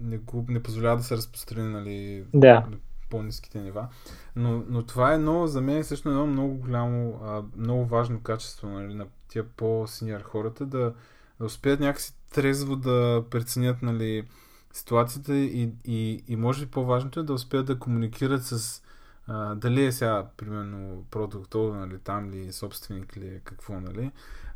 не, 0.00 0.18
го, 0.18 0.44
не 0.48 0.62
позволяват 0.62 0.98
да 0.98 1.04
се 1.04 1.16
разпространи, 1.16 1.68
нали? 1.68 2.24
Да 2.34 2.66
по-низките 3.10 3.60
нива. 3.60 3.88
Но, 4.36 4.64
но 4.68 4.82
това 4.82 5.12
е 5.12 5.14
едно, 5.14 5.46
за 5.46 5.60
мен 5.60 5.76
е 5.76 5.84
също 5.84 6.08
едно 6.08 6.26
много 6.26 6.54
голямо, 6.54 7.20
а, 7.24 7.42
много 7.56 7.84
важно 7.84 8.20
качество 8.20 8.68
нали, 8.68 8.94
на 8.94 9.06
тия 9.28 9.44
по-синьор 9.48 10.20
хората, 10.20 10.66
да, 10.66 10.94
да 11.38 11.44
успеят 11.44 11.80
някакси 11.80 12.14
трезво 12.32 12.76
да 12.76 13.24
преценят 13.30 13.82
нали, 13.82 14.28
ситуацията 14.72 15.36
и, 15.36 15.72
и, 15.84 16.24
и 16.28 16.36
може 16.36 16.64
би 16.64 16.70
по-важното 16.70 17.20
е 17.20 17.22
да 17.22 17.32
успеят 17.32 17.66
да 17.66 17.78
комуникират 17.78 18.44
с 18.44 18.82
а, 19.26 19.54
дали 19.54 19.84
е 19.84 19.92
сега, 19.92 20.26
примерно, 20.36 21.04
продуктор, 21.10 21.74
нали, 21.74 21.98
там 21.98 22.30
ли, 22.30 22.52
собственик 22.52 23.16
или 23.16 23.40
какво, 23.44 23.80
нали, 23.80 24.10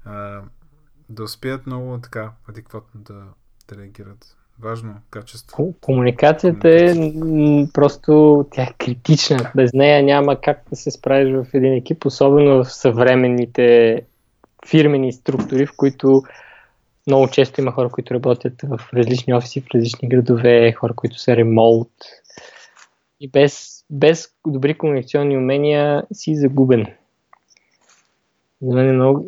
а, 0.05 0.43
да 1.09 1.23
успеят 1.23 1.67
много 1.67 1.99
така 2.03 2.33
адекватно 2.49 3.01
да, 3.01 3.25
да 3.71 3.83
реагират. 3.83 4.37
Важно 4.61 4.95
качество. 5.11 5.75
Комуникацията 5.81 6.69
е 6.69 6.95
просто 7.73 8.47
тя 8.53 8.63
е 8.63 8.75
критична. 8.79 9.51
Без 9.57 9.73
нея 9.73 10.03
няма 10.03 10.41
как 10.41 10.63
да 10.71 10.77
се 10.77 10.91
справиш 10.91 11.35
в 11.35 11.47
един 11.55 11.73
екип, 11.73 12.05
особено 12.05 12.65
в 12.65 12.73
съвременните 12.73 14.01
фирмени 14.67 15.13
структури, 15.13 15.67
в 15.67 15.73
които 15.77 16.23
много 17.07 17.29
често 17.29 17.61
има 17.61 17.73
хора, 17.73 17.89
които 17.89 18.15
работят 18.15 18.53
в 18.63 18.81
различни 18.95 19.35
офиси, 19.35 19.61
в 19.61 19.75
различни 19.75 20.09
градове, 20.09 20.73
хора, 20.73 20.95
които 20.95 21.19
са 21.19 21.37
ремоут. 21.37 21.93
И 23.21 23.29
без, 23.29 23.85
без 23.91 24.29
добри 24.47 24.79
комуникационни 24.79 25.37
умения 25.37 26.05
си 26.13 26.37
загубен. 26.37 26.87
За 28.63 28.75
мен 28.75 28.89
е 28.89 28.93
много... 28.93 29.27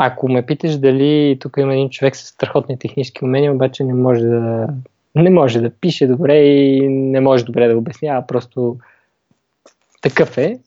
Ако 0.00 0.28
ме 0.28 0.46
питаш 0.46 0.76
дали 0.76 1.38
тук 1.40 1.56
има 1.58 1.72
един 1.74 1.90
човек 1.90 2.16
с 2.16 2.20
страхотни 2.20 2.78
технически 2.78 3.24
умения, 3.24 3.52
обаче 3.52 3.84
не 3.84 3.94
може 3.94 4.20
да, 4.20 4.68
не 5.14 5.30
може 5.30 5.60
да 5.60 5.70
пише 5.70 6.06
добре 6.06 6.38
и 6.44 6.88
не 6.88 7.20
може 7.20 7.44
добре 7.44 7.68
да 7.68 7.78
обяснява, 7.78 8.26
просто 8.26 8.78
такъв 10.02 10.38
е. 10.38 10.60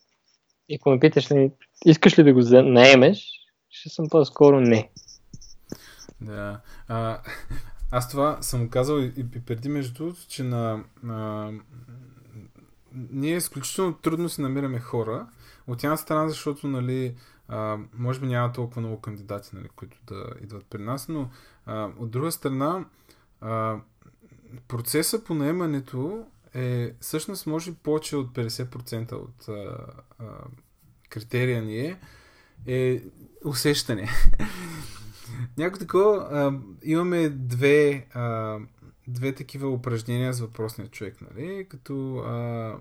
И 0.70 0.76
ако 0.76 0.90
ме 0.90 1.00
питаш, 1.00 1.30
нали, 1.30 1.52
искаш 1.86 2.20
ли 2.20 2.24
да 2.24 2.34
го 2.34 2.40
наемеш, 2.64 3.26
ще 3.70 3.90
съм 3.90 4.10
по-скоро 4.10 4.60
не. 4.60 4.90
Да. 6.22 6.60
А, 6.88 7.18
аз 7.92 8.10
това 8.10 8.38
съм 8.42 8.70
казал 8.70 9.00
и, 9.00 9.14
и 9.18 9.46
преди 9.46 9.70
между 9.70 9.94
другото, 9.94 10.20
че 10.28 10.44
на, 10.44 10.84
на... 11.04 11.52
ние 13.12 13.36
изключително 13.36 13.94
трудно 13.94 14.30
си 14.30 14.42
намираме 14.42 14.80
хора. 14.80 15.28
От 15.68 15.84
една 15.84 15.98
страна, 15.98 16.30
защото 16.30 16.68
нали, 16.68 17.14
а, 17.52 17.78
може 17.94 18.20
би 18.20 18.28
няма 18.28 18.52
толкова 18.52 18.82
много 18.82 19.02
кандидати, 19.02 19.50
нали, 19.54 19.70
които 19.76 19.98
да 20.08 20.26
идват 20.44 20.66
при 20.66 20.82
нас, 20.82 21.08
но 21.08 21.30
а, 21.66 21.90
от 21.98 22.12
друга 22.12 22.32
страна, 22.32 22.86
а, 23.42 23.78
процеса 24.68 25.24
по 25.24 25.34
наемането 25.34 26.26
е 26.54 26.94
всъщност 27.00 27.48
може 27.48 27.74
повече 27.74 28.16
от 28.16 28.34
50% 28.34 29.12
от 29.12 29.48
а, 29.48 29.78
а, 30.20 30.26
критерия 31.10 31.62
ни 31.62 31.80
е, 31.80 32.00
е 32.68 33.04
усещане. 33.46 34.10
Някой 35.58 35.80
такова, 35.80 36.28
а, 36.32 36.60
имаме 36.84 37.30
две, 37.30 38.08
а, 38.14 38.58
две 39.08 39.36
такива 39.36 39.70
упражнения 39.70 40.34
с 40.34 40.40
въпросния 40.40 40.88
човек, 40.88 41.18
нали? 41.22 41.68
Като, 41.70 42.18
а, 42.18 42.76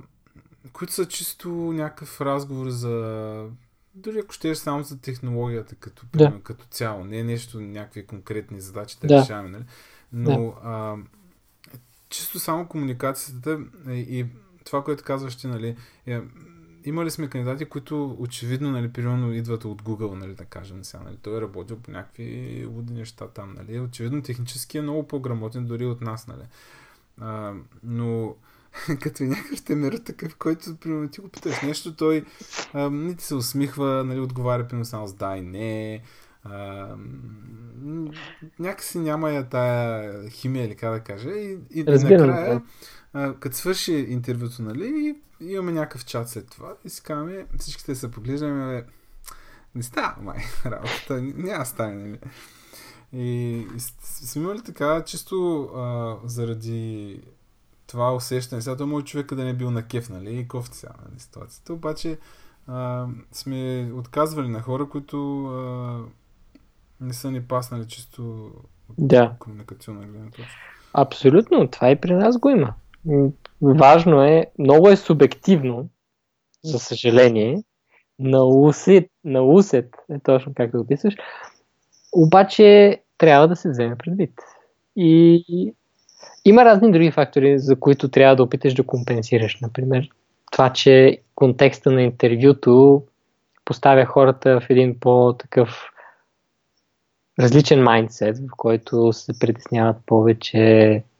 които 0.72 0.92
са 0.92 1.08
чисто 1.08 1.48
някакъв 1.50 2.20
разговор 2.20 2.68
за 2.68 3.46
дори 3.94 4.18
ако 4.18 4.32
ще 4.32 4.50
е 4.50 4.54
само 4.54 4.82
за 4.82 5.00
технологията 5.00 5.74
като, 5.74 6.06
да. 6.14 6.40
като 6.42 6.64
цяло, 6.70 7.04
не 7.04 7.18
е 7.18 7.24
нещо, 7.24 7.60
някакви 7.60 8.06
конкретни 8.06 8.60
задачи 8.60 8.96
да, 9.00 9.06
да. 9.06 9.22
решаваме, 9.22 9.48
нали? 9.48 9.64
но 10.12 10.44
да. 10.46 10.68
а, 10.68 10.96
чисто 12.08 12.38
само 12.38 12.68
комуникацията 12.68 13.58
и 13.88 14.26
това, 14.64 14.84
което 14.84 15.04
казваш 15.04 15.36
ти, 15.36 15.46
нали, 15.46 15.76
е, 16.06 16.20
имали 16.84 17.10
сме 17.10 17.28
кандидати, 17.28 17.64
които 17.64 18.16
очевидно, 18.18 18.70
нали, 18.70 18.92
примерно 18.92 19.32
идват 19.32 19.64
от 19.64 19.82
Google, 19.82 20.14
нали, 20.14 20.34
да 20.34 20.44
кажем 20.44 20.84
сега, 20.84 21.02
нали, 21.04 21.16
той 21.22 21.38
е 21.38 21.40
работил 21.40 21.78
по 21.78 21.90
някакви 21.90 22.66
луди 22.70 22.92
неща 22.92 23.28
там, 23.28 23.54
нали, 23.54 23.80
очевидно 23.80 24.22
технически 24.22 24.78
е 24.78 24.82
много 24.82 25.08
по-грамотен 25.08 25.66
дори 25.66 25.86
от 25.86 26.00
нас, 26.00 26.26
нали, 26.26 26.42
а, 27.20 27.54
но 27.82 28.34
като 29.02 29.22
някакъв 29.22 29.62
темер 29.62 29.92
такъв, 29.92 30.36
който 30.36 30.76
примерно 30.76 31.08
ти 31.08 31.20
го 31.20 31.28
питаш 31.28 31.62
нещо, 31.62 31.96
той 31.96 32.24
а, 32.72 32.90
нито 32.90 33.22
се 33.22 33.34
усмихва, 33.34 34.04
нали, 34.04 34.20
отговаря 34.20 34.68
примерно 34.68 34.84
само 34.84 35.08
с 35.08 35.14
да 35.14 35.36
и 35.36 35.40
не. 35.40 36.02
А, 36.44 36.88
някакси 38.58 38.98
няма 38.98 39.30
я 39.30 39.48
тая 39.48 40.30
химия 40.30 40.66
или 40.66 40.74
как 40.74 40.92
да 40.92 41.00
кажа. 41.00 41.30
И, 41.30 41.58
и 41.74 41.82
накрая, 41.82 42.62
а, 43.12 43.34
като 43.34 43.56
свърши 43.56 43.92
интервюто, 43.92 44.62
нали, 44.62 45.16
имаме 45.40 45.72
някакъв 45.72 46.04
чат 46.04 46.28
след 46.28 46.50
това 46.50 46.74
и 46.84 46.90
си 46.90 47.02
казваме, 47.02 47.46
всичките 47.58 47.94
се 47.94 48.10
поглеждаме, 48.10 48.84
не 49.74 49.82
става 49.82 50.22
май 50.22 50.38
работата, 50.66 51.22
няма 51.22 51.66
стане, 51.66 51.94
нали. 51.94 52.18
И, 53.12 53.58
и 53.76 53.80
сме 54.02 54.42
имали 54.42 54.62
така, 54.62 55.04
чисто 55.04 55.62
а, 55.62 56.16
заради 56.24 57.20
това 57.90 58.14
усещане. 58.14 58.62
Сега 58.62 58.76
той 58.76 58.86
може 58.86 59.04
човека 59.04 59.36
да 59.36 59.44
не 59.44 59.50
е 59.50 59.54
бил 59.54 59.70
на 59.70 59.86
кеф, 59.86 60.10
нали? 60.10 60.38
И 60.38 60.48
кофти 60.48 60.78
сега, 60.78 60.92
нали, 61.04 61.20
ситуацията. 61.20 61.72
Обаче 61.72 62.18
а, 62.66 63.06
сме 63.32 63.90
отказвали 63.94 64.48
на 64.48 64.60
хора, 64.60 64.88
които 64.88 65.46
а, 65.46 66.00
не 67.00 67.12
са 67.12 67.30
ни 67.30 67.42
паснали 67.42 67.88
чисто 67.88 68.50
да. 68.98 69.32
комуникационна 69.38 70.06
гледна 70.06 70.30
точка. 70.30 70.52
Абсолютно, 70.92 71.68
това 71.68 71.90
и 71.90 72.00
при 72.00 72.14
нас 72.14 72.38
го 72.38 72.48
има. 72.48 72.74
Важно 73.62 74.22
е, 74.22 74.46
много 74.58 74.88
е 74.88 74.96
субективно, 74.96 75.88
за 76.64 76.78
съжаление, 76.78 77.62
на 78.18 78.44
усет, 78.44 79.10
на 79.24 79.42
усет 79.42 79.94
е 80.10 80.18
точно 80.18 80.52
както 80.56 80.78
го 80.78 80.86
писаш, 80.86 81.14
обаче 82.12 83.00
трябва 83.18 83.48
да 83.48 83.56
се 83.56 83.70
вземе 83.70 83.96
предвид. 83.96 84.32
И 84.96 85.74
има 86.44 86.64
разни 86.64 86.92
други 86.92 87.10
фактори, 87.10 87.58
за 87.58 87.80
които 87.80 88.08
трябва 88.08 88.36
да 88.36 88.42
опиташ 88.42 88.74
да 88.74 88.86
компенсираш. 88.86 89.60
Например, 89.60 90.08
това, 90.52 90.72
че 90.72 91.18
контекста 91.34 91.90
на 91.90 92.02
интервюто 92.02 93.02
поставя 93.64 94.04
хората 94.04 94.60
в 94.60 94.70
един 94.70 95.00
по-такъв 95.00 95.90
различен 97.40 97.82
майндсет, 97.82 98.38
в 98.38 98.50
който 98.56 99.12
се 99.12 99.38
притесняват 99.38 99.96
повече, 100.06 100.58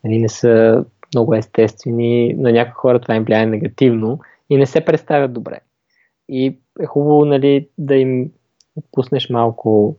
нали, 0.05 0.19
не 0.19 0.29
са 0.29 0.85
много 1.15 1.35
естествени, 1.35 2.35
на 2.35 2.53
някои 2.53 2.73
хора 2.73 3.01
това 3.01 3.15
им 3.15 3.25
влияе 3.25 3.47
негативно 3.47 4.21
и 4.51 4.57
не 4.57 4.67
се 4.67 4.85
представят 4.85 5.33
добре. 5.33 5.61
И 6.29 6.59
е 6.81 6.87
хубаво 6.87 7.25
нали, 7.25 7.69
да 7.79 7.95
им 7.95 8.31
пуснеш 8.93 9.31
малко 9.31 9.97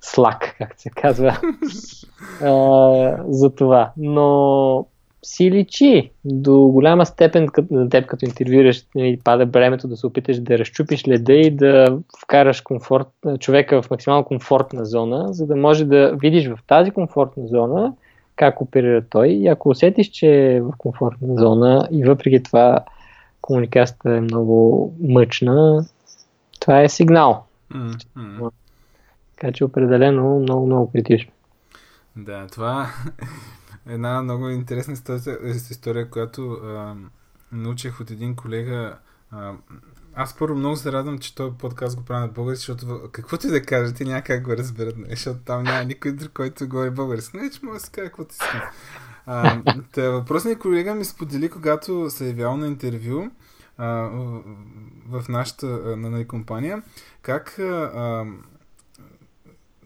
слак, 0.00 0.54
както 0.58 0.82
се 0.82 0.90
казва, 0.90 1.40
а, 2.42 3.24
за 3.28 3.54
това. 3.54 3.92
Но 3.96 4.86
си 5.22 5.50
личи 5.50 6.10
до 6.24 6.58
голяма 6.58 7.06
степен 7.06 7.48
на 7.70 7.88
теб, 7.88 8.06
като 8.06 8.24
интервюираш 8.24 8.78
и 8.78 8.84
нали, 8.94 9.18
пада 9.24 9.46
времето 9.46 9.88
да 9.88 9.96
се 9.96 10.06
опиташ 10.06 10.40
да 10.40 10.58
разчупиш 10.58 11.08
леда 11.08 11.32
и 11.32 11.50
да 11.50 11.98
вкараш 12.22 12.60
комфорт, 12.60 13.08
човека 13.38 13.82
в 13.82 13.90
максимално 13.90 14.24
комфортна 14.24 14.84
зона, 14.84 15.32
за 15.32 15.46
да 15.46 15.56
може 15.56 15.84
да 15.84 16.16
видиш 16.16 16.48
в 16.48 16.58
тази 16.66 16.90
комфортна 16.90 17.46
зона 17.46 17.92
как 18.36 18.60
оперира 18.60 19.02
той 19.10 19.28
и 19.28 19.48
ако 19.48 19.68
усетиш, 19.68 20.08
че 20.08 20.26
е 20.26 20.60
в 20.60 20.72
комфортна 20.78 21.34
зона 21.34 21.88
и 21.90 22.04
въпреки 22.04 22.42
това 22.42 22.78
комуникацията 23.40 24.16
е 24.16 24.20
много 24.20 24.92
мъчна, 25.00 25.84
това 26.60 26.82
е 26.82 26.88
сигнал. 26.88 27.44
Mm-hmm. 27.74 28.50
Така 29.40 29.52
че 29.52 29.64
определено 29.64 30.38
много, 30.38 30.66
много 30.66 30.92
критично. 30.92 31.32
Да, 32.16 32.46
това 32.46 32.88
е 33.88 33.92
една 33.92 34.22
много 34.22 34.48
интересна 34.48 34.94
история, 35.70 36.10
която 36.10 36.52
а, 36.52 36.94
научих 37.52 38.00
от 38.00 38.10
един 38.10 38.36
колега. 38.36 38.98
А, 39.30 39.52
аз 40.14 40.38
първо 40.38 40.58
много 40.58 40.76
се 40.76 40.92
радвам, 40.92 41.18
че 41.18 41.34
този 41.34 41.56
подкаст 41.58 41.96
го 41.96 42.04
прави 42.04 42.20
на 42.20 42.28
български, 42.28 42.58
защото 42.58 43.08
каквото 43.12 43.46
и 43.46 43.50
да 43.50 43.62
кажа, 43.62 43.94
ти 43.94 44.04
няма 44.04 44.22
как 44.22 44.44
го 44.44 44.56
разберат, 44.56 44.96
не, 44.96 45.06
защото 45.10 45.40
там 45.40 45.62
няма 45.62 45.84
никой 45.84 46.12
друг, 46.12 46.32
който 46.32 46.68
говори 46.68 46.90
български. 46.90 47.36
Не, 47.36 47.50
че 47.50 47.60
мога 47.62 47.76
да 47.78 47.84
си 47.84 47.90
кажа 47.90 48.06
каквото 48.06 48.30
искам. 48.30 48.60
въпросният 50.12 50.58
колега 50.58 50.94
ми 50.94 51.04
сподели, 51.04 51.50
когато 51.50 52.10
се 52.10 52.24
е 52.24 52.28
явял 52.28 52.56
на 52.56 52.66
интервю, 52.66 53.30
а, 53.78 53.86
в, 55.08 55.28
нашата 55.28 55.66
на, 55.66 56.10
на 56.10 56.28
компания, 56.28 56.82
как 57.22 57.58
а, 57.58 57.62
а, 57.94 58.26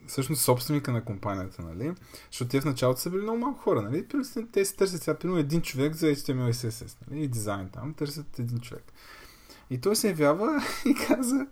всъщност 0.07 0.43
собственика 0.43 0.93
на 0.93 1.05
компанията, 1.05 1.63
нали? 1.63 1.93
Защото 2.31 2.51
те 2.51 2.61
в 2.61 2.65
началото 2.65 3.01
са 3.01 3.11
били 3.11 3.23
много 3.23 3.39
малко 3.39 3.61
хора, 3.61 3.83
нали? 3.83 4.09
Те 4.53 4.65
се 4.65 4.77
търсят 4.77 5.03
сега, 5.03 5.19
примерно 5.19 5.41
един 5.41 5.63
човек 5.63 5.95
за 5.95 6.07
HTML 6.07 6.51
и 6.51 6.55
CSS, 6.55 6.97
нали? 7.11 7.25
И 7.25 7.29
дизайн 7.29 7.69
там, 7.69 7.95
търсят 7.95 8.39
един 8.39 8.59
човек. 8.59 8.93
И 9.71 9.81
той 9.81 9.97
се 9.97 10.09
явява 10.09 10.63
и 10.87 10.95
каза, 10.95 11.47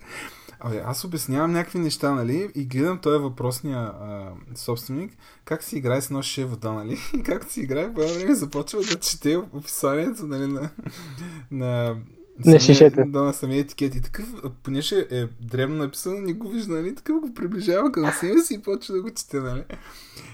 Абе, 0.65 0.83
аз 0.87 1.05
обяснявам 1.05 1.53
някакви 1.53 1.79
неща, 1.79 2.15
нали? 2.15 2.51
И 2.55 2.65
гледам 2.65 2.99
този 2.99 3.23
въпросния 3.23 3.79
а, 3.79 4.33
собственик, 4.55 5.13
как 5.45 5.63
си 5.63 5.77
играе 5.77 6.01
с 6.01 6.07
едно 6.07 6.23
ше 6.23 6.45
вода, 6.45 6.73
нали? 6.73 6.99
И 7.19 7.23
как 7.23 7.51
си 7.51 7.61
играе, 7.61 7.95
по 7.95 8.01
време 8.01 8.35
започва 8.35 8.81
да 8.81 9.01
чете 9.01 9.37
описанието, 9.37 10.27
нали, 10.27 10.47
на, 10.47 10.71
на 11.51 11.97
на 12.47 12.61
шишета. 12.61 13.05
Да, 13.07 13.23
на 13.23 13.33
самия 13.33 13.61
етикет. 13.61 13.95
И 13.95 14.01
такъв, 14.01 14.27
понеже 14.63 15.07
е 15.11 15.27
древно 15.41 15.77
написано, 15.77 16.21
не 16.21 16.33
го 16.33 16.49
вижда, 16.49 16.73
нали? 16.73 16.95
Такъв 16.95 17.21
го 17.21 17.35
приближава 17.35 17.93
към 17.93 18.13
себе 18.13 18.41
си 18.41 18.55
и 18.55 18.63
почва 18.63 18.95
да 18.95 19.03
го 19.03 19.15
чете, 19.15 19.41
нали? 19.41 19.65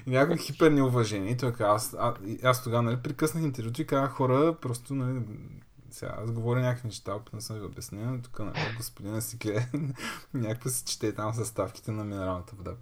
И 0.07 0.11
някакво 0.11 0.43
хипер 0.43 0.71
неуважение. 0.71 1.31
И 1.31 1.37
той 1.37 1.53
казва, 1.53 1.75
аз, 1.75 1.97
аз, 1.99 2.15
аз 2.43 2.65
тогава, 2.65 2.83
нали, 2.83 2.97
прекъснах 2.97 3.45
интервюто 3.45 3.83
и 3.83 3.87
казах 3.87 4.11
хора, 4.11 4.57
просто, 4.61 4.95
нали, 4.95 5.21
сега, 5.91 6.15
аз 6.19 6.33
говоря 6.33 6.61
някакви 6.61 6.89
неща, 6.89 7.15
опитно 7.15 7.41
съм 7.41 7.59
ви 7.59 7.65
обясня, 7.65 8.13
но 8.13 8.23
тук 8.23 8.39
нали, 8.39 8.75
господина 8.77 9.23
си 9.23 9.37
гледа, 9.37 9.67
някакво 10.35 10.69
си 10.69 10.85
чете 10.85 11.13
там 11.13 11.35
съставките 11.35 11.91
на 11.91 12.05
минералната 12.05 12.53
вода. 12.57 12.73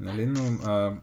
Нали, 0.00 0.26
но 0.26 0.70
а, 0.70 0.96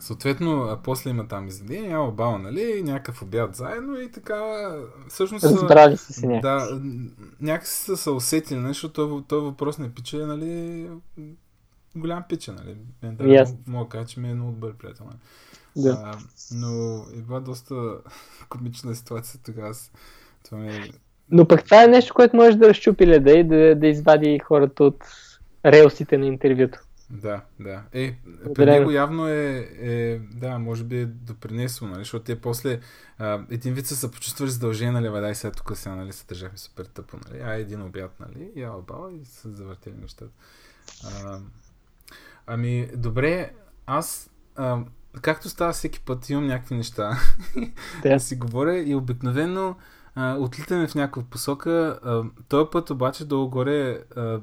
съответно, 0.00 0.62
а 0.62 0.76
после 0.82 1.10
има 1.10 1.28
там 1.28 1.48
изядение, 1.48 1.88
няма 1.88 2.10
баба, 2.10 2.38
нали, 2.38 2.82
някакъв 2.82 3.22
обяд 3.22 3.56
заедно 3.56 4.00
и 4.00 4.10
така, 4.10 4.70
всъщност... 5.08 5.44
Разбрали 5.44 5.96
се 5.96 6.12
си 6.12 6.26
Да, 6.42 6.80
някакси 7.40 7.84
са 7.84 7.96
се 7.96 8.10
усетили, 8.10 8.58
нали, 8.58 8.68
защото 8.68 8.92
този, 8.92 9.24
този 9.24 9.44
въпрос 9.44 9.78
не 9.78 9.94
пича, 9.94 10.26
нали, 10.26 10.90
голям 11.96 12.24
пича, 12.28 12.52
нали. 12.52 12.76
Да, 13.02 13.24
yes. 13.24 13.54
мога 13.66 13.84
да 13.84 13.88
кажа, 13.88 14.06
че 14.06 14.20
ми 14.20 14.30
е 14.30 14.34
много 14.34 14.52
добър 14.52 14.74
приятел. 14.74 15.04
Нали. 15.06 15.18
Да. 15.76 16.02
А, 16.04 16.18
но 16.52 17.02
е 17.16 17.20
била 17.20 17.40
доста 17.40 17.74
комична 18.48 18.94
ситуация 18.94 19.40
тогава. 19.44 19.74
Това 20.44 20.58
ми 20.58 20.68
е... 20.68 20.90
Но 21.30 21.48
пък 21.48 21.64
това 21.64 21.84
е 21.84 21.88
нещо, 21.88 22.14
което 22.14 22.36
може 22.36 22.56
да 22.56 22.68
разчупи 22.68 23.06
леда 23.06 23.30
и 23.30 23.44
да, 23.44 23.74
да 23.74 23.86
извади 23.86 24.38
хората 24.38 24.84
от 24.84 25.04
релсите 25.66 26.18
на 26.18 26.26
интервюто. 26.26 26.78
Да, 27.10 27.40
да. 27.60 27.82
Е, 27.92 28.18
при 28.54 28.66
него 28.66 28.90
явно 28.90 29.28
е, 29.28 29.68
е, 29.80 30.18
да, 30.18 30.58
може 30.58 30.84
би 30.84 31.00
е 31.00 31.06
допринесло, 31.06 31.88
нали, 31.88 31.98
защото 31.98 32.24
те 32.24 32.40
после 32.40 32.80
а, 33.18 33.40
един 33.50 33.74
вид 33.74 33.86
са 33.86 33.96
се 33.96 34.10
почувствали 34.10 34.50
задължени, 34.50 34.90
нали, 35.00 35.30
и 35.30 35.34
сега 35.34 35.52
тук 35.52 35.76
сега, 35.76 35.94
нали, 35.94 36.12
се 36.12 36.26
държахме 36.26 36.58
супер 36.58 36.84
тъпо, 36.84 37.16
нали, 37.28 37.42
а 37.42 37.54
един 37.54 37.82
обяд, 37.82 38.20
нали, 38.20 38.50
и 38.54 38.64
баба 38.64 39.12
и 39.12 39.24
са 39.24 39.50
завъртели 39.50 39.94
нещата. 40.00 40.32
А, 41.04 41.40
ами, 42.46 42.90
добре, 42.96 43.52
аз 43.86 44.30
а, 44.56 44.84
както 45.22 45.48
става 45.48 45.72
всеки 45.72 46.00
път, 46.00 46.30
имам 46.30 46.46
някакви 46.46 46.74
неща 46.74 47.18
да, 48.02 48.08
да 48.10 48.20
си 48.20 48.36
говоря 48.36 48.78
и 48.78 48.94
обикновено 48.94 49.76
а, 50.14 50.36
отлитаме 50.36 50.88
в 50.88 50.94
някаква 50.94 51.22
посока. 51.30 52.00
А, 52.04 52.22
този 52.48 52.68
път 52.72 52.90
обаче 52.90 53.24
долу-горе, 53.24 54.04
а, 54.16 54.40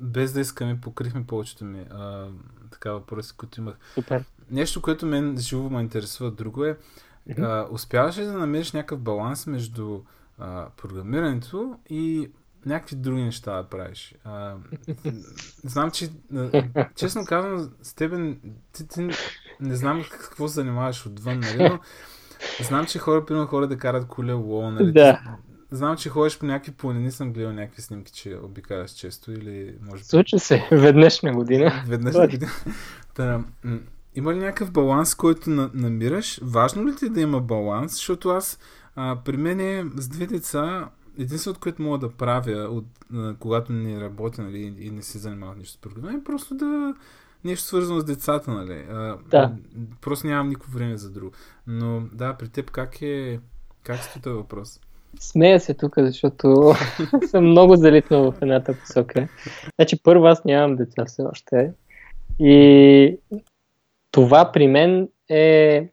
без 0.00 0.32
да 0.32 0.40
искаме, 0.40 0.80
покрихме 0.80 1.26
повечето 1.26 1.64
ми 1.64 1.86
а, 1.90 2.28
така 2.70 2.92
въпроси, 2.92 3.34
които 3.36 3.60
имах. 3.60 3.74
Супер. 3.94 4.24
Нещо, 4.50 4.82
което 4.82 5.06
мен 5.06 5.38
живо 5.38 5.70
ме 5.70 5.80
интересува 5.80 6.30
друго 6.30 6.64
е, 6.64 6.76
а, 7.38 7.66
успяваш 7.70 8.18
ли 8.18 8.24
да 8.24 8.32
намериш 8.32 8.72
някакъв 8.72 9.00
баланс 9.00 9.46
между 9.46 10.00
а, 10.38 10.68
програмирането 10.76 11.78
и 11.90 12.30
някакви 12.66 12.96
други 12.96 13.22
неща 13.22 13.62
да 13.62 13.68
правиш. 13.68 14.14
А, 14.24 14.54
знам, 15.64 15.90
че 15.90 16.10
честно 16.96 17.24
казвам, 17.24 17.70
с 17.82 17.94
тебе 17.94 18.36
ти, 18.72 18.88
ти 18.88 19.08
не 19.60 19.76
знам 19.76 20.04
какво 20.10 20.48
се 20.48 20.54
занимаваш 20.54 21.06
отвън, 21.06 21.40
нали, 21.40 21.68
но 21.68 21.80
знам, 22.64 22.86
че 22.86 22.98
хора, 22.98 23.26
примерно 23.26 23.46
хора 23.46 23.68
да 23.68 23.78
карат 23.78 24.06
колело, 24.06 24.70
нали, 24.70 24.92
да. 24.92 25.20
Знам, 25.70 25.96
че 25.96 26.08
ходиш 26.08 26.38
по 26.38 26.46
някакви 26.46 26.72
планини, 26.72 27.10
съм 27.10 27.32
гледал 27.32 27.52
някакви 27.52 27.82
снимки, 27.82 28.12
че 28.12 28.38
обикаляш 28.42 28.90
често 28.90 29.32
или 29.32 29.74
може 29.82 30.02
би... 30.02 30.04
Случва 30.04 30.38
се, 30.38 30.68
веднъж 30.72 31.22
на 31.22 31.32
година. 31.32 31.84
Веднъж 31.86 32.14
на 32.14 32.28
година. 32.28 32.50
Та, 33.14 33.44
има 34.14 34.34
ли 34.34 34.38
някакъв 34.38 34.70
баланс, 34.70 35.14
който 35.14 35.50
на, 35.50 35.70
намираш? 35.74 36.40
Важно 36.42 36.86
ли 36.86 36.96
ти 36.96 37.08
да 37.08 37.20
има 37.20 37.40
баланс? 37.40 37.92
Защото 37.92 38.28
аз, 38.28 38.58
а, 38.96 39.18
при 39.24 39.36
мен 39.36 39.60
е 39.60 39.84
с 39.96 40.08
две 40.08 40.26
деца, 40.26 40.88
единственото, 41.18 41.60
което 41.60 41.82
мога 41.82 41.98
да 41.98 42.10
правя, 42.10 42.68
от, 42.70 42.86
а, 43.14 43.34
когато 43.38 43.72
не 43.72 44.00
работя 44.00 44.42
нали, 44.42 44.74
и 44.78 44.90
не 44.90 45.02
се 45.02 45.18
занимавам 45.18 45.58
нищо 45.58 45.74
с 45.74 45.80
програмиране, 45.80 46.18
е 46.18 46.24
просто 46.24 46.54
да 46.54 46.94
нещо 47.44 47.66
свързано 47.66 48.00
с 48.00 48.04
децата, 48.04 48.50
нали? 48.50 48.84
А, 48.90 49.18
да. 49.30 49.52
Просто 50.00 50.26
нямам 50.26 50.48
никакво 50.48 50.72
време 50.72 50.96
за 50.96 51.10
друго. 51.10 51.32
Но 51.66 52.02
да, 52.12 52.34
при 52.34 52.48
теб 52.48 52.70
как 52.70 53.02
е, 53.02 53.40
как 53.82 54.02
стои 54.02 54.22
този 54.22 54.36
въпрос? 54.36 54.80
Смея 55.18 55.60
се 55.60 55.74
тук, 55.74 55.94
защото 55.98 56.72
съм 57.30 57.44
много 57.44 57.76
залитнал 57.76 58.32
в 58.32 58.42
едната 58.42 58.78
посока. 58.78 59.28
Значи 59.78 60.02
първо 60.02 60.26
аз 60.26 60.44
нямам 60.44 60.76
деца 60.76 61.04
все 61.04 61.22
още. 61.22 61.72
И 62.38 63.18
това 64.10 64.52
при 64.52 64.66
мен 64.68 65.08
е 65.28 65.88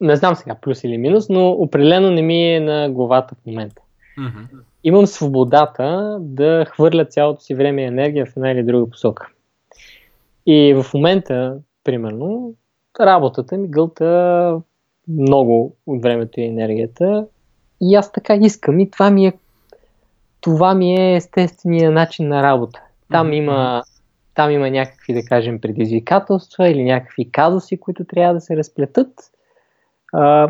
не 0.00 0.16
знам 0.16 0.36
сега 0.36 0.54
плюс 0.54 0.84
или 0.84 0.98
минус, 0.98 1.28
но 1.28 1.50
определено 1.50 2.10
не 2.10 2.22
ми 2.22 2.54
е 2.54 2.60
на 2.60 2.90
главата 2.90 3.34
в 3.34 3.46
момента. 3.46 3.82
Mm-hmm. 4.18 4.46
Имам 4.84 5.06
свободата 5.06 6.18
да 6.20 6.64
хвърля 6.68 7.04
цялото 7.04 7.40
си 7.40 7.54
време 7.54 7.82
и 7.82 7.86
енергия 7.86 8.26
в 8.26 8.36
една 8.36 8.50
или 8.50 8.62
друга 8.62 8.90
посока. 8.90 9.28
И 10.46 10.74
в 10.74 10.94
момента, 10.94 11.58
примерно, 11.84 12.54
работата 13.00 13.56
ми 13.56 13.68
гълта 13.68 14.60
много 15.18 15.76
от 15.86 16.02
времето 16.02 16.40
и 16.40 16.44
енергията. 16.44 17.26
И 17.80 17.94
аз 17.94 18.12
така 18.12 18.34
искам. 18.34 18.80
И 18.80 18.90
това 18.90 19.10
ми 19.10 19.26
е, 19.26 19.32
това 20.40 20.74
ми 20.74 20.94
е 20.94 21.16
естествения 21.16 21.90
начин 21.90 22.28
на 22.28 22.42
работа. 22.42 22.82
Там 23.10 23.32
има 23.32 23.82
там 24.34 24.50
има 24.50 24.70
някакви, 24.70 25.14
да 25.14 25.22
кажем, 25.22 25.60
предизвикателства 25.60 26.68
или 26.68 26.84
някакви 26.84 27.30
казуси, 27.30 27.80
които 27.80 28.04
трябва 28.04 28.34
да 28.34 28.40
се 28.40 28.56
разплетат. 28.56 29.08
А, 30.12 30.48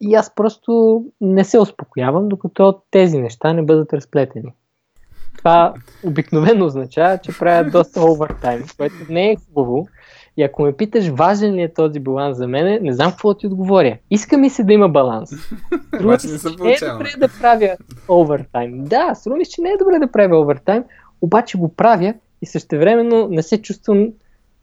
и 0.00 0.14
аз 0.14 0.34
просто 0.34 1.04
не 1.20 1.44
се 1.44 1.58
успокоявам, 1.58 2.28
докато 2.28 2.80
тези 2.90 3.18
неща 3.18 3.52
не 3.52 3.62
бъдат 3.62 3.92
разплетени. 3.92 4.52
Това 5.38 5.74
обикновено 6.04 6.64
означава, 6.64 7.18
че 7.18 7.38
правя 7.38 7.70
доста 7.70 8.04
овертайм, 8.04 8.64
което 8.76 8.94
не 9.10 9.30
е 9.30 9.36
хубаво. 9.36 9.88
И 10.36 10.42
ако 10.42 10.62
ме 10.62 10.72
питаш 10.72 11.08
важен 11.08 11.54
ли 11.54 11.62
е 11.62 11.74
този 11.74 12.00
баланс 12.00 12.38
за 12.38 12.48
мен, 12.48 12.78
не 12.82 12.92
знам 12.92 13.10
какво 13.10 13.32
да 13.32 13.38
ти 13.38 13.46
отговоря. 13.46 13.98
Иска 14.10 14.38
ми 14.38 14.50
се 14.50 14.64
да 14.64 14.72
има 14.72 14.88
баланс. 14.88 15.30
Струва 15.94 16.20
се, 16.20 16.28
че 16.38 16.62
не 16.62 16.72
е 16.72 16.92
добре 16.92 17.10
да 17.18 17.28
правя 17.40 17.76
овертайм. 18.08 18.84
Да, 18.84 19.14
струва 19.14 19.36
ми 19.36 19.44
че 19.46 19.60
не 19.60 19.68
е 19.68 19.76
добре 19.78 19.98
да 19.98 20.12
правя 20.12 20.40
овертайм, 20.40 20.84
обаче 21.20 21.58
го 21.58 21.74
правя 21.74 22.14
и 22.42 22.46
същевременно 22.46 23.28
не 23.28 23.42
се 23.42 23.62
чувствам 23.62 24.08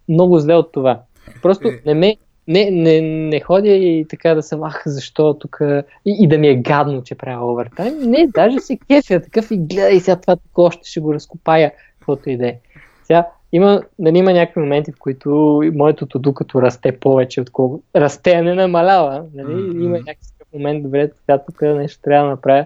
много 0.09 0.39
зле 0.39 0.55
от 0.55 0.71
това. 0.71 1.01
Просто 1.41 1.67
е... 1.67 1.81
не 1.85 1.93
ме 1.93 2.17
не, 2.47 2.71
не, 2.71 3.01
не 3.01 3.39
ходя 3.39 3.69
и 3.69 4.05
така 4.09 4.35
да 4.35 4.43
съм, 4.43 4.63
ах, 4.63 4.83
защо 4.85 5.33
тук 5.33 5.57
и, 6.05 6.17
и 6.19 6.27
да 6.27 6.37
ми 6.37 6.47
е 6.47 6.55
гадно, 6.55 7.03
че 7.03 7.15
правя 7.15 7.51
овертайм. 7.51 7.97
Не, 7.99 8.27
даже 8.27 8.59
се 8.59 8.77
кефя 8.87 9.21
такъв 9.21 9.51
и 9.51 9.57
гледай 9.57 9.99
сега 9.99 10.15
това 10.15 10.35
тук 10.35 10.57
още 10.57 10.89
ще 10.89 10.99
го 10.99 11.13
разкопая, 11.13 11.71
каквото 11.99 12.29
и 12.29 12.37
да 12.37 12.47
е. 12.47 12.59
Сега 13.03 13.27
има, 13.53 13.83
нали, 13.99 14.17
има 14.17 14.33
някакви 14.33 14.61
моменти, 14.61 14.91
в 14.91 14.99
които 14.99 15.61
моето 15.73 16.05
туду 16.05 16.33
като 16.33 16.61
расте 16.61 16.99
повече, 16.99 17.41
отколкото 17.41 17.83
расте, 17.95 18.31
а 18.31 18.43
не 18.43 18.53
намалява. 18.53 19.25
Нали? 19.33 19.53
Mm-hmm. 19.53 19.83
Има 19.83 19.97
някакъв 19.97 20.53
момент, 20.53 20.83
добре, 20.83 21.11
така 21.11 21.43
тук 21.45 21.61
нещо 21.61 22.01
трябва 22.01 22.25
да 22.25 22.31
направя. 22.31 22.65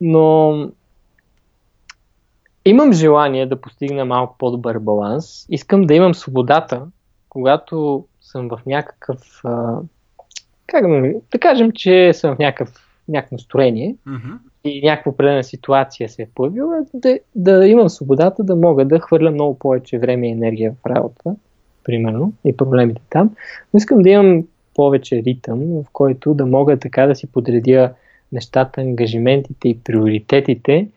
Но 0.00 0.68
имам 2.64 2.92
желание 2.92 3.46
да 3.46 3.60
постигна 3.60 4.04
малко 4.04 4.36
по-добър 4.38 4.78
баланс. 4.78 5.46
Искам 5.48 5.82
да 5.82 5.94
имам 5.94 6.14
свободата, 6.14 6.86
когато 7.28 8.04
съм 8.20 8.48
в 8.48 8.60
някакъв. 8.66 9.40
А, 9.44 9.78
как 10.66 10.86
да, 10.88 11.12
да 11.32 11.38
кажем, 11.38 11.72
че 11.72 12.12
съм 12.12 12.36
в 12.36 12.38
някакъв, 12.38 13.00
някакво 13.08 13.34
настроение 13.34 13.96
mm-hmm. 14.08 14.38
И 14.64 14.82
някаква 14.82 15.10
определена 15.12 15.44
ситуация 15.44 16.08
се 16.08 16.22
е 16.22 16.28
появила, 16.34 16.76
да, 16.94 17.18
да 17.34 17.66
имам 17.66 17.88
свободата 17.88 18.44
да 18.44 18.56
мога 18.56 18.84
да 18.84 18.98
хвърля 18.98 19.30
много 19.30 19.58
повече 19.58 19.98
време 19.98 20.28
и 20.28 20.32
енергия 20.32 20.72
в 20.72 20.86
работа, 20.86 21.34
примерно, 21.84 22.32
и 22.44 22.56
проблемите 22.56 23.02
там. 23.10 23.30
Но 23.74 23.78
искам 23.78 24.02
да 24.02 24.10
имам 24.10 24.44
повече 24.74 25.22
ритъм, 25.26 25.58
в 25.58 25.84
който 25.92 26.34
да 26.34 26.46
мога 26.46 26.78
така 26.78 27.06
да 27.06 27.14
си 27.14 27.26
подредя 27.26 27.92
нещата, 28.32 28.80
ангажиментите 28.80 29.68
и 29.68 29.78
приоритетите, 29.78 30.88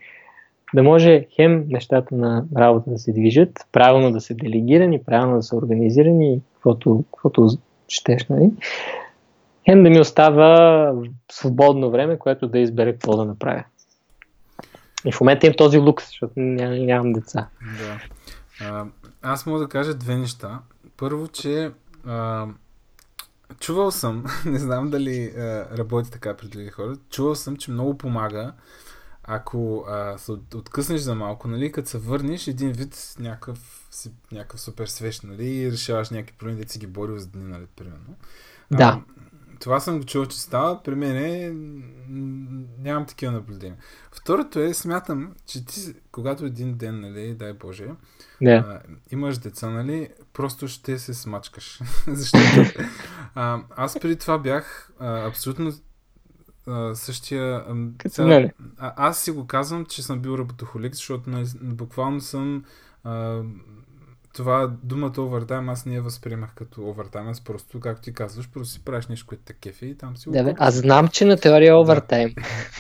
да 0.74 0.84
може 0.84 1.26
хем 1.36 1.66
нещата 1.70 2.16
на 2.16 2.46
работа 2.58 2.90
да 2.90 2.98
се 2.98 3.12
движат, 3.12 3.60
правилно 3.72 4.12
да 4.12 4.22
се 4.22 4.34
делегирани, 4.34 5.04
правилно 5.04 5.36
да 5.36 5.44
са 5.44 5.56
организирани, 5.56 6.42
каквото, 6.54 7.04
каквото 7.12 7.48
щеш, 7.88 8.28
нали? 8.28 8.52
Хем 9.70 9.84
да 9.84 9.90
ми 9.90 10.00
остава 10.00 10.94
свободно 11.32 11.92
време, 11.92 12.20
което 12.20 12.48
да 12.48 12.60
избере 12.60 12.94
какво 12.94 13.18
да 13.18 13.26
направя. 13.26 13.64
И 15.06 15.12
в 15.12 15.22
момента 15.22 15.46
имам 15.46 15.56
този 15.58 15.78
лукс, 15.78 16.06
защото 16.08 16.34
ням, 16.38 16.86
нямам 16.86 17.14
деца. 17.14 17.48
Да. 17.80 18.00
А, 18.66 18.86
аз 19.22 19.46
мога 19.46 19.60
да 19.60 19.68
кажа 19.68 19.94
две 19.94 20.16
неща. 20.16 20.60
Първо, 20.98 21.28
че 21.28 21.72
а, 22.08 22.48
чувал 23.60 23.92
съм, 23.92 24.26
не 24.46 24.60
знам 24.60 24.90
дали 24.90 25.34
а, 25.38 25.78
работи 25.78 26.12
така 26.12 26.38
при 26.38 26.48
други 26.48 26.70
хора, 26.70 26.96
чувал 27.10 27.36
съм, 27.36 27.58
че 27.58 27.72
много 27.72 27.98
помага 27.98 28.54
ако 29.30 29.86
а, 29.88 30.18
се 30.18 30.32
откъснеш 30.32 31.02
за 31.02 31.16
малко, 31.16 31.48
нали, 31.48 31.72
като 31.72 31.90
се 31.90 31.98
върнеш, 31.98 32.48
един 32.48 32.72
вид 32.72 33.16
някакъв, 33.20 33.88
си, 33.92 34.12
някакъв 34.32 34.62
супер 34.62 34.86
свещ, 34.86 35.24
нали, 35.24 35.46
и 35.46 35.72
решаваш 35.72 36.10
някакви 36.10 36.38
проблеми, 36.38 36.64
да 36.64 36.72
си 36.72 36.80
ги 36.80 36.88
борил 36.88 37.18
за 37.18 37.28
дни, 37.28 37.44
нали, 37.44 37.66
примерно. 37.76 38.16
Да. 38.72 38.84
А, 38.84 39.17
това 39.60 39.80
съм 39.80 40.00
го 40.00 40.06
чул, 40.06 40.26
че 40.26 40.42
става. 40.42 40.84
При 40.84 40.96
мен 40.96 41.18
е... 41.18 41.54
нямам 42.80 43.06
такива 43.06 43.32
наблюдения. 43.32 43.78
Второто 44.12 44.60
е, 44.60 44.74
смятам, 44.74 45.34
че 45.46 45.66
ти, 45.66 45.94
когато 46.12 46.46
един 46.46 46.78
ден, 46.78 47.02
нали, 47.02 47.34
дай 47.34 47.54
Боже, 47.54 47.88
yeah. 48.42 48.66
а, 48.66 48.82
имаш 49.12 49.38
деца, 49.38 49.70
нали, 49.70 50.10
просто 50.34 50.68
ще 50.68 51.00
се 51.00 51.14
смачкаш. 51.14 51.80
Защото 52.08 52.72
а, 53.36 53.62
аз 53.76 54.00
преди 54.00 54.16
това 54.16 54.38
бях 54.38 54.92
а, 55.00 55.28
абсолютно 55.28 55.72
а, 56.68 56.96
същия... 56.96 57.66
А, 58.78 58.88
а, 58.88 59.08
аз 59.08 59.24
си 59.24 59.32
го 59.32 59.48
казвам, 59.48 59.86
че 59.86 60.04
съм 60.04 60.20
бил 60.20 60.38
работохолик, 60.38 60.94
защото 60.94 61.30
нали, 61.30 61.48
буквално 61.62 62.22
съм 62.22 62.64
а, 63.04 63.42
това 64.34 64.72
думата 64.84 65.14
овертайм 65.18 65.70
аз 65.70 65.86
не 65.86 65.96
я 65.96 66.02
възприемах 66.02 66.54
като 66.56 66.90
овертайм, 66.90 67.28
аз 67.28 67.42
просто, 67.42 67.80
както 67.80 68.02
ти 68.02 68.14
казваш, 68.14 68.50
просто 68.50 68.74
си 68.74 68.86
правиш 68.86 69.08
нещо, 69.08 69.28
което 69.28 69.44
те 69.46 69.54
кефи 69.54 69.86
и 69.86 69.96
там 69.96 70.18
си 70.18 70.30
Да, 70.30 70.44
бе, 70.44 70.54
аз 70.58 70.76
знам, 70.76 71.08
че 71.08 71.26
на 71.26 71.38
теория 71.38 71.70
е 71.70 71.76
овертайм. 71.76 72.34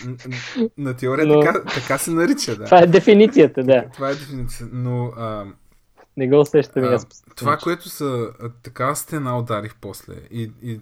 Да. 0.06 0.68
На, 0.78 0.94
теория 0.94 1.28
но... 1.28 1.40
така, 1.40 1.64
така 1.64 1.98
се 1.98 2.12
нарича, 2.12 2.56
да. 2.56 2.66
Това 2.66 2.80
е 2.80 2.88
дефиницията, 2.88 3.64
да. 3.64 3.86
Това 3.94 4.10
е 4.10 4.16
дефиницията, 4.16 4.76
но... 4.76 5.06
А, 5.18 5.46
не 6.18 6.28
го 6.28 6.40
усещам 6.40 6.84
аз. 6.84 7.08
Това, 7.36 7.58
което 7.58 7.90
са 7.90 8.30
така 8.64 8.96
стена 8.96 9.40
ударих 9.40 9.76
после. 9.82 10.14
И, 10.32 10.52
и 10.62 10.80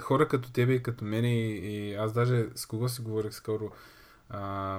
хора 0.00 0.28
като 0.28 0.52
тебе 0.52 0.72
и 0.72 0.82
като 0.82 1.04
мен 1.04 1.24
и, 1.24 1.50
и 1.50 1.94
аз 1.94 2.12
даже 2.12 2.46
с 2.54 2.66
кого 2.66 2.88
си 2.88 3.02
говорих 3.02 3.32
скоро, 3.32 3.70
а, 4.30 4.78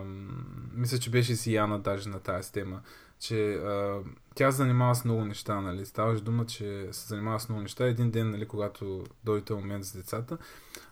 мисля, 0.74 0.98
че 0.98 1.10
беше 1.10 1.36
си 1.36 1.54
Яна 1.54 1.80
даже 1.80 2.10
на 2.10 2.20
тази 2.20 2.52
тема, 2.52 2.82
че 3.20 3.54
а, 3.54 4.00
тя 4.36 4.52
се 4.52 4.58
занимава 4.58 4.96
с 4.96 5.06
много 5.06 5.26
неща, 5.26 5.62
нали? 5.62 5.86
Ставаш 5.86 6.22
дума, 6.22 6.46
че 6.46 6.88
се 6.92 7.08
занимава 7.08 7.40
с 7.40 7.50
много 7.50 7.62
неща. 7.62 7.86
Един 7.86 8.12
ден, 8.12 8.32
нали, 8.32 8.48
когато 8.48 9.04
дойде 9.24 9.54
момент 9.54 9.86
с 9.86 9.94
децата, 9.98 10.38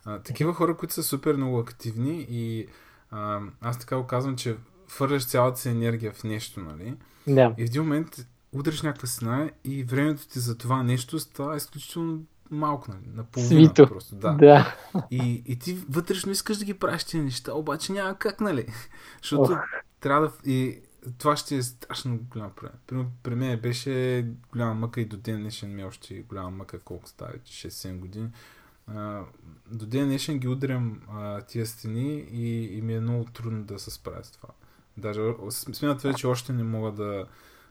а, 0.04 0.18
такива 0.18 0.54
хора, 0.54 0.76
които 0.76 0.94
са 0.94 1.02
супер 1.02 1.36
много 1.36 1.58
активни 1.58 2.26
и 2.30 2.66
а, 3.10 3.40
аз 3.60 3.78
така 3.78 3.96
го 3.96 4.06
казвам, 4.06 4.36
че 4.36 4.56
фърляш 4.88 5.26
цялата 5.26 5.60
си 5.60 5.68
енергия 5.68 6.12
в 6.12 6.24
нещо, 6.24 6.60
нали? 6.60 6.96
Да. 7.26 7.54
И 7.58 7.62
в 7.62 7.66
един 7.66 7.82
момент 7.82 8.26
удриш 8.52 8.82
някаква 8.82 9.08
сна 9.08 9.50
и 9.64 9.84
времето 9.84 10.28
ти 10.28 10.38
за 10.38 10.58
това 10.58 10.82
нещо 10.82 11.18
става 11.18 11.56
изключително 11.56 12.22
малко, 12.50 12.90
нали? 12.90 13.16
Наполовина 13.16 13.66
Свито. 13.66 13.86
просто. 13.86 14.14
Да. 14.14 14.32
да. 14.32 14.76
И, 15.10 15.42
и 15.46 15.58
ти 15.58 15.78
вътрешно 15.88 16.32
искаш 16.32 16.56
да 16.56 16.64
ги 16.64 16.74
правиш 16.74 17.04
тези 17.04 17.24
неща, 17.24 17.52
обаче 17.54 17.92
няма 17.92 18.18
как, 18.18 18.40
нали? 18.40 18.66
Защото 19.22 19.52
Ох. 19.52 19.58
трябва 20.00 20.26
да... 20.26 20.50
И 20.50 20.80
това 21.18 21.36
ще 21.36 21.56
е 21.56 21.62
страшно 21.62 22.18
голям 22.18 22.50
проблем. 22.50 22.72
При, 22.86 23.04
при 23.22 23.34
мен 23.34 23.60
беше 23.60 24.26
голяма 24.52 24.74
мъка 24.74 25.00
и 25.00 25.04
до 25.04 25.16
ден 25.16 25.40
днешен 25.40 25.74
ми 25.74 25.82
е 25.82 25.84
още 25.84 26.22
голяма 26.22 26.50
мъка, 26.50 26.78
колко 26.78 27.08
става, 27.08 27.32
6-7 27.32 27.98
години. 27.98 28.30
А, 28.86 29.22
до 29.70 29.86
ден 29.86 30.06
днешен 30.06 30.38
ги 30.38 30.48
удрям 30.48 31.00
а, 31.08 31.40
тия 31.40 31.66
стени 31.66 32.26
и, 32.30 32.78
и 32.78 32.82
ми 32.82 32.94
е 32.94 33.00
много 33.00 33.24
трудно 33.24 33.64
да 33.64 33.78
се 33.78 33.90
справя 33.90 34.24
с 34.24 34.30
това. 34.30 34.48
Даже 34.96 35.20
смятам 35.50 36.10
вече 36.10 36.20
че 36.20 36.26
още 36.26 36.52
не 36.52 36.62
мога 36.62 36.92
да, 36.92 37.26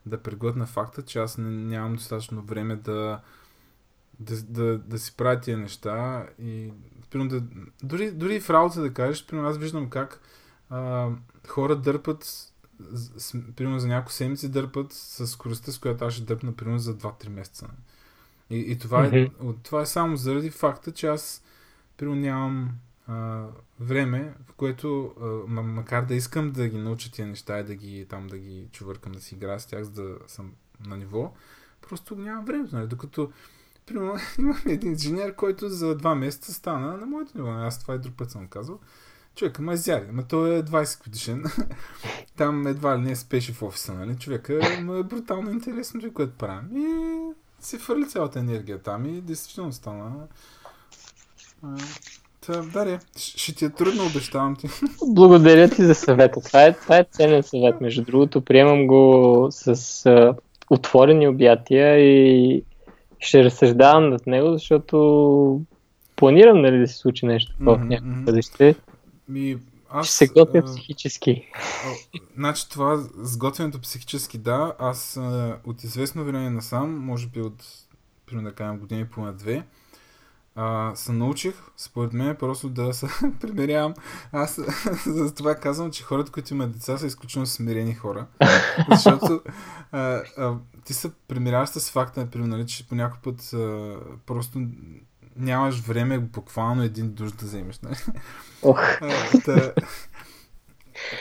да 0.05 0.23
преглътна 0.23 0.65
факта, 0.65 1.01
че 1.01 1.19
аз 1.19 1.37
не, 1.37 1.49
нямам 1.49 1.95
достатъчно 1.95 2.41
време 2.41 2.75
да, 2.75 3.21
да, 4.19 4.41
да, 4.41 4.77
да 4.77 4.99
си 4.99 5.17
правя 5.17 5.39
тия 5.39 5.57
неща 5.57 6.27
и 6.39 6.71
примерно, 7.11 7.29
да, 7.29 7.43
дори, 7.83 8.11
дори 8.11 8.39
в 8.39 8.49
работа 8.49 8.81
да 8.81 8.93
кажеш, 8.93 9.25
примерно 9.25 9.49
аз 9.49 9.57
виждам 9.57 9.89
как 9.89 10.21
а, 10.69 11.09
хора 11.47 11.75
дърпат 11.75 12.52
примерно 13.55 13.79
за 13.79 13.87
няколко 13.87 14.11
седмици 14.11 14.49
дърпат 14.49 14.93
с 14.93 15.27
скоростта, 15.27 15.71
с 15.71 15.79
която 15.79 16.05
аз 16.05 16.13
ще 16.13 16.23
дърпна, 16.23 16.55
примерно 16.55 16.79
за 16.79 16.97
2-3 16.97 17.29
месеца. 17.29 17.67
И, 18.49 18.57
и 18.57 18.79
това, 18.79 19.03
mm-hmm. 19.03 19.51
е, 19.51 19.55
това 19.63 19.81
е 19.81 19.85
само 19.85 20.17
заради 20.17 20.49
факта, 20.49 20.91
че 20.91 21.07
аз 21.07 21.43
примерно 21.97 22.21
нямам 22.21 22.69
а, 23.07 23.45
време, 23.79 24.33
в 24.49 24.53
което, 24.53 25.13
а, 25.21 25.25
макар 25.61 26.05
да 26.05 26.15
искам 26.15 26.51
да 26.51 26.67
ги 26.67 26.77
науча 26.77 27.11
тия 27.11 27.27
неща 27.27 27.59
и 27.59 27.63
да 27.63 27.75
ги, 27.75 28.05
там, 28.09 28.27
да 28.27 28.37
ги 28.37 28.67
чувъркам, 28.71 29.11
да 29.11 29.21
си 29.21 29.35
играя 29.35 29.59
с 29.59 29.65
тях, 29.65 29.83
за 29.83 29.91
да 29.91 30.17
съм 30.27 30.51
на 30.85 30.97
ниво, 30.97 31.33
просто 31.89 32.15
нямам 32.15 32.45
време. 32.45 32.69
Нали? 32.71 32.87
Докато, 32.87 33.31
примерно, 33.85 34.17
имам 34.39 34.61
един 34.65 34.91
инженер, 34.91 35.35
който 35.35 35.69
за 35.69 35.95
два 35.95 36.15
месеца 36.15 36.53
стана 36.53 36.97
на 36.97 37.05
моето 37.05 37.37
ниво. 37.37 37.49
Аз 37.49 37.79
това 37.79 37.95
и 37.95 37.99
друг 37.99 38.15
път 38.15 38.31
съм 38.31 38.47
казал. 38.47 38.79
Човека 39.35 39.61
ма 39.61 39.73
изяде, 39.73 40.11
ма 40.11 40.23
той 40.23 40.55
е 40.55 40.63
20 40.63 41.03
годишен. 41.03 41.43
Там 42.37 42.67
едва 42.67 42.97
ли 42.97 43.01
не 43.01 43.15
спеше 43.15 43.53
в 43.53 43.63
офиса, 43.63 43.93
нали? 43.93 44.15
Човека 44.15 44.59
му 44.83 44.95
е 44.95 45.03
брутално 45.03 45.51
интересно 45.51 45.99
това, 45.99 46.13
което 46.13 46.37
правим. 46.37 46.77
И 46.77 46.85
се 47.59 47.77
фърли 47.77 48.07
цялата 48.07 48.39
енергия 48.39 48.81
там 48.81 49.05
и 49.05 49.21
действително 49.21 49.73
стана. 49.73 50.11
Та, 52.45 52.61
Дария, 52.61 52.99
ще 53.17 53.55
ти 53.55 53.65
е 53.65 53.69
трудно, 53.69 54.05
обещавам 54.05 54.55
ти. 54.55 54.67
Благодаря 55.07 55.69
ти 55.69 55.83
за 55.83 55.95
съвета. 55.95 56.41
Това 56.41 56.63
е, 56.63 56.73
това 56.73 56.97
е 56.97 57.05
ценен 57.11 57.43
съвет. 57.43 57.81
Между 57.81 58.03
другото, 58.03 58.41
приемам 58.41 58.87
го 58.87 59.47
с 59.51 60.05
а, 60.05 60.35
отворени 60.69 61.27
обятия 61.27 61.99
и 61.99 62.63
ще 63.19 63.43
разсъждавам 63.43 64.09
над 64.09 64.27
него, 64.27 64.53
защото 64.53 65.61
планирам 66.15 66.61
нали, 66.61 66.79
да 66.79 66.87
се 66.87 66.97
случи 66.97 67.25
нещо 67.25 67.55
в 67.59 67.63
mm-hmm. 67.63 67.87
някакво 67.87 68.21
бъдеще. 68.21 68.75
Ми, 69.27 69.59
аз, 69.89 70.07
Ще 70.07 70.15
се 70.15 70.27
готвя 70.27 70.59
а, 70.59 70.65
психически. 70.65 71.51
А, 71.55 72.19
значи 72.35 72.69
това 72.69 73.03
с 73.15 73.37
готвенето 73.37 73.81
психически, 73.81 74.37
да. 74.37 74.75
Аз 74.79 75.17
а, 75.17 75.59
от 75.65 75.83
известно 75.83 76.25
време 76.25 76.49
насам, 76.49 77.05
може 77.05 77.27
би 77.27 77.41
от, 77.41 77.63
примерно 78.25 78.49
да 78.49 78.55
кажем, 78.55 78.79
години 78.79 79.05
по 79.05 79.21
на 79.21 79.33
две, 79.33 79.65
а, 80.55 80.91
се 80.95 81.11
научих, 81.11 81.55
според 81.77 82.13
мен, 82.13 82.35
просто 82.35 82.69
да 82.69 82.93
се 82.93 83.07
примерявам. 83.41 83.93
Аз 84.31 84.59
за 85.05 85.35
това 85.35 85.55
казвам, 85.55 85.91
че 85.91 86.03
хората, 86.03 86.31
които 86.31 86.53
имат 86.53 86.71
деца, 86.71 86.97
са 86.97 87.07
изключително 87.07 87.45
смирени 87.45 87.95
хора. 87.95 88.27
Защото 88.89 89.41
а, 89.91 90.21
а, 90.37 90.55
ти 90.85 90.93
се 90.93 91.11
примиряваш 91.27 91.69
с 91.69 91.91
факта, 91.91 92.19
например, 92.19 92.47
нали, 92.47 92.67
че 92.67 92.87
по 92.87 92.95
някой 92.95 93.19
път 93.23 93.53
а, 93.53 93.95
просто 94.25 94.59
нямаш 95.35 95.79
време 95.79 96.19
буквално 96.19 96.83
един 96.83 97.13
душ 97.13 97.31
да 97.31 97.45
вземеш. 97.45 97.79
Нали? 97.79 97.95
Oh. 98.61 99.45
да, 99.45 99.73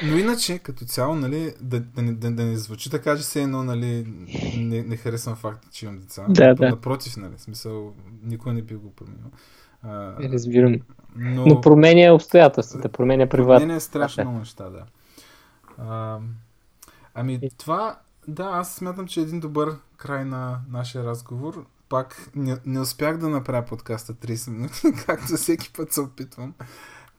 но 0.03 0.17
иначе, 0.17 0.59
като 0.59 0.85
цяло, 0.85 1.15
нали, 1.15 1.55
да, 1.61 1.81
да, 1.81 2.03
да, 2.03 2.31
да 2.31 2.45
не 2.45 2.57
звучи 2.57 2.91
така, 2.91 3.17
че 3.17 3.23
все 3.23 3.43
едно, 3.43 3.63
нали, 3.63 4.07
не, 4.57 4.83
не 4.83 4.97
харесвам 4.97 5.37
факта, 5.37 5.69
че 5.73 5.87
имам 5.87 5.99
деца. 5.99 6.27
Да, 6.29 6.55
да. 6.55 6.69
Напротив, 6.71 7.17
нали, 7.17 7.33
смисъл, 7.37 7.93
никой 8.23 8.55
не 8.55 8.63
би 8.63 8.75
го 8.75 8.91
променил. 8.91 9.31
А, 9.83 10.15
Разбирам. 10.33 10.81
Но, 11.17 11.47
но 11.47 11.61
променя 11.61 12.13
обстоятелствата, 12.13 12.89
променя 12.89 13.27
приват. 13.27 13.61
Променя 13.61 13.81
страшно 13.81 14.25
много 14.25 14.39
неща, 14.39 14.71
да. 14.71 14.85
А, 15.79 16.19
ами, 17.15 17.41
това, 17.59 17.99
да, 18.29 18.45
аз 18.45 18.75
смятам, 18.75 19.07
че 19.07 19.21
е 19.21 19.23
един 19.23 19.41
добър 19.41 19.77
край 19.97 20.25
на 20.25 20.61
нашия 20.71 21.05
разговор 21.05 21.67
пак 21.93 22.31
не, 22.37 22.57
не 22.67 22.81
успях 22.81 23.19
да 23.19 23.29
направя 23.29 23.65
подкаста 23.65 24.13
30 24.13 24.51
минути, 24.51 24.81
както 25.07 25.35
всеки 25.37 25.73
път 25.77 25.93
се 25.93 26.01
опитвам. 26.01 26.55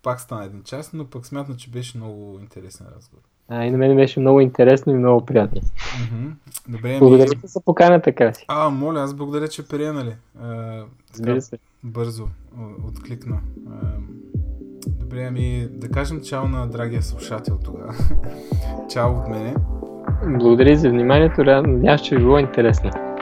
Пак 0.04 0.20
стана 0.20 0.46
един 0.46 0.64
час, 0.64 0.94
но 0.94 1.06
пък 1.06 1.26
смятам, 1.26 1.56
че 1.56 1.70
беше 1.70 1.98
много 1.98 2.38
интересен 2.42 2.86
разговор. 2.96 3.24
А, 3.50 3.66
и 3.66 3.72
на 3.72 3.78
мен 3.78 3.96
беше 3.96 4.20
много 4.20 4.40
интересно 4.40 4.94
и 4.94 4.96
много 4.96 5.26
приятно. 5.26 5.62
Mm-hmm. 5.62 6.32
Добре, 6.68 7.00
благодаря 7.00 7.30
ми... 7.30 7.48
за 7.48 7.62
поканата, 7.62 8.12
Краси. 8.12 8.46
А, 8.48 8.70
моля, 8.70 9.00
аз 9.00 9.14
благодаря, 9.14 9.48
че 9.48 9.68
приемали. 9.68 10.16
Разбира 11.14 11.42
се. 11.42 11.58
Бързо 11.84 12.28
откликна. 12.88 13.40
А, 13.72 13.80
добре, 14.88 15.24
ами 15.24 15.68
да 15.72 15.90
кажем 15.90 16.22
чао 16.22 16.48
на 16.48 16.68
драгия 16.68 17.04
слушател 17.04 17.60
тогава. 17.64 17.94
чао 18.90 19.12
от 19.12 19.28
мене. 19.28 19.56
Благодаря 20.26 20.78
за 20.78 20.90
вниманието, 20.90 21.44
надявам, 21.44 21.98
че 21.98 22.16
ви 22.16 22.22
било 22.22 22.40
интересно. 22.40 23.13